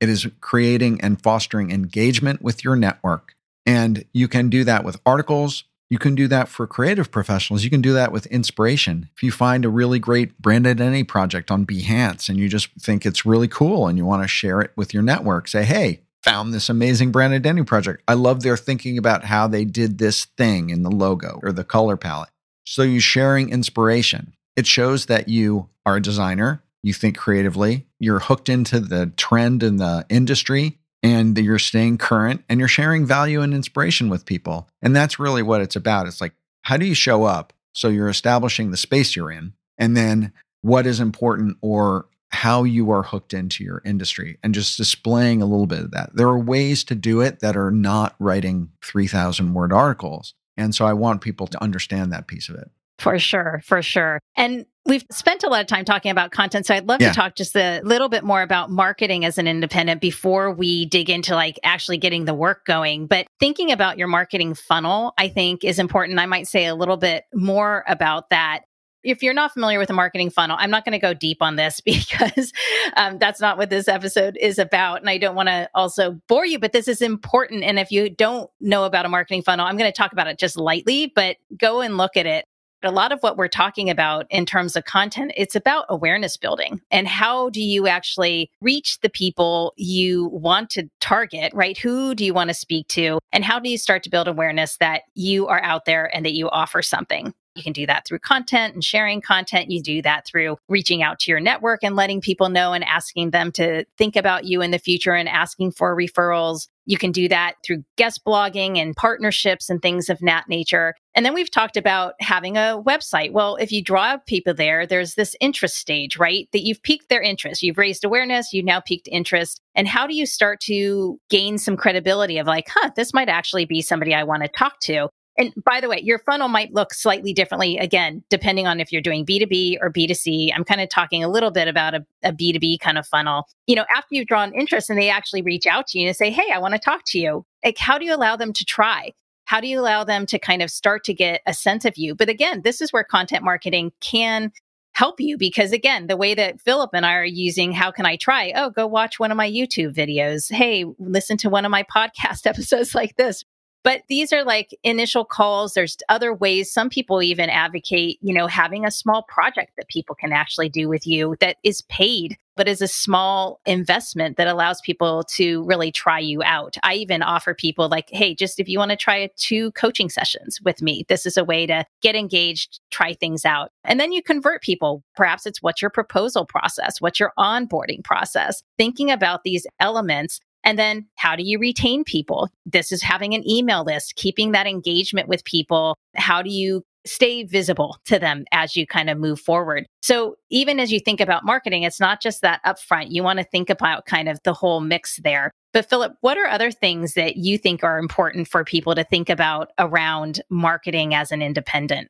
It 0.00 0.08
is 0.08 0.28
creating 0.40 1.00
and 1.00 1.20
fostering 1.20 1.70
engagement 1.70 2.42
with 2.42 2.64
your 2.64 2.76
network. 2.76 3.34
And 3.66 4.04
you 4.12 4.28
can 4.28 4.48
do 4.48 4.64
that 4.64 4.84
with 4.84 5.00
articles, 5.04 5.64
you 5.90 5.98
can 5.98 6.14
do 6.14 6.28
that 6.28 6.48
for 6.48 6.66
creative 6.66 7.10
professionals. 7.10 7.64
You 7.64 7.70
can 7.70 7.80
do 7.80 7.94
that 7.94 8.12
with 8.12 8.26
inspiration. 8.26 9.08
If 9.16 9.22
you 9.22 9.32
find 9.32 9.64
a 9.64 9.70
really 9.70 9.98
great 9.98 10.38
brand 10.40 10.66
identity 10.66 11.02
project 11.02 11.50
on 11.50 11.64
Behance 11.64 12.28
and 12.28 12.38
you 12.38 12.48
just 12.48 12.68
think 12.78 13.06
it's 13.06 13.24
really 13.24 13.48
cool 13.48 13.88
and 13.88 13.96
you 13.96 14.04
want 14.04 14.22
to 14.22 14.28
share 14.28 14.60
it 14.60 14.72
with 14.76 14.92
your 14.92 15.02
network, 15.02 15.48
say, 15.48 15.64
hey, 15.64 16.00
found 16.22 16.52
this 16.52 16.68
amazing 16.68 17.10
brand 17.10 17.32
identity 17.32 17.64
project. 17.64 18.02
I 18.06 18.14
love 18.14 18.42
their 18.42 18.56
thinking 18.56 18.98
about 18.98 19.24
how 19.24 19.48
they 19.48 19.64
did 19.64 19.96
this 19.96 20.26
thing 20.36 20.68
in 20.68 20.82
the 20.82 20.90
logo 20.90 21.40
or 21.42 21.52
the 21.52 21.64
color 21.64 21.96
palette. 21.96 22.30
So 22.64 22.82
you're 22.82 23.00
sharing 23.00 23.48
inspiration. 23.48 24.34
It 24.56 24.66
shows 24.66 25.06
that 25.06 25.28
you 25.28 25.68
are 25.88 25.96
a 25.96 26.02
designer, 26.02 26.62
you 26.82 26.92
think 26.92 27.16
creatively, 27.16 27.86
you're 27.98 28.18
hooked 28.18 28.48
into 28.48 28.78
the 28.78 29.06
trend 29.16 29.62
in 29.62 29.76
the 29.76 30.04
industry, 30.08 30.78
and 31.02 31.38
you're 31.38 31.58
staying 31.58 31.96
current 31.96 32.44
and 32.48 32.58
you're 32.58 32.68
sharing 32.68 33.06
value 33.06 33.40
and 33.40 33.54
inspiration 33.54 34.08
with 34.08 34.26
people. 34.26 34.68
And 34.82 34.94
that's 34.94 35.18
really 35.18 35.42
what 35.42 35.60
it's 35.60 35.76
about. 35.76 36.06
It's 36.06 36.20
like, 36.20 36.34
how 36.62 36.76
do 36.76 36.84
you 36.84 36.94
show 36.94 37.24
up? 37.24 37.52
So 37.72 37.88
you're 37.88 38.08
establishing 38.08 38.70
the 38.70 38.76
space 38.76 39.16
you're 39.16 39.30
in, 39.30 39.54
and 39.78 39.96
then 39.96 40.32
what 40.60 40.86
is 40.86 41.00
important 41.00 41.56
or 41.62 42.06
how 42.30 42.64
you 42.64 42.90
are 42.90 43.04
hooked 43.04 43.32
into 43.32 43.64
your 43.64 43.80
industry 43.86 44.36
and 44.42 44.52
just 44.52 44.76
displaying 44.76 45.40
a 45.40 45.46
little 45.46 45.66
bit 45.66 45.80
of 45.80 45.92
that. 45.92 46.10
There 46.14 46.28
are 46.28 46.38
ways 46.38 46.84
to 46.84 46.94
do 46.94 47.22
it 47.22 47.40
that 47.40 47.56
are 47.56 47.70
not 47.70 48.14
writing 48.18 48.70
3,000 48.84 49.54
word 49.54 49.72
articles. 49.72 50.34
And 50.58 50.74
so 50.74 50.84
I 50.84 50.92
want 50.92 51.22
people 51.22 51.46
to 51.46 51.62
understand 51.62 52.12
that 52.12 52.26
piece 52.26 52.50
of 52.50 52.56
it. 52.56 52.70
For 52.98 53.18
sure, 53.18 53.62
for 53.64 53.80
sure. 53.80 54.20
And 54.36 54.66
we've 54.88 55.04
spent 55.12 55.44
a 55.44 55.48
lot 55.48 55.60
of 55.60 55.66
time 55.66 55.84
talking 55.84 56.10
about 56.10 56.32
content. 56.32 56.66
So 56.66 56.74
I'd 56.74 56.88
love 56.88 57.00
yeah. 57.00 57.10
to 57.10 57.14
talk 57.14 57.36
just 57.36 57.54
a 57.54 57.80
little 57.82 58.08
bit 58.08 58.24
more 58.24 58.42
about 58.42 58.70
marketing 58.70 59.24
as 59.24 59.38
an 59.38 59.46
independent 59.46 60.00
before 60.00 60.50
we 60.50 60.86
dig 60.86 61.10
into 61.10 61.34
like 61.34 61.60
actually 61.62 61.98
getting 61.98 62.24
the 62.24 62.34
work 62.34 62.64
going. 62.64 63.06
But 63.06 63.26
thinking 63.38 63.70
about 63.70 63.98
your 63.98 64.08
marketing 64.08 64.54
funnel, 64.54 65.12
I 65.18 65.28
think 65.28 65.62
is 65.62 65.78
important. 65.78 66.18
I 66.18 66.26
might 66.26 66.48
say 66.48 66.64
a 66.64 66.74
little 66.74 66.96
bit 66.96 67.24
more 67.34 67.84
about 67.86 68.30
that. 68.30 68.60
If 69.04 69.22
you're 69.22 69.34
not 69.34 69.52
familiar 69.52 69.78
with 69.78 69.90
a 69.90 69.94
marketing 69.94 70.30
funnel, 70.30 70.56
I'm 70.58 70.70
not 70.70 70.84
going 70.84 70.92
to 70.92 70.98
go 70.98 71.14
deep 71.14 71.38
on 71.40 71.56
this 71.56 71.80
because 71.84 72.52
um, 72.96 73.18
that's 73.18 73.40
not 73.40 73.58
what 73.58 73.70
this 73.70 73.88
episode 73.88 74.36
is 74.40 74.58
about. 74.58 75.00
And 75.00 75.10
I 75.10 75.18
don't 75.18 75.36
want 75.36 75.48
to 75.48 75.68
also 75.74 76.18
bore 76.28 76.46
you, 76.46 76.58
but 76.58 76.72
this 76.72 76.88
is 76.88 77.02
important. 77.02 77.62
And 77.62 77.78
if 77.78 77.92
you 77.92 78.08
don't 78.08 78.50
know 78.60 78.84
about 78.84 79.04
a 79.04 79.08
marketing 79.08 79.42
funnel, 79.42 79.66
I'm 79.66 79.76
going 79.76 79.90
to 79.90 79.96
talk 79.96 80.12
about 80.12 80.26
it 80.26 80.38
just 80.38 80.56
lightly, 80.56 81.12
but 81.14 81.36
go 81.56 81.80
and 81.80 81.96
look 81.98 82.16
at 82.16 82.26
it 82.26 82.46
a 82.82 82.90
lot 82.90 83.12
of 83.12 83.20
what 83.20 83.36
we're 83.36 83.48
talking 83.48 83.90
about 83.90 84.26
in 84.30 84.46
terms 84.46 84.76
of 84.76 84.84
content, 84.84 85.32
it's 85.36 85.56
about 85.56 85.86
awareness 85.88 86.36
building 86.36 86.80
and 86.90 87.08
how 87.08 87.50
do 87.50 87.60
you 87.60 87.88
actually 87.88 88.50
reach 88.60 89.00
the 89.00 89.08
people 89.08 89.72
you 89.76 90.26
want 90.26 90.70
to 90.70 90.88
target, 91.00 91.52
right? 91.54 91.76
Who 91.76 92.14
do 92.14 92.24
you 92.24 92.34
want 92.34 92.48
to 92.48 92.54
speak 92.54 92.88
to? 92.88 93.18
And 93.32 93.44
how 93.44 93.58
do 93.58 93.68
you 93.68 93.78
start 93.78 94.02
to 94.04 94.10
build 94.10 94.28
awareness 94.28 94.76
that 94.78 95.02
you 95.14 95.46
are 95.48 95.62
out 95.62 95.84
there 95.84 96.14
and 96.14 96.24
that 96.24 96.34
you 96.34 96.48
offer 96.50 96.82
something? 96.82 97.34
You 97.58 97.64
can 97.64 97.72
do 97.72 97.86
that 97.86 98.06
through 98.06 98.20
content 98.20 98.74
and 98.74 98.84
sharing 98.84 99.20
content. 99.20 99.70
You 99.70 99.82
do 99.82 100.00
that 100.02 100.24
through 100.24 100.56
reaching 100.68 101.02
out 101.02 101.18
to 101.20 101.30
your 101.30 101.40
network 101.40 101.80
and 101.82 101.96
letting 101.96 102.20
people 102.20 102.48
know 102.48 102.72
and 102.72 102.84
asking 102.84 103.32
them 103.32 103.50
to 103.52 103.84
think 103.98 104.14
about 104.14 104.44
you 104.44 104.62
in 104.62 104.70
the 104.70 104.78
future 104.78 105.12
and 105.12 105.28
asking 105.28 105.72
for 105.72 105.96
referrals. 105.96 106.68
You 106.86 106.96
can 106.96 107.12
do 107.12 107.28
that 107.28 107.56
through 107.66 107.84
guest 107.96 108.22
blogging 108.24 108.78
and 108.78 108.96
partnerships 108.96 109.68
and 109.68 109.82
things 109.82 110.08
of 110.08 110.18
that 110.20 110.48
nature. 110.48 110.94
And 111.14 111.26
then 111.26 111.34
we've 111.34 111.50
talked 111.50 111.76
about 111.76 112.14
having 112.20 112.56
a 112.56 112.80
website. 112.86 113.32
Well, 113.32 113.56
if 113.56 113.72
you 113.72 113.82
draw 113.82 114.16
people 114.18 114.54
there, 114.54 114.86
there's 114.86 115.14
this 115.14 115.34
interest 115.40 115.76
stage, 115.76 116.16
right? 116.16 116.48
That 116.52 116.64
you've 116.64 116.82
piqued 116.82 117.08
their 117.08 117.20
interest. 117.20 117.62
You've 117.62 117.76
raised 117.76 118.04
awareness, 118.04 118.52
you've 118.52 118.64
now 118.64 118.80
piqued 118.80 119.08
interest. 119.10 119.60
And 119.74 119.86
how 119.86 120.06
do 120.06 120.14
you 120.14 120.24
start 120.24 120.60
to 120.60 121.18
gain 121.28 121.58
some 121.58 121.76
credibility 121.76 122.38
of 122.38 122.46
like, 122.46 122.68
huh, 122.70 122.90
this 122.96 123.12
might 123.12 123.28
actually 123.28 123.64
be 123.64 123.82
somebody 123.82 124.14
I 124.14 124.22
want 124.22 124.44
to 124.44 124.48
talk 124.48 124.80
to? 124.82 125.08
And 125.38 125.52
by 125.64 125.80
the 125.80 125.88
way, 125.88 126.00
your 126.02 126.18
funnel 126.18 126.48
might 126.48 126.74
look 126.74 126.92
slightly 126.92 127.32
differently, 127.32 127.78
again, 127.78 128.24
depending 128.28 128.66
on 128.66 128.80
if 128.80 128.92
you're 128.92 129.00
doing 129.00 129.24
B2B 129.24 129.78
or 129.80 129.90
B2C. 129.90 130.50
I'm 130.54 130.64
kind 130.64 130.80
of 130.80 130.88
talking 130.88 131.22
a 131.22 131.28
little 131.28 131.52
bit 131.52 131.68
about 131.68 131.94
a 131.94 132.04
a 132.22 132.32
B2B 132.32 132.80
kind 132.80 132.98
of 132.98 133.06
funnel. 133.06 133.48
You 133.66 133.76
know, 133.76 133.84
after 133.94 134.14
you've 134.14 134.26
drawn 134.26 134.54
interest 134.54 134.90
and 134.90 134.98
they 134.98 135.08
actually 135.08 135.42
reach 135.42 135.66
out 135.66 135.86
to 135.88 135.98
you 135.98 136.06
and 136.06 136.16
say, 136.16 136.30
Hey, 136.30 136.50
I 136.52 136.58
want 136.58 136.74
to 136.74 136.80
talk 136.80 137.02
to 137.06 137.18
you. 137.18 137.44
Like, 137.64 137.78
how 137.78 137.98
do 137.98 138.04
you 138.04 138.14
allow 138.14 138.36
them 138.36 138.52
to 138.52 138.64
try? 138.64 139.12
How 139.44 139.60
do 139.60 139.68
you 139.68 139.80
allow 139.80 140.04
them 140.04 140.26
to 140.26 140.38
kind 140.38 140.62
of 140.62 140.70
start 140.70 141.04
to 141.04 141.14
get 141.14 141.40
a 141.46 141.54
sense 141.54 141.84
of 141.84 141.96
you? 141.96 142.14
But 142.14 142.28
again, 142.28 142.62
this 142.62 142.80
is 142.80 142.92
where 142.92 143.04
content 143.04 143.44
marketing 143.44 143.92
can 144.00 144.52
help 144.92 145.20
you 145.20 145.38
because 145.38 145.72
again, 145.72 146.06
the 146.06 146.16
way 146.16 146.34
that 146.34 146.60
Philip 146.60 146.90
and 146.92 147.06
I 147.06 147.14
are 147.14 147.24
using 147.24 147.72
how 147.72 147.90
can 147.90 148.04
I 148.04 148.16
try? 148.16 148.52
Oh, 148.54 148.70
go 148.70 148.86
watch 148.86 149.18
one 149.18 149.30
of 149.30 149.36
my 149.36 149.50
YouTube 149.50 149.94
videos. 149.94 150.52
Hey, 150.52 150.84
listen 150.98 151.36
to 151.38 151.48
one 151.48 151.64
of 151.64 151.70
my 151.70 151.82
podcast 151.96 152.46
episodes 152.46 152.94
like 152.94 153.16
this. 153.16 153.44
But 153.84 154.02
these 154.08 154.32
are 154.32 154.44
like 154.44 154.76
initial 154.82 155.24
calls. 155.24 155.74
There's 155.74 155.96
other 156.08 156.34
ways. 156.34 156.72
Some 156.72 156.90
people 156.90 157.22
even 157.22 157.48
advocate, 157.48 158.18
you 158.20 158.34
know, 158.34 158.46
having 158.46 158.84
a 158.84 158.90
small 158.90 159.22
project 159.22 159.72
that 159.76 159.88
people 159.88 160.14
can 160.14 160.32
actually 160.32 160.68
do 160.68 160.88
with 160.88 161.06
you 161.06 161.36
that 161.40 161.56
is 161.62 161.82
paid, 161.82 162.36
but 162.56 162.66
is 162.68 162.82
a 162.82 162.88
small 162.88 163.60
investment 163.66 164.36
that 164.36 164.48
allows 164.48 164.80
people 164.80 165.22
to 165.36 165.62
really 165.64 165.92
try 165.92 166.18
you 166.18 166.42
out. 166.42 166.76
I 166.82 166.94
even 166.94 167.22
offer 167.22 167.54
people 167.54 167.88
like, 167.88 168.08
hey, 168.10 168.34
just 168.34 168.58
if 168.58 168.68
you 168.68 168.78
want 168.78 168.90
to 168.90 168.96
try 168.96 169.30
two 169.36 169.70
coaching 169.72 170.10
sessions 170.10 170.60
with 170.62 170.82
me, 170.82 171.04
this 171.08 171.24
is 171.24 171.36
a 171.36 171.44
way 171.44 171.66
to 171.66 171.84
get 172.02 172.16
engaged, 172.16 172.80
try 172.90 173.14
things 173.14 173.44
out. 173.44 173.70
And 173.84 174.00
then 174.00 174.10
you 174.10 174.22
convert 174.22 174.60
people. 174.60 175.04
Perhaps 175.14 175.46
it's 175.46 175.62
what's 175.62 175.80
your 175.80 175.90
proposal 175.90 176.44
process? 176.44 177.00
What's 177.00 177.20
your 177.20 177.32
onboarding 177.38 178.02
process? 178.02 178.62
Thinking 178.76 179.10
about 179.10 179.44
these 179.44 179.66
elements 179.78 180.40
and 180.68 180.78
then 180.78 181.06
how 181.14 181.34
do 181.34 181.42
you 181.42 181.58
retain 181.58 182.04
people? 182.04 182.50
This 182.66 182.92
is 182.92 183.02
having 183.02 183.32
an 183.32 183.48
email 183.48 183.84
list, 183.84 184.16
keeping 184.16 184.52
that 184.52 184.66
engagement 184.66 185.26
with 185.26 185.42
people. 185.46 185.96
How 186.14 186.42
do 186.42 186.50
you 186.50 186.82
stay 187.06 187.44
visible 187.44 187.96
to 188.04 188.18
them 188.18 188.44
as 188.52 188.76
you 188.76 188.86
kind 188.86 189.08
of 189.08 189.16
move 189.16 189.40
forward? 189.40 189.86
So 190.02 190.36
even 190.50 190.78
as 190.78 190.92
you 190.92 191.00
think 191.00 191.22
about 191.22 191.46
marketing, 191.46 191.84
it's 191.84 191.98
not 191.98 192.20
just 192.20 192.42
that 192.42 192.60
upfront. 192.66 193.06
You 193.08 193.22
want 193.22 193.38
to 193.38 193.46
think 193.46 193.70
about 193.70 194.04
kind 194.04 194.28
of 194.28 194.38
the 194.44 194.52
whole 194.52 194.80
mix 194.80 195.18
there. 195.24 195.52
But 195.72 195.88
Philip, 195.88 196.16
what 196.20 196.36
are 196.36 196.46
other 196.46 196.70
things 196.70 197.14
that 197.14 197.38
you 197.38 197.56
think 197.56 197.82
are 197.82 197.98
important 197.98 198.46
for 198.46 198.62
people 198.62 198.94
to 198.94 199.04
think 199.04 199.30
about 199.30 199.70
around 199.78 200.42
marketing 200.50 201.14
as 201.14 201.32
an 201.32 201.40
independent? 201.40 202.08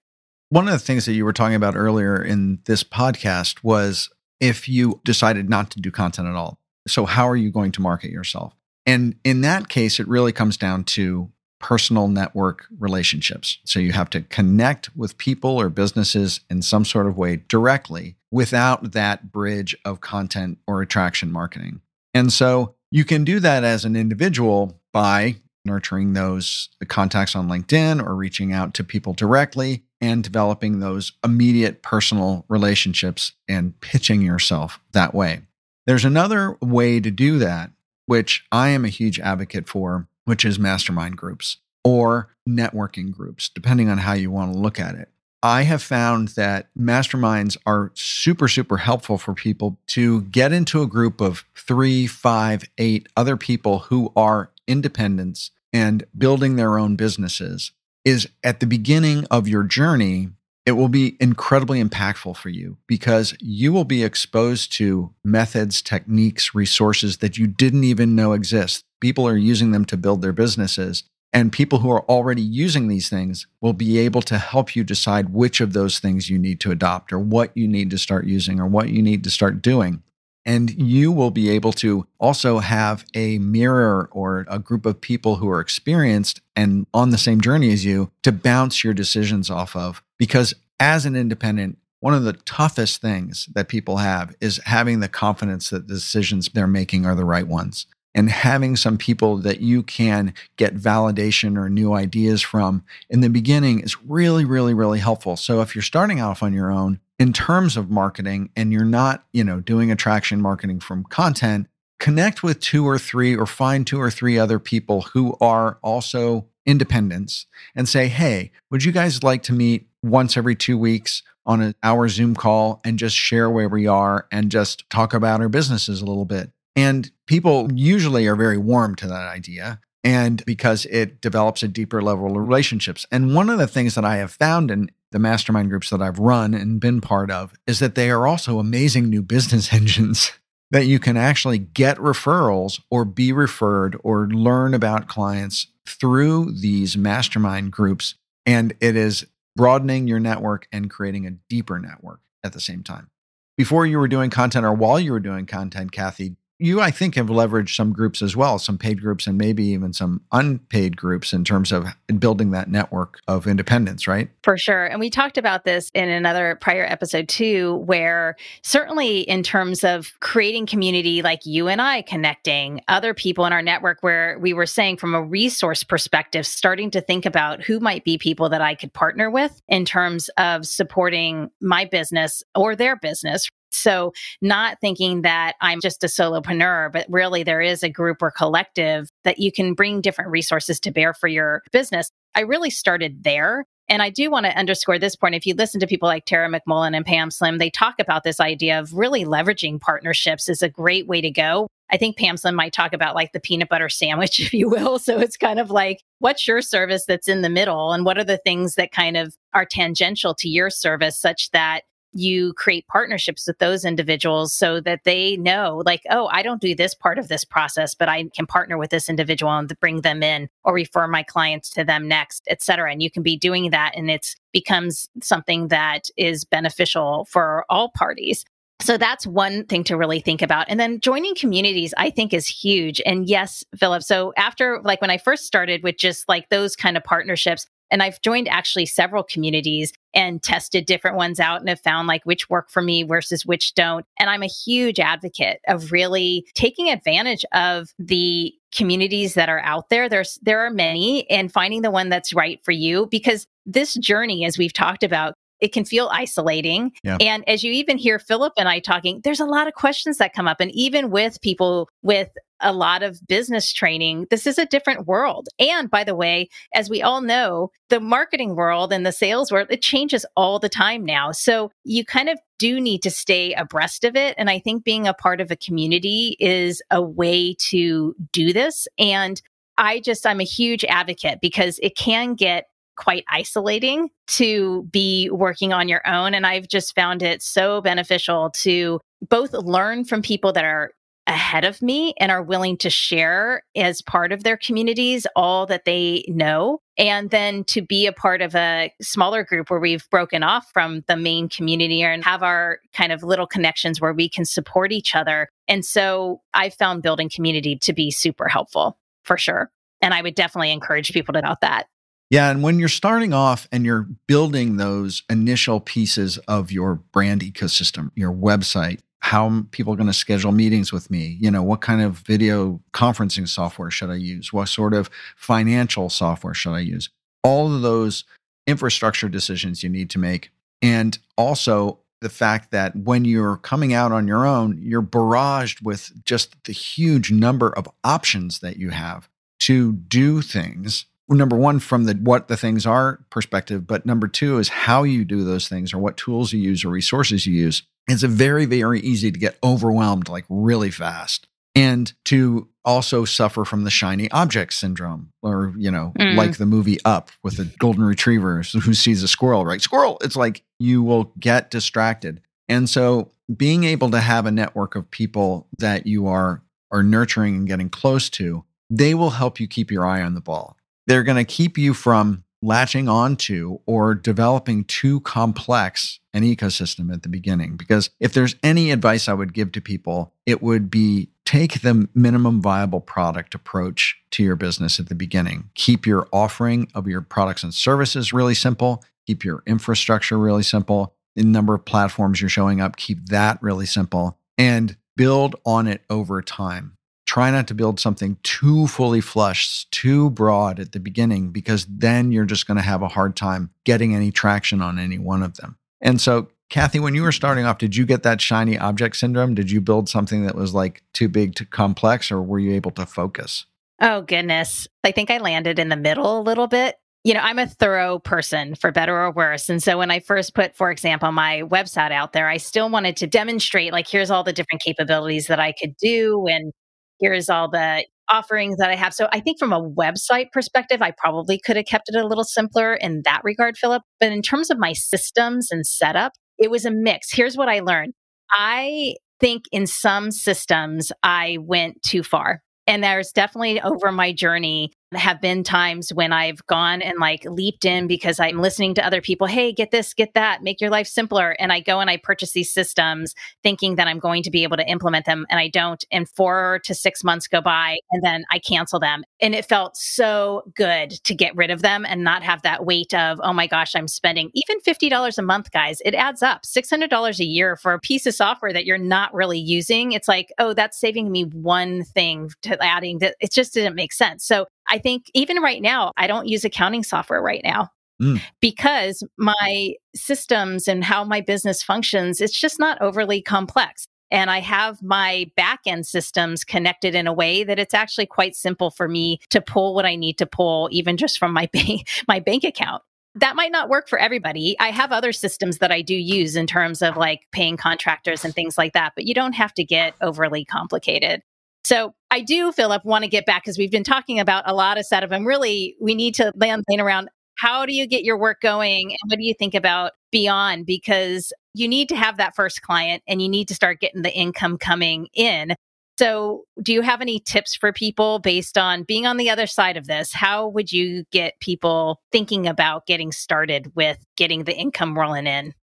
One 0.48 0.66
of 0.66 0.72
the 0.72 0.80
things 0.80 1.06
that 1.06 1.12
you 1.12 1.24
were 1.24 1.32
talking 1.32 1.54
about 1.54 1.76
earlier 1.76 2.20
in 2.20 2.58
this 2.64 2.82
podcast 2.82 3.62
was 3.62 4.10
if 4.40 4.68
you 4.68 5.00
decided 5.04 5.48
not 5.48 5.70
to 5.70 5.80
do 5.80 5.92
content 5.92 6.26
at 6.26 6.34
all, 6.34 6.58
so, 6.88 7.06
how 7.06 7.28
are 7.28 7.36
you 7.36 7.50
going 7.50 7.72
to 7.72 7.82
market 7.82 8.10
yourself? 8.10 8.54
And 8.86 9.16
in 9.24 9.42
that 9.42 9.68
case, 9.68 10.00
it 10.00 10.08
really 10.08 10.32
comes 10.32 10.56
down 10.56 10.84
to 10.84 11.30
personal 11.60 12.08
network 12.08 12.66
relationships. 12.78 13.58
So, 13.64 13.78
you 13.78 13.92
have 13.92 14.10
to 14.10 14.22
connect 14.22 14.94
with 14.96 15.18
people 15.18 15.60
or 15.60 15.68
businesses 15.68 16.40
in 16.50 16.62
some 16.62 16.84
sort 16.84 17.06
of 17.06 17.16
way 17.16 17.36
directly 17.48 18.16
without 18.30 18.92
that 18.92 19.32
bridge 19.32 19.76
of 19.84 20.00
content 20.00 20.58
or 20.66 20.82
attraction 20.82 21.30
marketing. 21.30 21.80
And 22.14 22.32
so, 22.32 22.74
you 22.90 23.04
can 23.04 23.24
do 23.24 23.40
that 23.40 23.64
as 23.64 23.84
an 23.84 23.96
individual 23.96 24.80
by 24.92 25.36
nurturing 25.64 26.14
those 26.14 26.70
contacts 26.88 27.36
on 27.36 27.48
LinkedIn 27.48 28.04
or 28.04 28.14
reaching 28.14 28.52
out 28.52 28.74
to 28.74 28.82
people 28.82 29.12
directly 29.12 29.84
and 30.00 30.24
developing 30.24 30.80
those 30.80 31.12
immediate 31.24 31.82
personal 31.82 32.44
relationships 32.48 33.32
and 33.48 33.78
pitching 33.80 34.22
yourself 34.22 34.80
that 34.92 35.14
way. 35.14 35.42
There's 35.88 36.04
another 36.04 36.54
way 36.60 37.00
to 37.00 37.10
do 37.10 37.38
that, 37.38 37.70
which 38.04 38.44
I 38.52 38.68
am 38.68 38.84
a 38.84 38.90
huge 38.90 39.18
advocate 39.18 39.66
for, 39.66 40.06
which 40.26 40.44
is 40.44 40.58
mastermind 40.58 41.16
groups 41.16 41.56
or 41.82 42.28
networking 42.46 43.10
groups, 43.10 43.48
depending 43.48 43.88
on 43.88 43.96
how 43.96 44.12
you 44.12 44.30
want 44.30 44.52
to 44.52 44.58
look 44.58 44.78
at 44.78 44.96
it. 44.96 45.08
I 45.42 45.62
have 45.62 45.82
found 45.82 46.28
that 46.36 46.68
masterminds 46.78 47.56
are 47.64 47.90
super, 47.94 48.48
super 48.48 48.76
helpful 48.76 49.16
for 49.16 49.32
people 49.32 49.78
to 49.86 50.24
get 50.24 50.52
into 50.52 50.82
a 50.82 50.86
group 50.86 51.22
of 51.22 51.46
three, 51.56 52.06
five, 52.06 52.64
eight 52.76 53.08
other 53.16 53.38
people 53.38 53.78
who 53.78 54.12
are 54.14 54.50
independents 54.66 55.52
and 55.72 56.04
building 56.18 56.56
their 56.56 56.78
own 56.78 56.96
businesses. 56.96 57.72
Is 58.04 58.28
at 58.44 58.60
the 58.60 58.66
beginning 58.66 59.24
of 59.30 59.48
your 59.48 59.62
journey, 59.62 60.28
it 60.68 60.76
will 60.76 60.90
be 60.90 61.16
incredibly 61.18 61.82
impactful 61.82 62.36
for 62.36 62.50
you 62.50 62.76
because 62.86 63.34
you 63.40 63.72
will 63.72 63.84
be 63.84 64.04
exposed 64.04 64.70
to 64.70 65.14
methods, 65.24 65.80
techniques, 65.80 66.54
resources 66.54 67.16
that 67.16 67.38
you 67.38 67.46
didn't 67.46 67.84
even 67.84 68.14
know 68.14 68.34
exist. 68.34 68.84
People 69.00 69.26
are 69.26 69.34
using 69.34 69.70
them 69.70 69.86
to 69.86 69.96
build 69.96 70.20
their 70.20 70.34
businesses. 70.34 71.04
And 71.32 71.50
people 71.50 71.78
who 71.78 71.90
are 71.90 72.04
already 72.04 72.42
using 72.42 72.88
these 72.88 73.08
things 73.08 73.46
will 73.62 73.72
be 73.72 73.96
able 73.96 74.20
to 74.20 74.36
help 74.36 74.76
you 74.76 74.84
decide 74.84 75.32
which 75.32 75.62
of 75.62 75.72
those 75.72 76.00
things 76.00 76.28
you 76.28 76.38
need 76.38 76.60
to 76.60 76.70
adopt 76.70 77.14
or 77.14 77.18
what 77.18 77.56
you 77.56 77.66
need 77.66 77.88
to 77.92 77.98
start 77.98 78.26
using 78.26 78.60
or 78.60 78.66
what 78.66 78.90
you 78.90 79.00
need 79.00 79.24
to 79.24 79.30
start 79.30 79.62
doing. 79.62 80.02
And 80.44 80.70
you 80.70 81.10
will 81.10 81.30
be 81.30 81.48
able 81.48 81.72
to 81.74 82.06
also 82.20 82.58
have 82.58 83.06
a 83.14 83.38
mirror 83.38 84.10
or 84.12 84.44
a 84.50 84.58
group 84.58 84.84
of 84.84 85.00
people 85.00 85.36
who 85.36 85.48
are 85.48 85.60
experienced 85.60 86.42
and 86.54 86.86
on 86.92 87.08
the 87.08 87.16
same 87.16 87.40
journey 87.40 87.72
as 87.72 87.86
you 87.86 88.10
to 88.22 88.32
bounce 88.32 88.84
your 88.84 88.92
decisions 88.92 89.48
off 89.48 89.74
of. 89.74 90.02
Because 90.18 90.54
as 90.80 91.06
an 91.06 91.16
independent, 91.16 91.78
one 92.00 92.14
of 92.14 92.24
the 92.24 92.32
toughest 92.32 93.00
things 93.00 93.48
that 93.54 93.68
people 93.68 93.96
have 93.96 94.34
is 94.40 94.60
having 94.64 95.00
the 95.00 95.08
confidence 95.08 95.70
that 95.70 95.88
the 95.88 95.94
decisions 95.94 96.48
they're 96.48 96.66
making 96.66 97.06
are 97.06 97.14
the 97.14 97.24
right 97.24 97.46
ones. 97.46 97.86
And 98.14 98.30
having 98.30 98.74
some 98.74 98.98
people 98.98 99.36
that 99.38 99.60
you 99.60 99.82
can 99.82 100.34
get 100.56 100.76
validation 100.76 101.56
or 101.56 101.68
new 101.68 101.92
ideas 101.92 102.40
from 102.42 102.82
in 103.10 103.20
the 103.20 103.28
beginning 103.28 103.80
is 103.80 104.00
really 104.02 104.44
really 104.44 104.74
really 104.74 104.98
helpful. 104.98 105.36
So 105.36 105.60
if 105.60 105.74
you're 105.74 105.82
starting 105.82 106.20
off 106.20 106.42
on 106.42 106.52
your 106.52 106.72
own 106.72 107.00
in 107.18 107.32
terms 107.32 107.76
of 107.76 107.90
marketing 107.90 108.50
and 108.56 108.72
you're 108.72 108.84
not 108.84 109.24
you 109.32 109.44
know 109.44 109.60
doing 109.60 109.92
attraction 109.92 110.40
marketing 110.40 110.80
from 110.80 111.04
content 111.04 111.68
connect 112.00 112.42
with 112.42 112.60
two 112.60 112.86
or 112.86 112.98
three 112.98 113.36
or 113.36 113.46
find 113.46 113.86
two 113.86 114.00
or 114.00 114.10
three 114.10 114.38
other 114.38 114.58
people 114.58 115.02
who 115.02 115.36
are 115.40 115.78
also 115.82 116.46
independents 116.68 117.46
and 117.74 117.88
say 117.88 118.06
hey 118.06 118.52
would 118.70 118.84
you 118.84 118.92
guys 118.92 119.24
like 119.24 119.42
to 119.42 119.52
meet 119.52 119.88
once 120.02 120.36
every 120.36 120.54
two 120.54 120.78
weeks 120.78 121.22
on 121.46 121.60
an 121.60 121.74
hour 121.82 122.08
zoom 122.08 122.34
call 122.34 122.80
and 122.84 122.98
just 122.98 123.16
share 123.16 123.50
where 123.50 123.68
we 123.68 123.86
are 123.86 124.28
and 124.30 124.50
just 124.50 124.88
talk 124.90 125.12
about 125.14 125.40
our 125.40 125.48
businesses 125.48 126.00
a 126.00 126.04
little 126.04 126.26
bit 126.26 126.52
and 126.78 127.10
people 127.26 127.68
usually 127.74 128.28
are 128.28 128.36
very 128.36 128.56
warm 128.56 128.94
to 128.96 129.08
that 129.08 129.26
idea. 129.26 129.80
And 130.04 130.44
because 130.44 130.86
it 130.86 131.20
develops 131.20 131.64
a 131.64 131.68
deeper 131.68 132.00
level 132.00 132.30
of 132.30 132.36
relationships. 132.36 133.04
And 133.10 133.34
one 133.34 133.50
of 133.50 133.58
the 133.58 133.66
things 133.66 133.96
that 133.96 134.04
I 134.04 134.18
have 134.18 134.30
found 134.30 134.70
in 134.70 134.88
the 135.10 135.18
mastermind 135.18 135.70
groups 135.70 135.90
that 135.90 136.00
I've 136.00 136.20
run 136.20 136.54
and 136.54 136.80
been 136.80 137.00
part 137.00 137.32
of 137.32 137.52
is 137.66 137.80
that 137.80 137.96
they 137.96 138.10
are 138.10 138.28
also 138.28 138.60
amazing 138.60 139.10
new 139.10 139.22
business 139.22 139.72
engines 139.72 140.30
that 140.70 140.86
you 140.86 141.00
can 141.00 141.16
actually 141.16 141.58
get 141.58 141.98
referrals 141.98 142.80
or 142.90 143.04
be 143.04 143.32
referred 143.32 143.98
or 144.04 144.28
learn 144.28 144.72
about 144.72 145.08
clients 145.08 145.66
through 145.88 146.52
these 146.52 146.96
mastermind 146.96 147.72
groups. 147.72 148.14
And 148.46 148.74
it 148.80 148.96
is 148.96 149.26
broadening 149.56 150.06
your 150.06 150.20
network 150.20 150.68
and 150.72 150.88
creating 150.90 151.26
a 151.26 151.32
deeper 151.48 151.78
network 151.78 152.20
at 152.44 152.52
the 152.52 152.60
same 152.60 152.82
time. 152.82 153.10
Before 153.56 153.84
you 153.84 153.98
were 153.98 154.08
doing 154.08 154.30
content 154.30 154.64
or 154.64 154.72
while 154.72 155.00
you 155.00 155.10
were 155.10 155.20
doing 155.20 155.44
content, 155.44 155.90
Kathy, 155.90 156.36
you, 156.58 156.80
I 156.80 156.90
think, 156.90 157.14
have 157.14 157.28
leveraged 157.28 157.74
some 157.74 157.92
groups 157.92 158.20
as 158.20 158.36
well, 158.36 158.58
some 158.58 158.78
paid 158.78 159.00
groups 159.00 159.26
and 159.26 159.38
maybe 159.38 159.64
even 159.66 159.92
some 159.92 160.22
unpaid 160.32 160.96
groups 160.96 161.32
in 161.32 161.44
terms 161.44 161.70
of 161.70 161.86
building 162.18 162.50
that 162.50 162.68
network 162.68 163.20
of 163.28 163.46
independence, 163.46 164.08
right? 164.08 164.28
For 164.42 164.58
sure. 164.58 164.86
And 164.86 164.98
we 164.98 165.08
talked 165.08 165.38
about 165.38 165.64
this 165.64 165.90
in 165.94 166.08
another 166.08 166.58
prior 166.60 166.84
episode 166.84 167.28
too, 167.28 167.76
where 167.86 168.36
certainly 168.62 169.20
in 169.20 169.42
terms 169.42 169.84
of 169.84 170.12
creating 170.20 170.66
community 170.66 171.22
like 171.22 171.46
you 171.46 171.68
and 171.68 171.80
I 171.80 172.02
connecting 172.02 172.80
other 172.88 173.14
people 173.14 173.46
in 173.46 173.52
our 173.52 173.62
network, 173.62 173.98
where 174.00 174.38
we 174.40 174.52
were 174.52 174.66
saying 174.66 174.96
from 174.96 175.14
a 175.14 175.22
resource 175.22 175.84
perspective, 175.84 176.46
starting 176.46 176.90
to 176.90 177.00
think 177.00 177.24
about 177.24 177.62
who 177.62 177.78
might 177.78 178.04
be 178.04 178.18
people 178.18 178.48
that 178.48 178.60
I 178.60 178.74
could 178.74 178.92
partner 178.92 179.30
with 179.30 179.60
in 179.68 179.84
terms 179.84 180.28
of 180.36 180.66
supporting 180.66 181.50
my 181.60 181.84
business 181.84 182.42
or 182.54 182.74
their 182.74 182.96
business, 182.96 183.48
so, 183.70 184.12
not 184.40 184.78
thinking 184.80 185.22
that 185.22 185.54
I'm 185.60 185.80
just 185.80 186.04
a 186.04 186.06
solopreneur, 186.06 186.92
but 186.92 187.06
really 187.08 187.42
there 187.42 187.60
is 187.60 187.82
a 187.82 187.88
group 187.88 188.22
or 188.22 188.30
collective 188.30 189.08
that 189.24 189.38
you 189.38 189.52
can 189.52 189.74
bring 189.74 190.00
different 190.00 190.30
resources 190.30 190.80
to 190.80 190.90
bear 190.90 191.14
for 191.14 191.28
your 191.28 191.62
business. 191.72 192.10
I 192.34 192.40
really 192.40 192.70
started 192.70 193.24
there. 193.24 193.64
And 193.90 194.02
I 194.02 194.10
do 194.10 194.30
want 194.30 194.44
to 194.44 194.56
underscore 194.56 194.98
this 194.98 195.16
point. 195.16 195.34
If 195.34 195.46
you 195.46 195.54
listen 195.54 195.80
to 195.80 195.86
people 195.86 196.08
like 196.08 196.26
Tara 196.26 196.48
McMullin 196.48 196.94
and 196.94 197.06
Pam 197.06 197.30
Slim, 197.30 197.56
they 197.56 197.70
talk 197.70 197.94
about 197.98 198.22
this 198.22 198.38
idea 198.38 198.78
of 198.78 198.92
really 198.92 199.24
leveraging 199.24 199.80
partnerships 199.80 200.48
is 200.48 200.62
a 200.62 200.68
great 200.68 201.06
way 201.06 201.22
to 201.22 201.30
go. 201.30 201.68
I 201.90 201.96
think 201.96 202.18
Pam 202.18 202.36
Slim 202.36 202.54
might 202.54 202.74
talk 202.74 202.92
about 202.92 203.14
like 203.14 203.32
the 203.32 203.40
peanut 203.40 203.70
butter 203.70 203.88
sandwich, 203.88 204.40
if 204.40 204.52
you 204.52 204.68
will. 204.68 204.98
So 204.98 205.18
it's 205.18 205.38
kind 205.38 205.58
of 205.58 205.70
like, 205.70 206.02
what's 206.18 206.46
your 206.46 206.60
service 206.60 207.06
that's 207.06 207.28
in 207.28 207.40
the 207.40 207.48
middle? 207.48 207.92
And 207.92 208.04
what 208.04 208.18
are 208.18 208.24
the 208.24 208.36
things 208.36 208.74
that 208.74 208.92
kind 208.92 209.16
of 209.16 209.34
are 209.54 209.64
tangential 209.64 210.34
to 210.34 210.48
your 210.50 210.68
service 210.68 211.18
such 211.18 211.50
that 211.52 211.82
you 212.18 212.52
create 212.54 212.86
partnerships 212.88 213.46
with 213.46 213.58
those 213.58 213.84
individuals 213.84 214.52
so 214.52 214.80
that 214.80 215.04
they 215.04 215.36
know 215.36 215.82
like 215.86 216.02
oh 216.10 216.28
i 216.32 216.42
don't 216.42 216.60
do 216.60 216.74
this 216.74 216.94
part 216.94 217.18
of 217.18 217.28
this 217.28 217.44
process 217.44 217.94
but 217.94 218.08
i 218.08 218.24
can 218.34 218.46
partner 218.46 218.76
with 218.76 218.90
this 218.90 219.08
individual 219.08 219.52
and 219.52 219.78
bring 219.80 220.00
them 220.00 220.22
in 220.22 220.48
or 220.64 220.74
refer 220.74 221.06
my 221.06 221.22
clients 221.22 221.70
to 221.70 221.84
them 221.84 222.08
next 222.08 222.42
et 222.48 222.62
cetera 222.62 222.90
and 222.90 223.02
you 223.02 223.10
can 223.10 223.22
be 223.22 223.36
doing 223.36 223.70
that 223.70 223.92
and 223.96 224.10
it 224.10 224.34
becomes 224.52 225.08
something 225.22 225.68
that 225.68 226.08
is 226.16 226.44
beneficial 226.44 227.26
for 227.30 227.64
all 227.68 227.90
parties 227.90 228.44
so 228.80 228.96
that's 228.96 229.26
one 229.26 229.64
thing 229.66 229.82
to 229.84 229.96
really 229.96 230.20
think 230.20 230.40
about. 230.40 230.66
And 230.68 230.78
then 230.78 231.00
joining 231.00 231.34
communities, 231.34 231.92
I 231.98 232.10
think 232.10 232.32
is 232.32 232.46
huge. 232.46 233.02
And 233.04 233.28
yes, 233.28 233.64
Philip. 233.76 234.04
So 234.04 234.32
after 234.36 234.80
like 234.84 235.00
when 235.00 235.10
I 235.10 235.18
first 235.18 235.46
started 235.46 235.82
with 235.82 235.96
just 235.98 236.28
like 236.28 236.48
those 236.48 236.76
kind 236.76 236.96
of 236.96 237.02
partnerships, 237.02 237.66
and 237.90 238.02
I've 238.02 238.20
joined 238.20 238.48
actually 238.48 238.86
several 238.86 239.22
communities 239.22 239.92
and 240.18 240.42
tested 240.42 240.84
different 240.84 241.16
ones 241.16 241.38
out 241.38 241.60
and 241.60 241.68
have 241.68 241.80
found 241.80 242.08
like 242.08 242.24
which 242.24 242.50
work 242.50 242.70
for 242.70 242.82
me 242.82 243.04
versus 243.04 243.46
which 243.46 243.72
don't. 243.74 244.04
And 244.18 244.28
I'm 244.28 244.42
a 244.42 244.48
huge 244.48 244.98
advocate 244.98 245.60
of 245.68 245.92
really 245.92 246.44
taking 246.54 246.90
advantage 246.90 247.44
of 247.52 247.94
the 248.00 248.52
communities 248.74 249.34
that 249.34 249.48
are 249.48 249.60
out 249.60 249.90
there. 249.90 250.08
There's 250.08 250.36
there 250.42 250.66
are 250.66 250.70
many 250.70 251.30
and 251.30 251.52
finding 251.52 251.82
the 251.82 251.92
one 251.92 252.08
that's 252.08 252.34
right 252.34 252.58
for 252.64 252.72
you 252.72 253.06
because 253.06 253.46
this 253.64 253.94
journey 253.94 254.44
as 254.44 254.58
we've 254.58 254.72
talked 254.72 255.04
about 255.04 255.34
it 255.60 255.72
can 255.72 255.84
feel 255.84 256.08
isolating. 256.12 256.92
Yeah. 257.02 257.18
And 257.20 257.48
as 257.48 257.64
you 257.64 257.72
even 257.72 257.98
hear 257.98 258.18
Philip 258.18 258.52
and 258.56 258.68
I 258.68 258.80
talking, 258.80 259.20
there's 259.24 259.40
a 259.40 259.46
lot 259.46 259.66
of 259.66 259.74
questions 259.74 260.18
that 260.18 260.32
come 260.32 260.48
up. 260.48 260.60
And 260.60 260.70
even 260.72 261.10
with 261.10 261.40
people 261.40 261.88
with 262.02 262.30
a 262.60 262.72
lot 262.72 263.02
of 263.02 263.20
business 263.26 263.72
training, 263.72 264.26
this 264.30 264.46
is 264.46 264.58
a 264.58 264.66
different 264.66 265.06
world. 265.06 265.48
And 265.58 265.90
by 265.90 266.04
the 266.04 266.14
way, 266.14 266.48
as 266.74 266.90
we 266.90 267.02
all 267.02 267.20
know, 267.20 267.70
the 267.88 268.00
marketing 268.00 268.56
world 268.56 268.92
and 268.92 269.06
the 269.06 269.12
sales 269.12 269.52
world, 269.52 269.68
it 269.70 269.82
changes 269.82 270.26
all 270.36 270.58
the 270.58 270.68
time 270.68 271.04
now. 271.04 271.30
So 271.30 271.70
you 271.84 272.04
kind 272.04 272.28
of 272.28 272.38
do 272.58 272.80
need 272.80 273.02
to 273.04 273.10
stay 273.10 273.54
abreast 273.54 274.04
of 274.04 274.16
it. 274.16 274.34
And 274.38 274.50
I 274.50 274.58
think 274.58 274.84
being 274.84 275.06
a 275.06 275.14
part 275.14 275.40
of 275.40 275.50
a 275.50 275.56
community 275.56 276.36
is 276.40 276.82
a 276.90 277.00
way 277.00 277.54
to 277.70 278.14
do 278.32 278.52
this. 278.52 278.88
And 278.98 279.40
I 279.76 280.00
just, 280.00 280.26
I'm 280.26 280.40
a 280.40 280.44
huge 280.44 280.84
advocate 280.84 281.38
because 281.40 281.78
it 281.80 281.96
can 281.96 282.34
get 282.34 282.66
quite 282.98 283.24
isolating 283.30 284.10
to 284.26 284.82
be 284.90 285.30
working 285.30 285.72
on 285.72 285.88
your 285.88 286.06
own. 286.06 286.34
And 286.34 286.46
I've 286.46 286.68
just 286.68 286.94
found 286.94 287.22
it 287.22 287.42
so 287.42 287.80
beneficial 287.80 288.50
to 288.62 289.00
both 289.28 289.52
learn 289.54 290.04
from 290.04 290.20
people 290.20 290.52
that 290.52 290.64
are 290.64 290.90
ahead 291.28 291.64
of 291.64 291.80
me 291.82 292.14
and 292.18 292.32
are 292.32 292.42
willing 292.42 292.76
to 292.78 292.88
share 292.88 293.62
as 293.76 294.00
part 294.00 294.32
of 294.32 294.44
their 294.44 294.56
communities 294.56 295.26
all 295.36 295.66
that 295.66 295.84
they 295.84 296.24
know. 296.26 296.80
And 296.96 297.30
then 297.30 297.64
to 297.64 297.82
be 297.82 298.06
a 298.06 298.12
part 298.12 298.40
of 298.40 298.54
a 298.54 298.90
smaller 299.00 299.44
group 299.44 299.70
where 299.70 299.78
we've 299.78 300.08
broken 300.10 300.42
off 300.42 300.68
from 300.72 301.04
the 301.06 301.16
main 301.16 301.48
community 301.48 302.02
and 302.02 302.24
have 302.24 302.42
our 302.42 302.80
kind 302.94 303.12
of 303.12 303.22
little 303.22 303.46
connections 303.46 304.00
where 304.00 304.14
we 304.14 304.28
can 304.28 304.44
support 304.44 304.90
each 304.90 305.14
other. 305.14 305.48
And 305.68 305.84
so 305.84 306.40
I 306.54 306.70
found 306.70 307.02
building 307.02 307.30
community 307.32 307.76
to 307.76 307.92
be 307.92 308.10
super 308.10 308.48
helpful 308.48 308.98
for 309.22 309.36
sure. 309.36 309.70
And 310.00 310.14
I 310.14 310.22
would 310.22 310.34
definitely 310.34 310.72
encourage 310.72 311.12
people 311.12 311.34
to 311.34 311.42
note 311.42 311.60
that. 311.60 311.86
Yeah. 312.30 312.50
And 312.50 312.62
when 312.62 312.78
you're 312.78 312.88
starting 312.88 313.32
off 313.32 313.66
and 313.72 313.86
you're 313.86 314.06
building 314.26 314.76
those 314.76 315.22
initial 315.30 315.80
pieces 315.80 316.36
of 316.48 316.70
your 316.70 316.96
brand 316.96 317.40
ecosystem, 317.40 318.10
your 318.14 318.32
website, 318.32 319.00
how 319.20 319.64
people 319.72 319.92
are 319.92 319.96
going 319.96 320.06
to 320.06 320.12
schedule 320.12 320.52
meetings 320.52 320.92
with 320.92 321.10
me 321.10 321.36
you 321.40 321.50
know 321.50 321.62
what 321.62 321.80
kind 321.80 322.00
of 322.00 322.18
video 322.18 322.80
conferencing 322.92 323.48
software 323.48 323.90
should 323.90 324.10
i 324.10 324.14
use 324.14 324.52
what 324.52 324.68
sort 324.68 324.94
of 324.94 325.10
financial 325.36 326.08
software 326.08 326.54
should 326.54 326.72
i 326.72 326.78
use 326.78 327.10
all 327.42 327.74
of 327.74 327.82
those 327.82 328.24
infrastructure 328.66 329.28
decisions 329.28 329.82
you 329.82 329.88
need 329.88 330.08
to 330.10 330.18
make 330.18 330.50
and 330.82 331.18
also 331.36 331.98
the 332.20 332.28
fact 332.28 332.70
that 332.70 332.94
when 332.94 333.24
you're 333.24 333.56
coming 333.56 333.92
out 333.92 334.12
on 334.12 334.28
your 334.28 334.46
own 334.46 334.78
you're 334.80 335.02
barraged 335.02 335.82
with 335.82 336.12
just 336.24 336.54
the 336.64 336.72
huge 336.72 337.32
number 337.32 337.70
of 337.70 337.88
options 338.04 338.60
that 338.60 338.76
you 338.76 338.90
have 338.90 339.28
to 339.58 339.92
do 339.92 340.40
things 340.40 341.06
number 341.28 341.56
one 341.56 341.78
from 341.78 342.04
the 342.04 342.14
what 342.14 342.48
the 342.48 342.56
things 342.56 342.86
are 342.86 343.20
perspective 343.30 343.86
but 343.86 344.06
number 344.06 344.26
two 344.26 344.58
is 344.58 344.68
how 344.68 345.02
you 345.02 345.24
do 345.24 345.44
those 345.44 345.68
things 345.68 345.92
or 345.92 345.98
what 345.98 346.16
tools 346.16 346.52
you 346.52 346.60
use 346.60 346.84
or 346.84 346.88
resources 346.88 347.46
you 347.46 347.54
use. 347.54 347.82
It's 348.08 348.22
a 348.22 348.28
very 348.28 348.64
very 348.64 349.00
easy 349.00 349.30
to 349.30 349.38
get 349.38 349.58
overwhelmed 349.62 350.28
like 350.28 350.44
really 350.48 350.90
fast. 350.90 351.46
And 351.74 352.12
to 352.24 352.68
also 352.84 353.24
suffer 353.24 353.64
from 353.64 353.84
the 353.84 353.90
shiny 353.90 354.30
object 354.30 354.72
syndrome 354.72 355.32
or 355.42 355.74
you 355.76 355.90
know 355.90 356.12
mm. 356.18 356.34
like 356.34 356.56
the 356.56 356.66
movie 356.66 356.98
up 357.04 357.30
with 357.42 357.56
the 357.56 357.66
golden 357.78 358.04
retriever 358.04 358.62
who 358.62 358.94
sees 358.94 359.22
a 359.22 359.28
squirrel 359.28 359.66
right? 359.66 359.82
Squirrel 359.82 360.18
it's 360.22 360.36
like 360.36 360.62
you 360.78 361.02
will 361.02 361.32
get 361.38 361.70
distracted. 361.70 362.40
And 362.70 362.88
so 362.88 363.32
being 363.54 363.84
able 363.84 364.10
to 364.10 364.20
have 364.20 364.46
a 364.46 364.50
network 364.50 364.94
of 364.94 365.10
people 365.10 365.68
that 365.78 366.06
you 366.06 366.26
are 366.26 366.62
are 366.90 367.02
nurturing 367.02 367.56
and 367.56 367.68
getting 367.68 367.90
close 367.90 368.30
to 368.30 368.64
they 368.90 369.12
will 369.12 369.30
help 369.30 369.60
you 369.60 369.68
keep 369.68 369.90
your 369.90 370.06
eye 370.06 370.22
on 370.22 370.34
the 370.34 370.40
ball 370.40 370.77
they're 371.08 371.24
going 371.24 371.36
to 371.36 371.44
keep 371.44 371.76
you 371.76 371.94
from 371.94 372.44
latching 372.60 373.08
onto 373.08 373.78
or 373.86 374.14
developing 374.14 374.84
too 374.84 375.20
complex 375.20 376.20
an 376.34 376.42
ecosystem 376.42 377.12
at 377.12 377.22
the 377.22 377.28
beginning. 377.28 377.76
Because 377.76 378.10
if 378.20 378.34
there's 378.34 378.56
any 378.62 378.90
advice 378.90 379.28
I 379.28 379.32
would 379.32 379.54
give 379.54 379.72
to 379.72 379.80
people, 379.80 380.34
it 380.44 380.62
would 380.62 380.90
be 380.90 381.30
take 381.46 381.80
the 381.80 382.08
minimum 382.14 382.60
viable 382.60 383.00
product 383.00 383.54
approach 383.54 384.18
to 384.32 384.42
your 384.42 384.56
business 384.56 385.00
at 385.00 385.08
the 385.08 385.14
beginning. 385.14 385.70
Keep 385.74 386.06
your 386.06 386.28
offering 386.32 386.88
of 386.94 387.08
your 387.08 387.22
products 387.22 387.62
and 387.62 387.72
services 387.72 388.32
really 388.32 388.54
simple, 388.54 389.02
keep 389.26 389.44
your 389.44 389.62
infrastructure 389.66 390.38
really 390.38 390.62
simple. 390.62 391.14
The 391.36 391.44
number 391.44 391.74
of 391.74 391.84
platforms 391.84 392.40
you're 392.40 392.50
showing 392.50 392.80
up, 392.80 392.96
keep 392.96 393.26
that 393.28 393.62
really 393.62 393.86
simple 393.86 394.38
and 394.58 394.96
build 395.16 395.56
on 395.64 395.86
it 395.86 396.02
over 396.10 396.42
time 396.42 396.97
try 397.28 397.50
not 397.50 397.68
to 397.68 397.74
build 397.74 398.00
something 398.00 398.38
too 398.42 398.86
fully 398.86 399.20
flushed, 399.20 399.92
too 399.92 400.30
broad 400.30 400.80
at 400.80 400.92
the 400.92 400.98
beginning, 400.98 401.50
because 401.50 401.84
then 401.84 402.32
you're 402.32 402.46
just 402.46 402.66
going 402.66 402.78
to 402.78 402.82
have 402.82 403.02
a 403.02 403.08
hard 403.08 403.36
time 403.36 403.68
getting 403.84 404.14
any 404.14 404.32
traction 404.32 404.80
on 404.80 404.98
any 404.98 405.18
one 405.18 405.42
of 405.42 405.58
them. 405.58 405.76
And 406.00 406.22
so, 406.22 406.48
Kathy, 406.70 406.98
when 406.98 407.14
you 407.14 407.22
were 407.22 407.32
starting 407.32 407.66
off, 407.66 407.76
did 407.76 407.94
you 407.94 408.06
get 408.06 408.22
that 408.22 408.40
shiny 408.40 408.78
object 408.78 409.16
syndrome? 409.16 409.54
Did 409.54 409.70
you 409.70 409.82
build 409.82 410.08
something 410.08 410.46
that 410.46 410.54
was 410.54 410.72
like 410.72 411.02
too 411.12 411.28
big, 411.28 411.54
too 411.54 411.66
complex, 411.66 412.30
or 412.30 412.40
were 412.40 412.58
you 412.58 412.72
able 412.74 412.92
to 412.92 413.04
focus? 413.04 413.66
Oh, 414.00 414.22
goodness. 414.22 414.88
I 415.04 415.12
think 415.12 415.30
I 415.30 415.36
landed 415.36 415.78
in 415.78 415.90
the 415.90 415.96
middle 415.96 416.40
a 416.40 416.40
little 416.40 416.66
bit. 416.66 416.96
You 417.24 417.34
know, 417.34 417.40
I'm 417.40 417.58
a 417.58 417.66
thorough 417.66 418.20
person 418.20 418.74
for 418.74 418.90
better 418.90 419.14
or 419.14 419.30
worse. 419.32 419.68
And 419.68 419.82
so 419.82 419.98
when 419.98 420.10
I 420.10 420.20
first 420.20 420.54
put, 420.54 420.74
for 420.74 420.90
example, 420.90 421.30
my 421.30 421.62
website 421.66 422.12
out 422.12 422.32
there, 422.32 422.48
I 422.48 422.56
still 422.56 422.88
wanted 422.88 423.18
to 423.18 423.26
demonstrate, 423.26 423.92
like, 423.92 424.08
here's 424.08 424.30
all 424.30 424.44
the 424.44 424.52
different 424.54 424.80
capabilities 424.80 425.48
that 425.48 425.60
I 425.60 425.72
could 425.72 425.94
do. 425.98 426.46
And 426.48 426.72
here's 427.20 427.48
all 427.48 427.70
the 427.70 428.04
offerings 428.28 428.76
that 428.78 428.90
I 428.90 428.94
have. 428.94 429.14
So 429.14 429.28
I 429.32 429.40
think 429.40 429.58
from 429.58 429.72
a 429.72 429.82
website 429.82 430.52
perspective, 430.52 431.00
I 431.02 431.12
probably 431.16 431.58
could 431.58 431.76
have 431.76 431.86
kept 431.86 432.08
it 432.08 432.14
a 432.14 432.26
little 432.26 432.44
simpler 432.44 432.94
in 432.94 433.22
that 433.24 433.40
regard, 433.44 433.76
Philip. 433.76 434.02
But 434.20 434.32
in 434.32 434.42
terms 434.42 434.70
of 434.70 434.78
my 434.78 434.92
systems 434.92 435.70
and 435.70 435.86
setup, 435.86 436.32
it 436.58 436.70
was 436.70 436.84
a 436.84 436.90
mix. 436.90 437.32
Here's 437.32 437.56
what 437.56 437.68
I 437.68 437.80
learned. 437.80 438.14
I 438.50 439.14
think 439.40 439.64
in 439.72 439.86
some 439.86 440.30
systems, 440.30 441.12
I 441.22 441.58
went 441.60 442.02
too 442.02 442.22
far. 442.22 442.60
And 442.86 443.04
there's 443.04 443.32
definitely 443.32 443.80
over 443.80 444.10
my 444.10 444.32
journey 444.32 444.92
have 445.14 445.40
been 445.40 445.64
times 445.64 446.12
when 446.12 446.32
I've 446.32 446.64
gone 446.66 447.00
and 447.00 447.18
like 447.18 447.44
leaped 447.46 447.84
in 447.84 448.06
because 448.06 448.38
I'm 448.38 448.58
listening 448.58 448.94
to 448.94 449.06
other 449.06 449.20
people, 449.20 449.46
hey, 449.46 449.72
get 449.72 449.90
this, 449.90 450.12
get 450.12 450.34
that, 450.34 450.62
make 450.62 450.80
your 450.80 450.90
life 450.90 451.06
simpler. 451.06 451.56
And 451.58 451.72
I 451.72 451.80
go 451.80 452.00
and 452.00 452.10
I 452.10 452.18
purchase 452.18 452.52
these 452.52 452.72
systems 452.72 453.34
thinking 453.62 453.96
that 453.96 454.06
I'm 454.06 454.18
going 454.18 454.42
to 454.42 454.50
be 454.50 454.64
able 454.64 454.76
to 454.76 454.86
implement 454.86 455.24
them 455.24 455.46
and 455.48 455.58
I 455.58 455.68
don't. 455.68 456.04
And 456.10 456.28
four 456.28 456.80
to 456.84 456.94
six 456.94 457.24
months 457.24 457.48
go 457.48 457.60
by 457.60 457.98
and 458.10 458.22
then 458.22 458.44
I 458.50 458.58
cancel 458.58 459.00
them. 459.00 459.24
And 459.40 459.54
it 459.54 459.64
felt 459.64 459.96
so 459.96 460.62
good 460.76 461.10
to 461.24 461.34
get 461.34 461.56
rid 461.56 461.70
of 461.70 461.80
them 461.80 462.04
and 462.06 462.22
not 462.22 462.42
have 462.42 462.62
that 462.62 462.84
weight 462.84 463.14
of, 463.14 463.40
oh 463.42 463.52
my 463.52 463.66
gosh, 463.66 463.96
I'm 463.96 464.08
spending 464.08 464.50
even 464.54 464.78
$50 464.80 465.38
a 465.38 465.42
month, 465.42 465.70
guys. 465.70 466.02
It 466.04 466.14
adds 466.14 466.42
up 466.42 466.62
$600 466.64 467.38
a 467.38 467.44
year 467.44 467.76
for 467.76 467.94
a 467.94 468.00
piece 468.00 468.26
of 468.26 468.34
software 468.34 468.72
that 468.72 468.84
you're 468.84 468.98
not 468.98 469.32
really 469.32 469.58
using. 469.58 470.12
It's 470.12 470.28
like, 470.28 470.52
oh, 470.58 470.74
that's 470.74 471.00
saving 471.00 471.30
me 471.32 471.44
one 471.44 472.04
thing 472.04 472.50
to 472.62 472.82
adding 472.82 473.20
that 473.20 473.36
it 473.40 473.52
just 473.52 473.72
didn't 473.72 473.94
make 473.94 474.12
sense. 474.12 474.44
So 474.44 474.66
I 474.88 474.98
think 474.98 475.26
even 475.34 475.58
right 475.58 475.82
now, 475.82 476.12
I 476.16 476.26
don't 476.26 476.48
use 476.48 476.64
accounting 476.64 477.02
software 477.02 477.42
right 477.42 477.62
now. 477.64 477.90
Mm. 478.20 478.40
Because 478.60 479.22
my 479.36 479.94
systems 480.14 480.88
and 480.88 481.04
how 481.04 481.22
my 481.24 481.40
business 481.40 481.82
functions, 481.82 482.40
it's 482.40 482.58
just 482.58 482.80
not 482.80 483.00
overly 483.00 483.40
complex. 483.40 484.06
And 484.30 484.50
I 484.50 484.60
have 484.60 485.02
my 485.02 485.50
back 485.56 485.80
end 485.86 486.06
systems 486.06 486.64
connected 486.64 487.14
in 487.14 487.26
a 487.26 487.32
way 487.32 487.64
that 487.64 487.78
it's 487.78 487.94
actually 487.94 488.26
quite 488.26 488.54
simple 488.54 488.90
for 488.90 489.08
me 489.08 489.38
to 489.50 489.60
pull 489.60 489.94
what 489.94 490.04
I 490.04 490.16
need 490.16 490.36
to 490.38 490.46
pull, 490.46 490.88
even 490.90 491.16
just 491.16 491.38
from 491.38 491.52
my 491.52 491.66
bank, 491.72 492.08
my 492.26 492.40
bank 492.40 492.64
account. 492.64 493.02
That 493.34 493.56
might 493.56 493.70
not 493.70 493.88
work 493.88 494.08
for 494.08 494.18
everybody. 494.18 494.76
I 494.80 494.90
have 494.90 495.12
other 495.12 495.32
systems 495.32 495.78
that 495.78 495.92
I 495.92 496.02
do 496.02 496.14
use 496.14 496.56
in 496.56 496.66
terms 496.66 497.02
of 497.02 497.16
like 497.16 497.42
paying 497.52 497.76
contractors 497.76 498.44
and 498.44 498.52
things 498.52 498.76
like 498.76 498.94
that, 498.94 499.12
but 499.14 499.26
you 499.26 499.34
don't 499.34 499.52
have 499.52 499.72
to 499.74 499.84
get 499.84 500.14
overly 500.20 500.64
complicated. 500.64 501.42
So 501.84 502.14
I 502.30 502.40
do, 502.42 502.72
Philip, 502.72 503.04
want 503.04 503.24
to 503.24 503.28
get 503.28 503.46
back 503.46 503.64
because 503.64 503.78
we've 503.78 503.90
been 503.90 504.04
talking 504.04 504.38
about 504.38 504.64
a 504.66 504.74
lot 504.74 504.98
of 504.98 505.06
setup 505.06 505.32
and 505.32 505.46
really 505.46 505.96
we 506.00 506.14
need 506.14 506.34
to 506.34 506.52
land 506.56 506.84
around 506.98 507.28
how 507.58 507.86
do 507.86 507.94
you 507.94 508.06
get 508.06 508.22
your 508.22 508.38
work 508.38 508.60
going 508.60 509.10
and 509.10 509.30
what 509.30 509.38
do 509.38 509.44
you 509.44 509.54
think 509.54 509.74
about 509.74 510.12
beyond? 510.30 510.86
Because 510.86 511.52
you 511.74 511.88
need 511.88 512.08
to 512.10 512.16
have 512.16 512.36
that 512.36 512.54
first 512.54 512.82
client 512.82 513.22
and 513.26 513.42
you 513.42 513.48
need 513.48 513.68
to 513.68 513.74
start 513.74 514.00
getting 514.00 514.22
the 514.22 514.32
income 514.32 514.78
coming 514.78 515.28
in. 515.34 515.74
So, 516.18 516.64
do 516.82 516.92
you 516.92 517.02
have 517.02 517.20
any 517.20 517.38
tips 517.38 517.76
for 517.76 517.92
people 517.92 518.40
based 518.40 518.76
on 518.76 519.04
being 519.04 519.24
on 519.24 519.36
the 519.36 519.50
other 519.50 519.68
side 519.68 519.96
of 519.96 520.08
this? 520.08 520.32
How 520.32 520.66
would 520.66 520.90
you 520.90 521.24
get 521.30 521.60
people 521.60 522.20
thinking 522.32 522.66
about 522.66 523.06
getting 523.06 523.30
started 523.30 523.92
with 523.94 524.18
getting 524.36 524.64
the 524.64 524.74
income 524.74 525.16
rolling 525.16 525.46
in? 525.46 525.74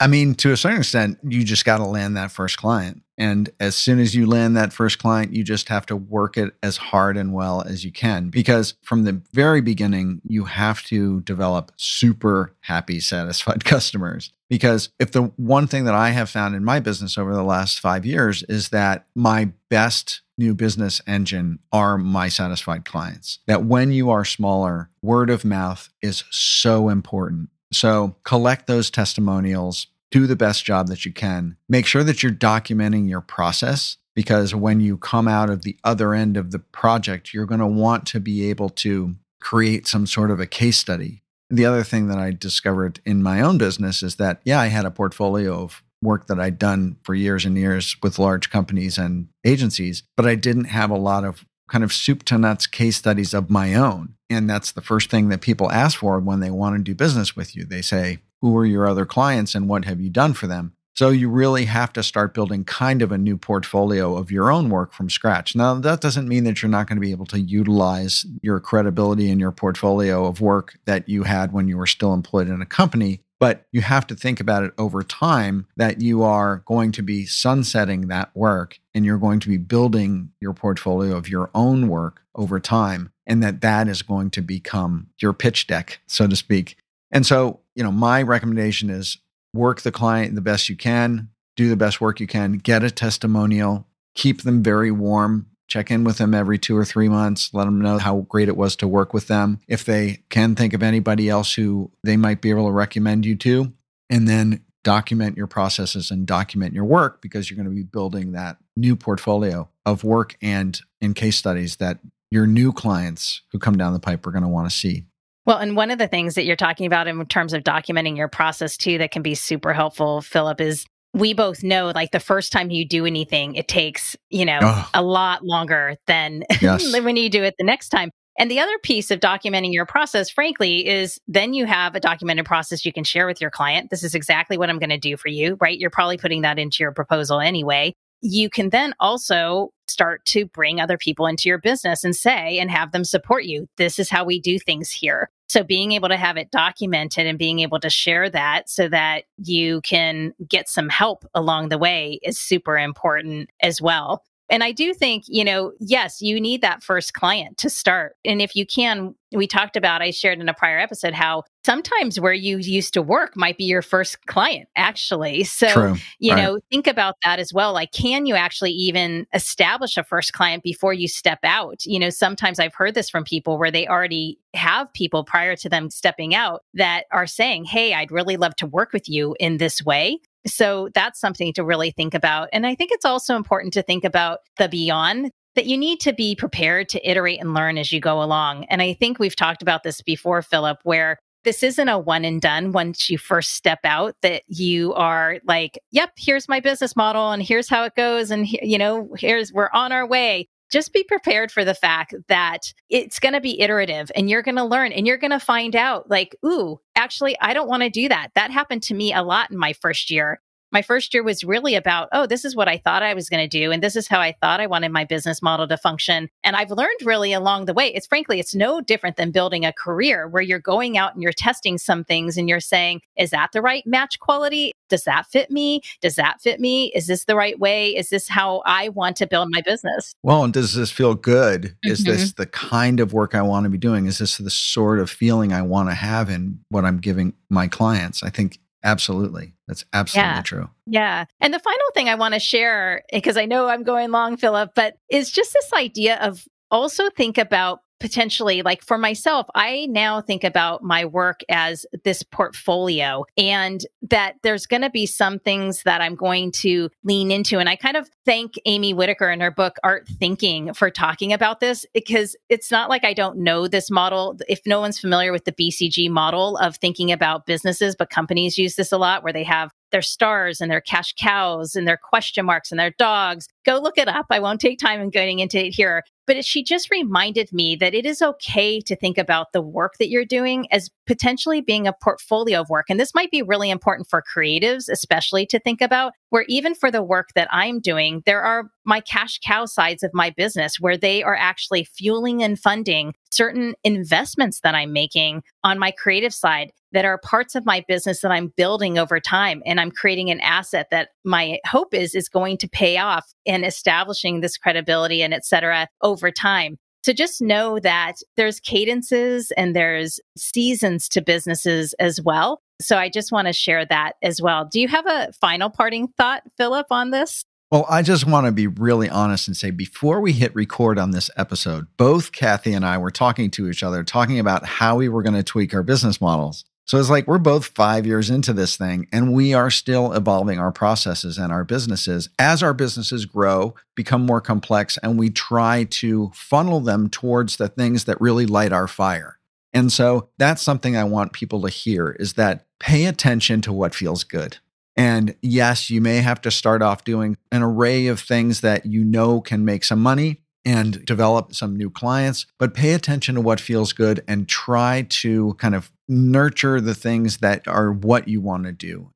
I 0.00 0.06
mean, 0.06 0.34
to 0.36 0.52
a 0.52 0.56
certain 0.56 0.78
extent, 0.78 1.18
you 1.22 1.44
just 1.44 1.66
got 1.66 1.78
to 1.78 1.84
land 1.84 2.16
that 2.16 2.32
first 2.32 2.56
client. 2.56 3.02
And 3.16 3.50
as 3.60 3.76
soon 3.76 4.00
as 4.00 4.14
you 4.14 4.26
land 4.26 4.56
that 4.56 4.72
first 4.72 4.98
client, 4.98 5.32
you 5.32 5.44
just 5.44 5.68
have 5.68 5.86
to 5.86 5.96
work 5.96 6.36
it 6.36 6.54
as 6.62 6.76
hard 6.76 7.16
and 7.16 7.32
well 7.32 7.62
as 7.62 7.84
you 7.84 7.92
can. 7.92 8.28
Because 8.28 8.74
from 8.82 9.04
the 9.04 9.22
very 9.32 9.60
beginning, 9.60 10.20
you 10.26 10.44
have 10.44 10.82
to 10.84 11.20
develop 11.20 11.72
super 11.76 12.54
happy, 12.60 13.00
satisfied 13.00 13.64
customers. 13.64 14.32
Because 14.48 14.90
if 14.98 15.12
the 15.12 15.24
one 15.36 15.66
thing 15.66 15.84
that 15.84 15.94
I 15.94 16.10
have 16.10 16.28
found 16.28 16.54
in 16.54 16.64
my 16.64 16.80
business 16.80 17.16
over 17.16 17.34
the 17.34 17.42
last 17.42 17.80
five 17.80 18.04
years 18.04 18.42
is 18.44 18.70
that 18.70 19.06
my 19.14 19.52
best 19.68 20.20
new 20.36 20.54
business 20.54 21.00
engine 21.06 21.60
are 21.72 21.96
my 21.96 22.28
satisfied 22.28 22.84
clients. 22.84 23.38
That 23.46 23.64
when 23.64 23.92
you 23.92 24.10
are 24.10 24.24
smaller, 24.24 24.90
word 25.02 25.30
of 25.30 25.44
mouth 25.44 25.88
is 26.02 26.24
so 26.30 26.88
important. 26.88 27.50
So 27.72 28.16
collect 28.24 28.66
those 28.66 28.90
testimonials, 28.90 29.88
do 30.10 30.26
the 30.26 30.36
best 30.36 30.64
job 30.64 30.88
that 30.88 31.04
you 31.04 31.12
can. 31.12 31.56
Make 31.68 31.86
sure 31.86 32.04
that 32.04 32.22
you're 32.22 32.32
documenting 32.32 33.08
your 33.08 33.20
process 33.20 33.96
because 34.14 34.54
when 34.54 34.80
you 34.80 34.96
come 34.96 35.26
out 35.26 35.50
of 35.50 35.62
the 35.62 35.76
other 35.84 36.14
end 36.14 36.36
of 36.36 36.50
the 36.50 36.58
project, 36.58 37.34
you're 37.34 37.46
going 37.46 37.60
to 37.60 37.66
want 37.66 38.06
to 38.06 38.20
be 38.20 38.48
able 38.48 38.68
to 38.70 39.16
create 39.40 39.86
some 39.86 40.06
sort 40.06 40.30
of 40.30 40.40
a 40.40 40.46
case 40.46 40.78
study. 40.78 41.22
The 41.50 41.66
other 41.66 41.82
thing 41.82 42.08
that 42.08 42.18
I 42.18 42.30
discovered 42.30 43.00
in 43.04 43.22
my 43.22 43.40
own 43.40 43.58
business 43.58 44.02
is 44.02 44.16
that, 44.16 44.40
yeah, 44.44 44.60
I 44.60 44.68
had 44.68 44.86
a 44.86 44.90
portfolio 44.90 45.62
of 45.62 45.82
work 46.02 46.26
that 46.26 46.40
I'd 46.40 46.58
done 46.58 46.96
for 47.02 47.14
years 47.14 47.44
and 47.44 47.56
years 47.56 47.96
with 48.02 48.18
large 48.18 48.50
companies 48.50 48.98
and 48.98 49.28
agencies, 49.44 50.02
but 50.16 50.26
I 50.26 50.34
didn't 50.34 50.66
have 50.66 50.90
a 50.90 50.96
lot 50.96 51.24
of 51.24 51.44
kind 51.68 51.82
of 51.82 51.92
soup 51.92 52.22
to 52.24 52.38
nuts 52.38 52.66
case 52.66 52.96
studies 52.96 53.34
of 53.34 53.50
my 53.50 53.74
own. 53.74 54.14
And 54.30 54.48
that's 54.48 54.72
the 54.72 54.80
first 54.80 55.10
thing 55.10 55.28
that 55.28 55.40
people 55.40 55.70
ask 55.70 55.98
for 55.98 56.18
when 56.18 56.40
they 56.40 56.50
want 56.50 56.76
to 56.76 56.82
do 56.82 56.94
business 56.94 57.34
with 57.34 57.56
you. 57.56 57.64
They 57.64 57.82
say, 57.82 58.18
Who 58.44 58.54
are 58.58 58.66
your 58.66 58.86
other 58.86 59.06
clients 59.06 59.54
and 59.54 59.70
what 59.70 59.86
have 59.86 60.02
you 60.02 60.10
done 60.10 60.34
for 60.34 60.46
them? 60.46 60.74
So 60.94 61.08
you 61.08 61.30
really 61.30 61.64
have 61.64 61.94
to 61.94 62.02
start 62.02 62.34
building 62.34 62.62
kind 62.62 63.00
of 63.00 63.10
a 63.10 63.16
new 63.16 63.38
portfolio 63.38 64.18
of 64.18 64.30
your 64.30 64.52
own 64.52 64.68
work 64.68 64.92
from 64.92 65.08
scratch. 65.08 65.56
Now, 65.56 65.72
that 65.76 66.02
doesn't 66.02 66.28
mean 66.28 66.44
that 66.44 66.60
you're 66.60 66.68
not 66.68 66.86
going 66.86 66.98
to 66.98 67.00
be 67.00 67.10
able 67.10 67.24
to 67.24 67.40
utilize 67.40 68.26
your 68.42 68.60
credibility 68.60 69.30
and 69.30 69.40
your 69.40 69.50
portfolio 69.50 70.26
of 70.26 70.42
work 70.42 70.76
that 70.84 71.08
you 71.08 71.22
had 71.22 71.54
when 71.54 71.68
you 71.68 71.78
were 71.78 71.86
still 71.86 72.12
employed 72.12 72.48
in 72.48 72.60
a 72.60 72.66
company. 72.66 73.22
But 73.40 73.64
you 73.72 73.80
have 73.80 74.06
to 74.08 74.14
think 74.14 74.40
about 74.40 74.62
it 74.62 74.74
over 74.76 75.02
time 75.02 75.66
that 75.78 76.02
you 76.02 76.22
are 76.22 76.62
going 76.66 76.92
to 76.92 77.02
be 77.02 77.24
sunsetting 77.24 78.08
that 78.08 78.28
work 78.36 78.78
and 78.94 79.06
you're 79.06 79.16
going 79.16 79.40
to 79.40 79.48
be 79.48 79.56
building 79.56 80.32
your 80.38 80.52
portfolio 80.52 81.16
of 81.16 81.30
your 81.30 81.48
own 81.54 81.88
work 81.88 82.20
over 82.34 82.60
time 82.60 83.10
and 83.26 83.42
that 83.42 83.62
that 83.62 83.88
is 83.88 84.02
going 84.02 84.28
to 84.32 84.42
become 84.42 85.06
your 85.18 85.32
pitch 85.32 85.66
deck, 85.66 86.00
so 86.06 86.26
to 86.26 86.36
speak. 86.36 86.76
And 87.10 87.24
so, 87.24 87.60
you 87.74 87.82
know, 87.82 87.92
my 87.92 88.22
recommendation 88.22 88.90
is 88.90 89.18
work 89.52 89.82
the 89.82 89.92
client 89.92 90.34
the 90.34 90.40
best 90.40 90.68
you 90.68 90.76
can, 90.76 91.28
do 91.56 91.68
the 91.68 91.76
best 91.76 92.00
work 92.00 92.20
you 92.20 92.26
can, 92.26 92.54
get 92.54 92.82
a 92.82 92.90
testimonial, 92.90 93.86
keep 94.14 94.42
them 94.42 94.62
very 94.62 94.90
warm, 94.90 95.46
check 95.68 95.90
in 95.90 96.04
with 96.04 96.18
them 96.18 96.34
every 96.34 96.58
two 96.58 96.76
or 96.76 96.84
three 96.84 97.08
months, 97.08 97.50
let 97.52 97.64
them 97.64 97.80
know 97.80 97.98
how 97.98 98.20
great 98.28 98.48
it 98.48 98.56
was 98.56 98.76
to 98.76 98.88
work 98.88 99.14
with 99.14 99.28
them. 99.28 99.60
If 99.68 99.84
they 99.84 100.22
can 100.30 100.54
think 100.54 100.74
of 100.74 100.82
anybody 100.82 101.28
else 101.28 101.54
who 101.54 101.90
they 102.02 102.16
might 102.16 102.40
be 102.40 102.50
able 102.50 102.66
to 102.66 102.72
recommend 102.72 103.26
you 103.26 103.36
to, 103.36 103.72
and 104.10 104.28
then 104.28 104.64
document 104.82 105.36
your 105.36 105.46
processes 105.46 106.10
and 106.10 106.26
document 106.26 106.74
your 106.74 106.84
work 106.84 107.22
because 107.22 107.48
you're 107.48 107.56
going 107.56 107.68
to 107.68 107.74
be 107.74 107.82
building 107.82 108.32
that 108.32 108.58
new 108.76 108.94
portfolio 108.94 109.68
of 109.86 110.04
work 110.04 110.36
and 110.42 110.80
in 111.00 111.14
case 111.14 111.36
studies 111.36 111.76
that 111.76 111.98
your 112.30 112.46
new 112.46 112.72
clients 112.72 113.42
who 113.50 113.58
come 113.58 113.76
down 113.76 113.92
the 113.92 113.98
pipe 113.98 114.26
are 114.26 114.30
going 114.30 114.42
to 114.42 114.48
want 114.48 114.68
to 114.68 114.76
see. 114.76 115.06
Well, 115.46 115.58
and 115.58 115.76
one 115.76 115.90
of 115.90 115.98
the 115.98 116.08
things 116.08 116.34
that 116.34 116.44
you're 116.44 116.56
talking 116.56 116.86
about 116.86 117.06
in 117.06 117.24
terms 117.26 117.52
of 117.52 117.62
documenting 117.62 118.16
your 118.16 118.28
process 118.28 118.76
too 118.76 118.98
that 118.98 119.10
can 119.10 119.22
be 119.22 119.34
super 119.34 119.72
helpful, 119.72 120.22
Philip, 120.22 120.60
is 120.60 120.86
we 121.12 121.34
both 121.34 121.62
know 121.62 121.92
like 121.94 122.10
the 122.10 122.20
first 122.20 122.50
time 122.50 122.70
you 122.70 122.86
do 122.86 123.06
anything, 123.06 123.54
it 123.54 123.68
takes, 123.68 124.16
you 124.30 124.44
know, 124.44 124.58
oh. 124.62 124.90
a 124.94 125.02
lot 125.02 125.44
longer 125.44 125.96
than 126.06 126.44
yes. 126.60 126.92
when 127.02 127.16
you 127.16 127.28
do 127.28 127.42
it 127.42 127.54
the 127.58 127.64
next 127.64 127.90
time. 127.90 128.10
And 128.36 128.50
the 128.50 128.58
other 128.58 128.76
piece 128.82 129.12
of 129.12 129.20
documenting 129.20 129.72
your 129.72 129.86
process, 129.86 130.28
frankly, 130.28 130.88
is 130.88 131.20
then 131.28 131.54
you 131.54 131.66
have 131.66 131.94
a 131.94 132.00
documented 132.00 132.46
process 132.46 132.84
you 132.84 132.92
can 132.92 133.04
share 133.04 133.26
with 133.26 133.40
your 133.40 133.50
client. 133.50 133.90
This 133.90 134.02
is 134.02 134.16
exactly 134.16 134.58
what 134.58 134.70
I'm 134.70 134.80
going 134.80 134.90
to 134.90 134.98
do 134.98 135.16
for 135.16 135.28
you, 135.28 135.56
right? 135.60 135.78
You're 135.78 135.90
probably 135.90 136.18
putting 136.18 136.42
that 136.42 136.58
into 136.58 136.82
your 136.82 136.90
proposal 136.90 137.38
anyway 137.38 137.94
you 138.24 138.48
can 138.48 138.70
then 138.70 138.94
also 139.00 139.70
start 139.86 140.24
to 140.24 140.46
bring 140.46 140.80
other 140.80 140.96
people 140.96 141.26
into 141.26 141.48
your 141.48 141.58
business 141.58 142.04
and 142.04 142.16
say 142.16 142.58
and 142.58 142.70
have 142.70 142.90
them 142.90 143.04
support 143.04 143.44
you. 143.44 143.68
This 143.76 143.98
is 143.98 144.08
how 144.08 144.24
we 144.24 144.40
do 144.40 144.58
things 144.58 144.90
here. 144.90 145.28
So 145.48 145.62
being 145.62 145.92
able 145.92 146.08
to 146.08 146.16
have 146.16 146.36
it 146.36 146.50
documented 146.50 147.26
and 147.26 147.38
being 147.38 147.60
able 147.60 147.78
to 147.80 147.90
share 147.90 148.30
that 148.30 148.68
so 148.68 148.88
that 148.88 149.24
you 149.36 149.80
can 149.82 150.32
get 150.48 150.68
some 150.68 150.88
help 150.88 151.24
along 151.34 151.68
the 151.68 151.78
way 151.78 152.18
is 152.22 152.38
super 152.38 152.78
important 152.78 153.50
as 153.62 153.80
well. 153.80 154.24
And 154.50 154.62
I 154.62 154.72
do 154.72 154.92
think, 154.92 155.24
you 155.26 155.44
know, 155.44 155.72
yes, 155.80 156.20
you 156.20 156.40
need 156.40 156.60
that 156.60 156.82
first 156.82 157.14
client 157.14 157.56
to 157.58 157.70
start. 157.70 158.16
And 158.24 158.42
if 158.42 158.54
you 158.54 158.66
can, 158.66 159.14
we 159.32 159.46
talked 159.46 159.76
about, 159.76 160.02
I 160.02 160.10
shared 160.10 160.38
in 160.38 160.48
a 160.48 160.54
prior 160.54 160.78
episode 160.78 161.14
how 161.14 161.44
sometimes 161.64 162.20
where 162.20 162.34
you 162.34 162.58
used 162.58 162.92
to 162.94 163.02
work 163.02 163.36
might 163.36 163.56
be 163.56 163.64
your 163.64 163.80
first 163.80 164.26
client, 164.26 164.68
actually. 164.76 165.44
So, 165.54 165.68
True. 165.68 165.96
you 166.18 166.32
right. 166.32 166.42
know, 166.42 166.58
think 166.70 166.86
about 166.86 167.14
that 167.24 167.38
as 167.38 167.52
well. 167.54 167.72
Like, 167.72 167.92
can 167.92 168.26
you 168.26 168.34
actually 168.34 168.72
even 168.72 169.26
establish 169.32 169.96
a 169.96 170.02
first 170.02 170.32
client 170.32 170.62
before 170.62 170.92
you 170.92 171.06
step 171.06 171.38
out? 171.44 171.86
You 171.86 171.98
know, 172.00 172.10
sometimes 172.10 172.58
I've 172.58 172.74
heard 172.74 172.94
this 172.94 173.08
from 173.08 173.22
people 173.24 173.56
where 173.56 173.70
they 173.70 173.86
already 173.86 174.38
have 174.52 174.92
people 174.92 175.24
prior 175.24 175.56
to 175.56 175.68
them 175.68 175.90
stepping 175.90 176.34
out 176.34 176.64
that 176.74 177.04
are 177.12 177.26
saying, 177.26 177.64
Hey, 177.64 177.94
I'd 177.94 178.10
really 178.10 178.36
love 178.36 178.56
to 178.56 178.66
work 178.66 178.92
with 178.92 179.08
you 179.08 179.36
in 179.38 179.58
this 179.58 179.82
way. 179.84 180.20
So 180.46 180.90
that's 180.94 181.20
something 181.20 181.52
to 181.54 181.64
really 181.64 181.90
think 181.90 182.14
about. 182.14 182.48
And 182.52 182.66
I 182.66 182.74
think 182.74 182.90
it's 182.92 183.04
also 183.04 183.36
important 183.36 183.72
to 183.74 183.82
think 183.82 184.04
about 184.04 184.40
the 184.58 184.68
beyond 184.68 185.30
that 185.54 185.66
you 185.66 185.78
need 185.78 186.00
to 186.00 186.12
be 186.12 186.34
prepared 186.34 186.88
to 186.90 187.08
iterate 187.10 187.40
and 187.40 187.54
learn 187.54 187.78
as 187.78 187.92
you 187.92 188.00
go 188.00 188.22
along. 188.22 188.64
And 188.64 188.82
I 188.82 188.94
think 188.94 189.18
we've 189.18 189.36
talked 189.36 189.62
about 189.62 189.84
this 189.84 190.02
before, 190.02 190.42
Philip, 190.42 190.78
where 190.82 191.18
this 191.44 191.62
isn't 191.62 191.88
a 191.88 191.98
one 191.98 192.24
and 192.24 192.40
done 192.40 192.72
once 192.72 193.08
you 193.08 193.18
first 193.18 193.52
step 193.52 193.80
out 193.84 194.16
that 194.22 194.42
you 194.48 194.94
are 194.94 195.38
like 195.46 195.78
yep 195.92 196.10
here's 196.16 196.48
my 196.48 196.58
business 196.58 196.96
model 196.96 197.30
and 197.30 197.42
here's 197.42 197.68
how 197.68 197.84
it 197.84 197.94
goes 197.94 198.30
and 198.30 198.48
you 198.48 198.78
know 198.78 199.08
here's 199.18 199.52
we're 199.52 199.68
on 199.72 199.92
our 199.92 200.06
way 200.06 200.48
just 200.74 200.92
be 200.92 201.04
prepared 201.04 201.52
for 201.52 201.64
the 201.64 201.72
fact 201.72 202.14
that 202.26 202.74
it's 202.90 203.20
going 203.20 203.32
to 203.32 203.40
be 203.40 203.60
iterative 203.60 204.10
and 204.16 204.28
you're 204.28 204.42
going 204.42 204.56
to 204.56 204.64
learn 204.64 204.90
and 204.90 205.06
you're 205.06 205.16
going 205.16 205.30
to 205.30 205.38
find 205.38 205.76
out 205.76 206.10
like, 206.10 206.34
ooh, 206.44 206.80
actually, 206.96 207.36
I 207.40 207.54
don't 207.54 207.68
want 207.68 207.84
to 207.84 207.90
do 207.90 208.08
that. 208.08 208.30
That 208.34 208.50
happened 208.50 208.82
to 208.84 208.94
me 208.94 209.14
a 209.14 209.22
lot 209.22 209.52
in 209.52 209.56
my 209.56 209.72
first 209.72 210.10
year 210.10 210.40
my 210.74 210.82
first 210.82 211.14
year 211.14 211.22
was 211.22 211.44
really 211.44 211.76
about, 211.76 212.08
oh, 212.10 212.26
this 212.26 212.44
is 212.44 212.56
what 212.56 212.68
I 212.68 212.78
thought 212.78 213.04
I 213.04 213.14
was 213.14 213.30
going 213.30 213.48
to 213.48 213.58
do. 213.58 213.70
And 213.70 213.82
this 213.82 213.94
is 213.94 214.08
how 214.08 214.20
I 214.20 214.32
thought 214.42 214.60
I 214.60 214.66
wanted 214.66 214.90
my 214.90 215.04
business 215.04 215.40
model 215.40 215.68
to 215.68 215.76
function. 215.78 216.28
And 216.42 216.56
I've 216.56 216.72
learned 216.72 216.98
really 217.04 217.32
along 217.32 217.66
the 217.66 217.72
way. 217.72 217.94
It's 217.94 218.08
frankly, 218.08 218.40
it's 218.40 218.56
no 218.56 218.80
different 218.80 219.16
than 219.16 219.30
building 219.30 219.64
a 219.64 219.72
career 219.72 220.26
where 220.26 220.42
you're 220.42 220.58
going 220.58 220.98
out 220.98 221.14
and 221.14 221.22
you're 221.22 221.32
testing 221.32 221.78
some 221.78 222.02
things 222.02 222.36
and 222.36 222.48
you're 222.48 222.58
saying, 222.58 223.02
is 223.16 223.30
that 223.30 223.52
the 223.52 223.62
right 223.62 223.86
match 223.86 224.18
quality? 224.18 224.72
Does 224.88 225.04
that 225.04 225.26
fit 225.26 225.50
me? 225.50 225.80
Does 226.00 226.16
that 226.16 226.40
fit 226.42 226.58
me? 226.58 226.92
Is 226.94 227.06
this 227.06 227.24
the 227.24 227.36
right 227.36 227.58
way? 227.58 227.94
Is 227.94 228.10
this 228.10 228.28
how 228.28 228.62
I 228.66 228.88
want 228.88 229.16
to 229.18 229.26
build 229.28 229.48
my 229.52 229.62
business? 229.62 230.12
Well, 230.24 230.42
and 230.42 230.52
does 230.52 230.74
this 230.74 230.90
feel 230.90 231.14
good? 231.14 231.62
Mm-hmm. 231.62 231.92
Is 231.92 232.04
this 232.04 232.32
mm-hmm. 232.32 232.42
the 232.42 232.46
kind 232.46 232.98
of 232.98 233.12
work 233.12 233.36
I 233.36 233.42
want 233.42 233.64
to 233.64 233.70
be 233.70 233.78
doing? 233.78 234.06
Is 234.06 234.18
this 234.18 234.38
the 234.38 234.50
sort 234.50 234.98
of 234.98 235.08
feeling 235.08 235.52
I 235.52 235.62
want 235.62 235.88
to 235.88 235.94
have 235.94 236.28
in 236.28 236.58
what 236.68 236.84
I'm 236.84 236.98
giving 236.98 237.32
my 237.48 237.68
clients? 237.68 238.24
I 238.24 238.30
think 238.30 238.58
Absolutely. 238.84 239.54
That's 239.66 239.84
absolutely 239.94 240.28
yeah. 240.34 240.42
true. 240.42 240.70
Yeah. 240.86 241.24
And 241.40 241.54
the 241.54 241.58
final 241.58 241.86
thing 241.94 242.08
I 242.08 242.14
want 242.14 242.34
to 242.34 242.40
share, 242.40 243.02
because 243.10 243.38
I 243.38 243.46
know 243.46 243.66
I'm 243.66 243.82
going 243.82 244.10
long, 244.10 244.36
Philip, 244.36 244.72
but 244.74 244.94
is 245.10 245.30
just 245.30 245.54
this 245.54 245.72
idea 245.72 246.18
of 246.20 246.44
also 246.70 247.08
think 247.08 247.38
about 247.38 247.80
potentially 248.04 248.60
like 248.60 248.82
for 248.82 248.98
myself 248.98 249.46
i 249.54 249.86
now 249.88 250.20
think 250.20 250.44
about 250.44 250.82
my 250.82 251.06
work 251.06 251.40
as 251.48 251.86
this 252.04 252.22
portfolio 252.22 253.24
and 253.38 253.86
that 254.02 254.34
there's 254.42 254.66
going 254.66 254.82
to 254.82 254.90
be 254.90 255.06
some 255.06 255.38
things 255.38 255.82
that 255.84 256.02
i'm 256.02 256.14
going 256.14 256.52
to 256.52 256.90
lean 257.02 257.30
into 257.30 257.58
and 257.58 257.66
i 257.66 257.74
kind 257.74 257.96
of 257.96 258.06
thank 258.26 258.56
amy 258.66 258.92
whitaker 258.92 259.30
in 259.30 259.40
her 259.40 259.50
book 259.50 259.76
art 259.82 260.06
thinking 260.18 260.74
for 260.74 260.90
talking 260.90 261.32
about 261.32 261.60
this 261.60 261.86
because 261.94 262.36
it's 262.50 262.70
not 262.70 262.90
like 262.90 263.06
i 263.06 263.14
don't 263.14 263.38
know 263.38 263.66
this 263.66 263.90
model 263.90 264.36
if 264.50 264.60
no 264.66 264.80
one's 264.80 265.00
familiar 265.00 265.32
with 265.32 265.46
the 265.46 265.52
bcg 265.52 266.10
model 266.10 266.58
of 266.58 266.76
thinking 266.76 267.10
about 267.10 267.46
businesses 267.46 267.96
but 267.96 268.10
companies 268.10 268.58
use 268.58 268.74
this 268.74 268.92
a 268.92 268.98
lot 268.98 269.22
where 269.24 269.32
they 269.32 269.44
have 269.44 269.70
their 269.94 270.02
stars 270.02 270.60
and 270.60 270.70
their 270.70 270.80
cash 270.80 271.14
cows 271.16 271.76
and 271.76 271.86
their 271.86 271.96
question 271.96 272.44
marks 272.44 272.72
and 272.72 272.80
their 272.80 272.90
dogs. 272.98 273.46
Go 273.64 273.78
look 273.78 273.96
it 273.96 274.08
up. 274.08 274.26
I 274.28 274.40
won't 274.40 274.60
take 274.60 274.80
time 274.80 275.00
in 275.00 275.08
going 275.08 275.38
into 275.38 275.64
it 275.64 275.72
here. 275.72 276.02
But 276.26 276.44
she 276.44 276.62
just 276.62 276.90
reminded 276.90 277.52
me 277.52 277.76
that 277.76 277.94
it 277.94 278.06
is 278.06 278.22
okay 278.22 278.80
to 278.80 278.96
think 278.96 279.18
about 279.18 279.52
the 279.52 279.60
work 279.60 279.94
that 279.98 280.08
you're 280.08 280.24
doing 280.24 280.66
as 280.72 280.90
potentially 281.06 281.60
being 281.60 281.86
a 281.86 281.92
portfolio 281.92 282.60
of 282.60 282.70
work. 282.70 282.86
And 282.88 282.98
this 282.98 283.14
might 283.14 283.30
be 283.30 283.42
really 283.42 283.70
important 283.70 284.08
for 284.08 284.22
creatives, 284.22 284.88
especially 284.88 285.44
to 285.46 285.58
think 285.58 285.80
about, 285.80 286.12
where 286.34 286.44
even 286.48 286.74
for 286.74 286.90
the 286.90 287.00
work 287.00 287.28
that 287.36 287.46
I'm 287.52 287.78
doing, 287.78 288.20
there 288.26 288.42
are 288.42 288.64
my 288.84 288.98
cash 288.98 289.38
cow 289.38 289.66
sides 289.66 290.02
of 290.02 290.10
my 290.12 290.30
business 290.30 290.80
where 290.80 290.96
they 290.96 291.22
are 291.22 291.36
actually 291.36 291.84
fueling 291.84 292.42
and 292.42 292.58
funding 292.58 293.14
certain 293.30 293.76
investments 293.84 294.58
that 294.64 294.74
I'm 294.74 294.92
making 294.92 295.44
on 295.62 295.78
my 295.78 295.92
creative 295.92 296.34
side 296.34 296.72
that 296.90 297.04
are 297.04 297.18
parts 297.18 297.54
of 297.54 297.64
my 297.64 297.84
business 297.86 298.20
that 298.22 298.32
I'm 298.32 298.52
building 298.56 298.98
over 298.98 299.20
time. 299.20 299.62
And 299.64 299.80
I'm 299.80 299.92
creating 299.92 300.28
an 300.28 300.40
asset 300.40 300.88
that 300.90 301.10
my 301.24 301.60
hope 301.68 301.94
is 301.94 302.16
is 302.16 302.28
going 302.28 302.58
to 302.58 302.68
pay 302.68 302.98
off 302.98 303.32
in 303.44 303.62
establishing 303.62 304.40
this 304.40 304.58
credibility 304.58 305.22
and 305.22 305.32
et 305.32 305.44
cetera 305.44 305.86
over 306.02 306.32
time. 306.32 306.78
So 307.04 307.12
just 307.12 307.40
know 307.42 307.78
that 307.78 308.14
there's 308.36 308.58
cadences 308.58 309.52
and 309.56 309.76
there's 309.76 310.18
seasons 310.36 311.08
to 311.10 311.22
businesses 311.22 311.94
as 312.00 312.20
well. 312.20 312.60
So 312.80 312.96
I 312.96 313.08
just 313.08 313.32
want 313.32 313.46
to 313.46 313.52
share 313.52 313.84
that 313.86 314.14
as 314.22 314.40
well. 314.42 314.64
Do 314.64 314.80
you 314.80 314.88
have 314.88 315.06
a 315.06 315.32
final 315.40 315.70
parting 315.70 316.08
thought, 316.08 316.42
Philip, 316.56 316.86
on 316.90 317.10
this? 317.10 317.44
Well, 317.70 317.86
I 317.88 318.02
just 318.02 318.26
want 318.26 318.46
to 318.46 318.52
be 318.52 318.66
really 318.66 319.08
honest 319.08 319.48
and 319.48 319.56
say 319.56 319.70
before 319.70 320.20
we 320.20 320.32
hit 320.32 320.54
record 320.54 320.98
on 320.98 321.10
this 321.10 321.30
episode, 321.36 321.86
both 321.96 322.30
Kathy 322.30 322.72
and 322.72 322.84
I 322.84 322.98
were 322.98 323.10
talking 323.10 323.50
to 323.52 323.68
each 323.68 323.82
other, 323.82 324.04
talking 324.04 324.38
about 324.38 324.64
how 324.64 324.96
we 324.96 325.08
were 325.08 325.22
going 325.22 325.34
to 325.34 325.42
tweak 325.42 325.74
our 325.74 325.82
business 325.82 326.20
models. 326.20 326.64
So 326.86 326.98
it's 326.98 327.08
like 327.08 327.26
we're 327.26 327.38
both 327.38 327.66
five 327.66 328.06
years 328.06 328.28
into 328.28 328.52
this 328.52 328.76
thing 328.76 329.08
and 329.10 329.32
we 329.32 329.54
are 329.54 329.70
still 329.70 330.12
evolving 330.12 330.58
our 330.58 330.70
processes 330.70 331.38
and 331.38 331.50
our 331.50 331.64
businesses 331.64 332.28
as 332.38 332.62
our 332.62 332.74
businesses 332.74 333.24
grow, 333.24 333.74
become 333.94 334.26
more 334.26 334.42
complex, 334.42 334.98
and 334.98 335.18
we 335.18 335.30
try 335.30 335.84
to 335.84 336.30
funnel 336.34 336.80
them 336.80 337.08
towards 337.08 337.56
the 337.56 337.68
things 337.68 338.04
that 338.04 338.20
really 338.20 338.44
light 338.44 338.72
our 338.72 338.86
fire. 338.86 339.38
And 339.74 339.92
so 339.92 340.28
that's 340.38 340.62
something 340.62 340.96
I 340.96 341.04
want 341.04 341.32
people 341.32 341.60
to 341.62 341.68
hear 341.68 342.16
is 342.20 342.34
that 342.34 342.66
pay 342.78 343.06
attention 343.06 343.60
to 343.62 343.72
what 343.72 343.94
feels 343.94 344.22
good. 344.24 344.58
And 344.96 345.34
yes, 345.42 345.90
you 345.90 346.00
may 346.00 346.18
have 346.18 346.40
to 346.42 346.52
start 346.52 346.80
off 346.80 347.02
doing 347.02 347.36
an 347.50 347.62
array 347.62 348.06
of 348.06 348.20
things 348.20 348.60
that 348.60 348.86
you 348.86 349.04
know 349.04 349.40
can 349.40 349.64
make 349.64 349.82
some 349.82 350.00
money 350.00 350.40
and 350.64 351.04
develop 351.04 351.54
some 351.54 351.76
new 351.76 351.90
clients, 351.90 352.46
but 352.58 352.72
pay 352.72 352.94
attention 352.94 353.34
to 353.34 353.40
what 353.40 353.60
feels 353.60 353.92
good 353.92 354.22
and 354.28 354.48
try 354.48 355.06
to 355.10 355.54
kind 355.54 355.74
of 355.74 355.92
nurture 356.08 356.80
the 356.80 356.94
things 356.94 357.38
that 357.38 357.66
are 357.66 357.92
what 357.92 358.28
you 358.28 358.40
want 358.40 358.64
to 358.64 358.72
do. 358.72 359.10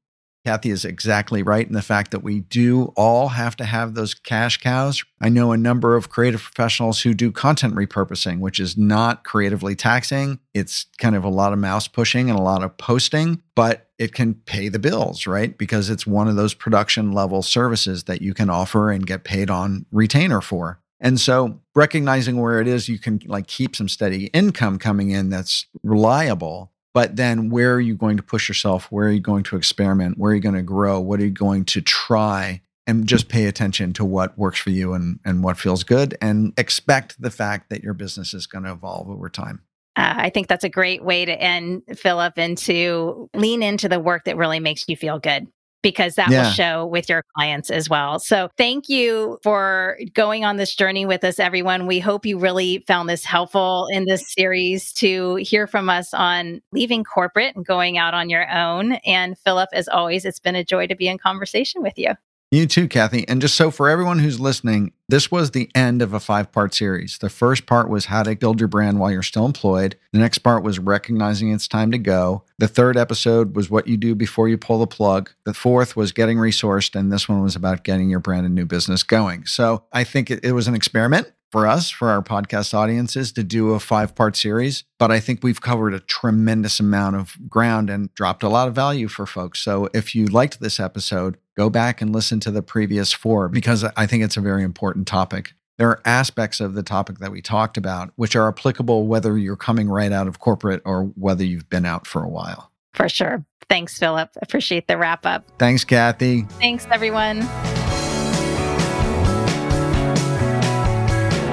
Kathy 0.45 0.71
is 0.71 0.85
exactly 0.85 1.43
right 1.43 1.67
in 1.67 1.75
the 1.75 1.83
fact 1.83 2.11
that 2.13 2.23
we 2.23 2.41
do 2.41 2.93
all 2.97 3.29
have 3.29 3.57
to 3.57 3.65
have 3.65 3.95
those 3.95 4.15
cash 4.15 4.59
cows. 4.59 5.05
I 5.21 5.29
know 5.29 5.53
a 5.53 5.57
number 5.57 5.97
of 5.97 6.09
creative 6.09 6.43
professionals 6.43 7.03
who 7.03 7.13
do 7.13 7.31
content 7.31 7.75
repurposing, 7.75 8.41
which 8.41 8.59
is 8.59 8.77
not 8.77 9.25
creatively 9.25 9.75
taxing. 9.75 10.39
It's 10.55 10.87
kind 10.99 11.17
of 11.17 11.25
a 11.25 11.29
lot 11.29 11.53
of 11.53 11.59
mouse 11.59 11.89
pushing 11.89 12.31
and 12.31 12.39
a 12.39 12.43
lot 12.43 12.63
of 12.63 12.77
posting, 12.79 13.43
but 13.55 13.91
it 13.99 14.15
can 14.15 14.35
pay 14.35 14.69
the 14.69 14.79
bills, 14.79 15.27
right? 15.27 15.59
Because 15.59 15.91
it's 15.91 16.07
one 16.07 16.29
of 16.29 16.37
those 16.37 16.55
production 16.55 17.13
level 17.13 17.43
services 17.43 18.05
that 18.05 18.23
you 18.23 18.33
can 18.33 18.49
offer 18.49 18.91
and 18.91 19.07
get 19.07 19.25
paid 19.25 19.51
on 19.51 19.87
retainer 19.91 20.41
for. 20.41 20.81
And 21.01 21.21
so 21.21 21.61
recognizing 21.75 22.41
where 22.41 22.61
it 22.61 22.67
is 22.67 22.89
you 22.89 22.99
can 22.99 23.21
like 23.27 23.47
keep 23.47 23.77
some 23.77 23.89
steady 23.89 24.27
income 24.27 24.79
coming 24.79 25.11
in 25.11 25.31
that's 25.31 25.67
reliable 25.83 26.73
but 26.95 27.17
then 27.17 27.51
where 27.51 27.75
are 27.75 27.81
you 27.81 27.95
going 27.95 28.17
to 28.17 28.23
push 28.23 28.49
yourself? 28.49 28.87
Where 28.91 29.09
are 29.09 29.13
you 29.13 29.21
going 29.21 29.45
to 29.45 29.57
experiment? 29.57 30.19
Where 30.19 30.33
are 30.33 30.35
you 30.35 30.41
going 30.41 30.55
to 30.55 30.63
grow? 30.63 31.01
What 31.01 31.21
are 31.21 31.25
you 31.25 31.31
going 31.31 31.65
to 31.67 31.81
try? 31.81 32.63
And 32.87 33.07
just 33.07 33.29
pay 33.29 33.45
attention 33.45 33.93
to 33.95 34.05
what 34.05 34.39
works 34.39 34.59
for 34.59 34.71
you 34.71 34.95
and, 34.95 35.21
and 35.23 35.45
what 35.45 35.59
feels 35.59 35.85
good 35.85 36.17
and 36.23 36.55
expect 36.57 37.21
the 37.21 37.31
fact 37.31 37.69
that 37.69 37.83
your 37.83 37.93
business 37.93 38.33
is 38.33 38.47
going 38.47 38.65
to 38.65 38.73
evolve 38.73 39.11
over 39.11 39.29
time. 39.29 39.61
Uh, 39.95 40.15
I 40.17 40.31
think 40.31 40.47
that's 40.47 40.65
a 40.65 40.71
great 40.71 41.05
way 41.05 41.27
to 41.27 41.33
end, 41.33 41.83
Philip, 41.97 42.35
and 42.39 42.57
to 42.59 43.29
lean 43.35 43.63
into 43.63 43.91
the 43.91 44.01
work 44.01 44.25
that 44.25 44.39
really 44.39 44.61
makes 44.61 44.87
you 44.89 44.97
feel 44.97 45.19
good 45.19 45.49
because 45.83 46.17
that 46.17 46.31
yeah. 46.31 46.43
will 46.43 46.51
show 46.51 46.87
with 46.87 47.09
your 47.09 47.23
clients 47.37 47.71
as 47.71 47.89
well. 47.89 48.19
So 48.19 48.49
thank 48.57 48.89
you 48.89 49.39
for 49.43 49.99
going 50.15 50.45
on 50.45 50.57
this 50.57 50.75
journey 50.75 51.07
with 51.07 51.25
us, 51.25 51.39
everyone. 51.39 51.87
We 51.87 52.01
hope 52.01 52.27
you 52.27 52.39
really 52.39 52.85
found 52.87 53.09
this 53.09 53.25
helpful 53.25 53.89
in 53.91 54.05
this 54.07 54.33
series 54.33 54.93
to 54.95 55.37
hear 55.37 55.67
from 55.67 55.89
us 55.89 56.13
on 56.13 56.61
leaving 56.73 57.05
corporate 57.05 57.55
and 57.55 57.65
going 57.65 57.99
out 57.99 58.15
on 58.15 58.29
your 58.29 58.51
own. 58.51 58.93
And 59.07 59.39
Philip, 59.39 59.69
as 59.73 59.89
always, 59.89 60.25
it's 60.25 60.41
been 60.41 60.57
a 60.57 60.65
joy 60.65 60.87
to 60.87 60.97
be 60.97 61.09
in 61.09 61.19
conversation 61.19 61.83
with 61.83 61.97
you. 61.97 62.15
You 62.51 62.67
too, 62.67 62.89
Kathy. 62.89 63.29
And 63.29 63.43
just 63.43 63.57
so 63.57 63.71
for 63.71 63.91
everyone 63.91 64.21
who's 64.21 64.41
listening, 64.41 64.93
this 65.07 65.31
was 65.31 65.51
the 65.51 65.71
end 65.75 66.01
of 66.01 66.15
a 66.15 66.21
five 66.21 66.51
part 66.51 66.73
series. 66.73 67.19
The 67.19 67.29
first 67.29 67.67
part 67.67 67.91
was 67.91 68.07
how 68.07 68.23
to 68.23 68.35
build 68.37 68.59
your 68.59 68.69
brand 68.69 68.99
while 68.99 69.11
you're 69.11 69.23
still 69.23 69.45
employed. 69.45 69.99
The 70.15 70.19
next 70.19 70.39
part 70.39 70.63
was 70.63 70.79
recognizing 70.79 71.53
it's 71.53 71.69
time 71.69 71.91
to 71.91 71.99
go. 71.99 72.45
The 72.57 72.67
third 72.67 72.97
episode 72.97 73.55
was 73.55 73.69
what 73.69 73.87
you 73.87 73.99
do 73.99 74.15
before 74.15 74.49
you 74.49 74.57
pull 74.57 74.79
the 74.79 74.87
plug. 74.87 75.31
The 75.45 75.53
fourth 75.53 75.95
was 75.95 76.13
getting 76.13 76.39
resourced. 76.39 76.99
And 76.99 77.13
this 77.13 77.29
one 77.29 77.43
was 77.43 77.55
about 77.55 77.85
getting 77.85 78.09
your 78.09 78.21
brand 78.21 78.47
and 78.47 78.55
new 78.55 78.65
business 78.65 79.03
going. 79.03 79.45
So 79.45 79.85
I 79.93 80.05
think 80.05 80.31
it, 80.31 80.43
it 80.43 80.53
was 80.53 80.69
an 80.69 80.75
experiment 80.75 81.31
for 81.51 81.67
us, 81.67 81.91
for 81.91 82.11
our 82.11 82.23
podcast 82.23 82.75
audiences, 82.75 83.33
to 83.33 83.43
do 83.43 83.73
a 83.73 83.81
five 83.81 84.15
part 84.15 84.37
series. 84.37 84.85
But 84.99 85.11
I 85.11 85.21
think 85.21 85.43
we've 85.43 85.61
covered 85.61 85.95
a 85.95 86.01
tremendous 86.01 86.81
amount 86.81 87.17
of 87.17 87.37
ground 87.49 87.91
and 87.91 88.13
dropped 88.15 88.43
a 88.43 88.49
lot 88.49 88.69
of 88.69 88.75
value 88.75 89.09
for 89.09 89.27
folks. 89.27 89.61
So 89.61 89.89
if 89.95 90.15
you 90.15 90.27
liked 90.27 90.61
this 90.61 90.79
episode, 90.81 91.39
go 91.57 91.71
back 91.71 92.01
and 92.01 92.13
listen 92.13 92.41
to 92.41 92.51
the 92.51 92.63
previous 92.63 93.13
four 93.13 93.49
because 93.49 93.85
I 93.85 94.07
think 94.07 94.23
it's 94.23 94.37
a 94.37 94.43
very 94.43 94.63
important 94.63 95.07
topic. 95.07 95.53
There 95.79 95.89
are 95.89 96.01
aspects 96.05 96.59
of 96.61 96.75
the 96.75 96.83
topic 96.83 97.19
that 97.19 97.31
we 97.31 97.41
talked 97.41 97.77
about 97.77 98.11
which 98.17 98.35
are 98.35 98.49
applicable 98.49 99.07
whether 99.07 99.39
you're 99.39 99.57
coming 99.57 99.89
right 99.89 100.13
out 100.13 100.27
of 100.27 100.41
corporate 100.41 100.83
or 100.85 101.05
whether 101.15 101.45
you've 101.45 101.69
been 101.69 101.87
out 101.87 102.07
for 102.07 102.23
a 102.25 102.29
while. 102.29 102.73
For 102.95 103.09
sure. 103.09 103.45
Thanks, 103.69 103.99
Philip. 103.99 104.31
Appreciate 104.43 104.89
the 104.89 104.97
wrap 104.97 105.25
up. 105.27 105.45
Thanks, 105.59 105.85
Kathy. 105.85 106.43
Thanks, 106.59 106.87
everyone. 106.91 107.43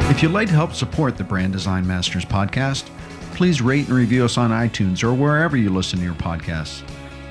If 0.08 0.22
you'd 0.22 0.32
like 0.32 0.48
to 0.50 0.54
help 0.54 0.74
support 0.74 1.18
the 1.18 1.24
Brand 1.24 1.52
Design 1.52 1.86
Masters 1.86 2.24
podcast, 2.24 2.86
please 3.34 3.60
rate 3.62 3.88
and 3.88 3.98
review 3.98 4.24
us 4.24 4.38
on 4.38 4.52
iTunes 4.52 5.04
or 5.04 5.14
wherever 5.14 5.58
you 5.58 5.72
listen 5.72 5.98
to 5.98 6.06
your 6.06 6.14
podcasts. 6.14 6.84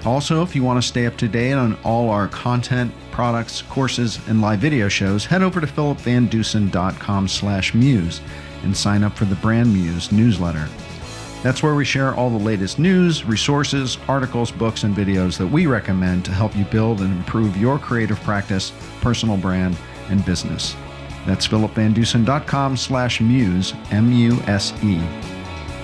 Also, 0.05 0.43
if 0.43 0.55
you 0.55 0.62
want 0.62 0.83
to 0.83 0.87
stay 0.87 1.07
up 1.07 1.16
to 1.18 1.29
date 1.29 1.55
on 1.55 1.79
all 1.85 2.11
our 2.11 2.29
content, 2.29 2.93
products, 3.11 3.62
courses, 3.62 4.18
and 4.29 4.43
live 4.43 4.59
video 4.59 4.89
shows, 4.89 5.25
head 5.25 5.41
over 5.41 5.61
to 5.61 5.66
philipvandusen.com 5.68 7.29
slash 7.29 7.75
muse 7.75 8.20
and 8.64 8.77
sign 8.77 9.05
up 9.05 9.16
for 9.16 9.25
the 9.25 9.37
Brand 9.37 9.72
Muse 9.72 10.12
newsletter. 10.12 10.68
That's 11.43 11.62
where 11.62 11.77
we 11.77 11.85
share 11.85 12.14
all 12.14 12.29
the 12.29 12.45
latest 12.45 12.79
news, 12.79 13.25
resources, 13.25 13.99
articles, 14.09 14.51
books, 14.51 14.83
and 14.83 14.97
videos 14.97 15.39
that 15.39 15.47
we 15.47 15.66
recommend 15.66 16.25
to 16.25 16.33
help 16.33 16.57
you 16.57 16.64
build 16.64 17.01
and 17.01 17.16
improve 17.16 17.57
your 17.57 17.79
creative 17.79 18.20
practice, 18.22 18.72
personal 19.01 19.37
brand, 19.37 19.77
and 20.11 20.25
business. 20.25 20.75
That's 21.27 21.47
philipvandusen.com 21.47 22.77
slash 22.77 23.20
muse, 23.20 23.75
M-U-S-E. 23.91 24.99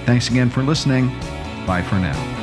Thanks 0.04 0.28
again 0.28 0.50
for 0.50 0.62
listening. 0.62 1.08
Bye 1.66 1.82
for 1.82 1.96
now. 1.96 2.39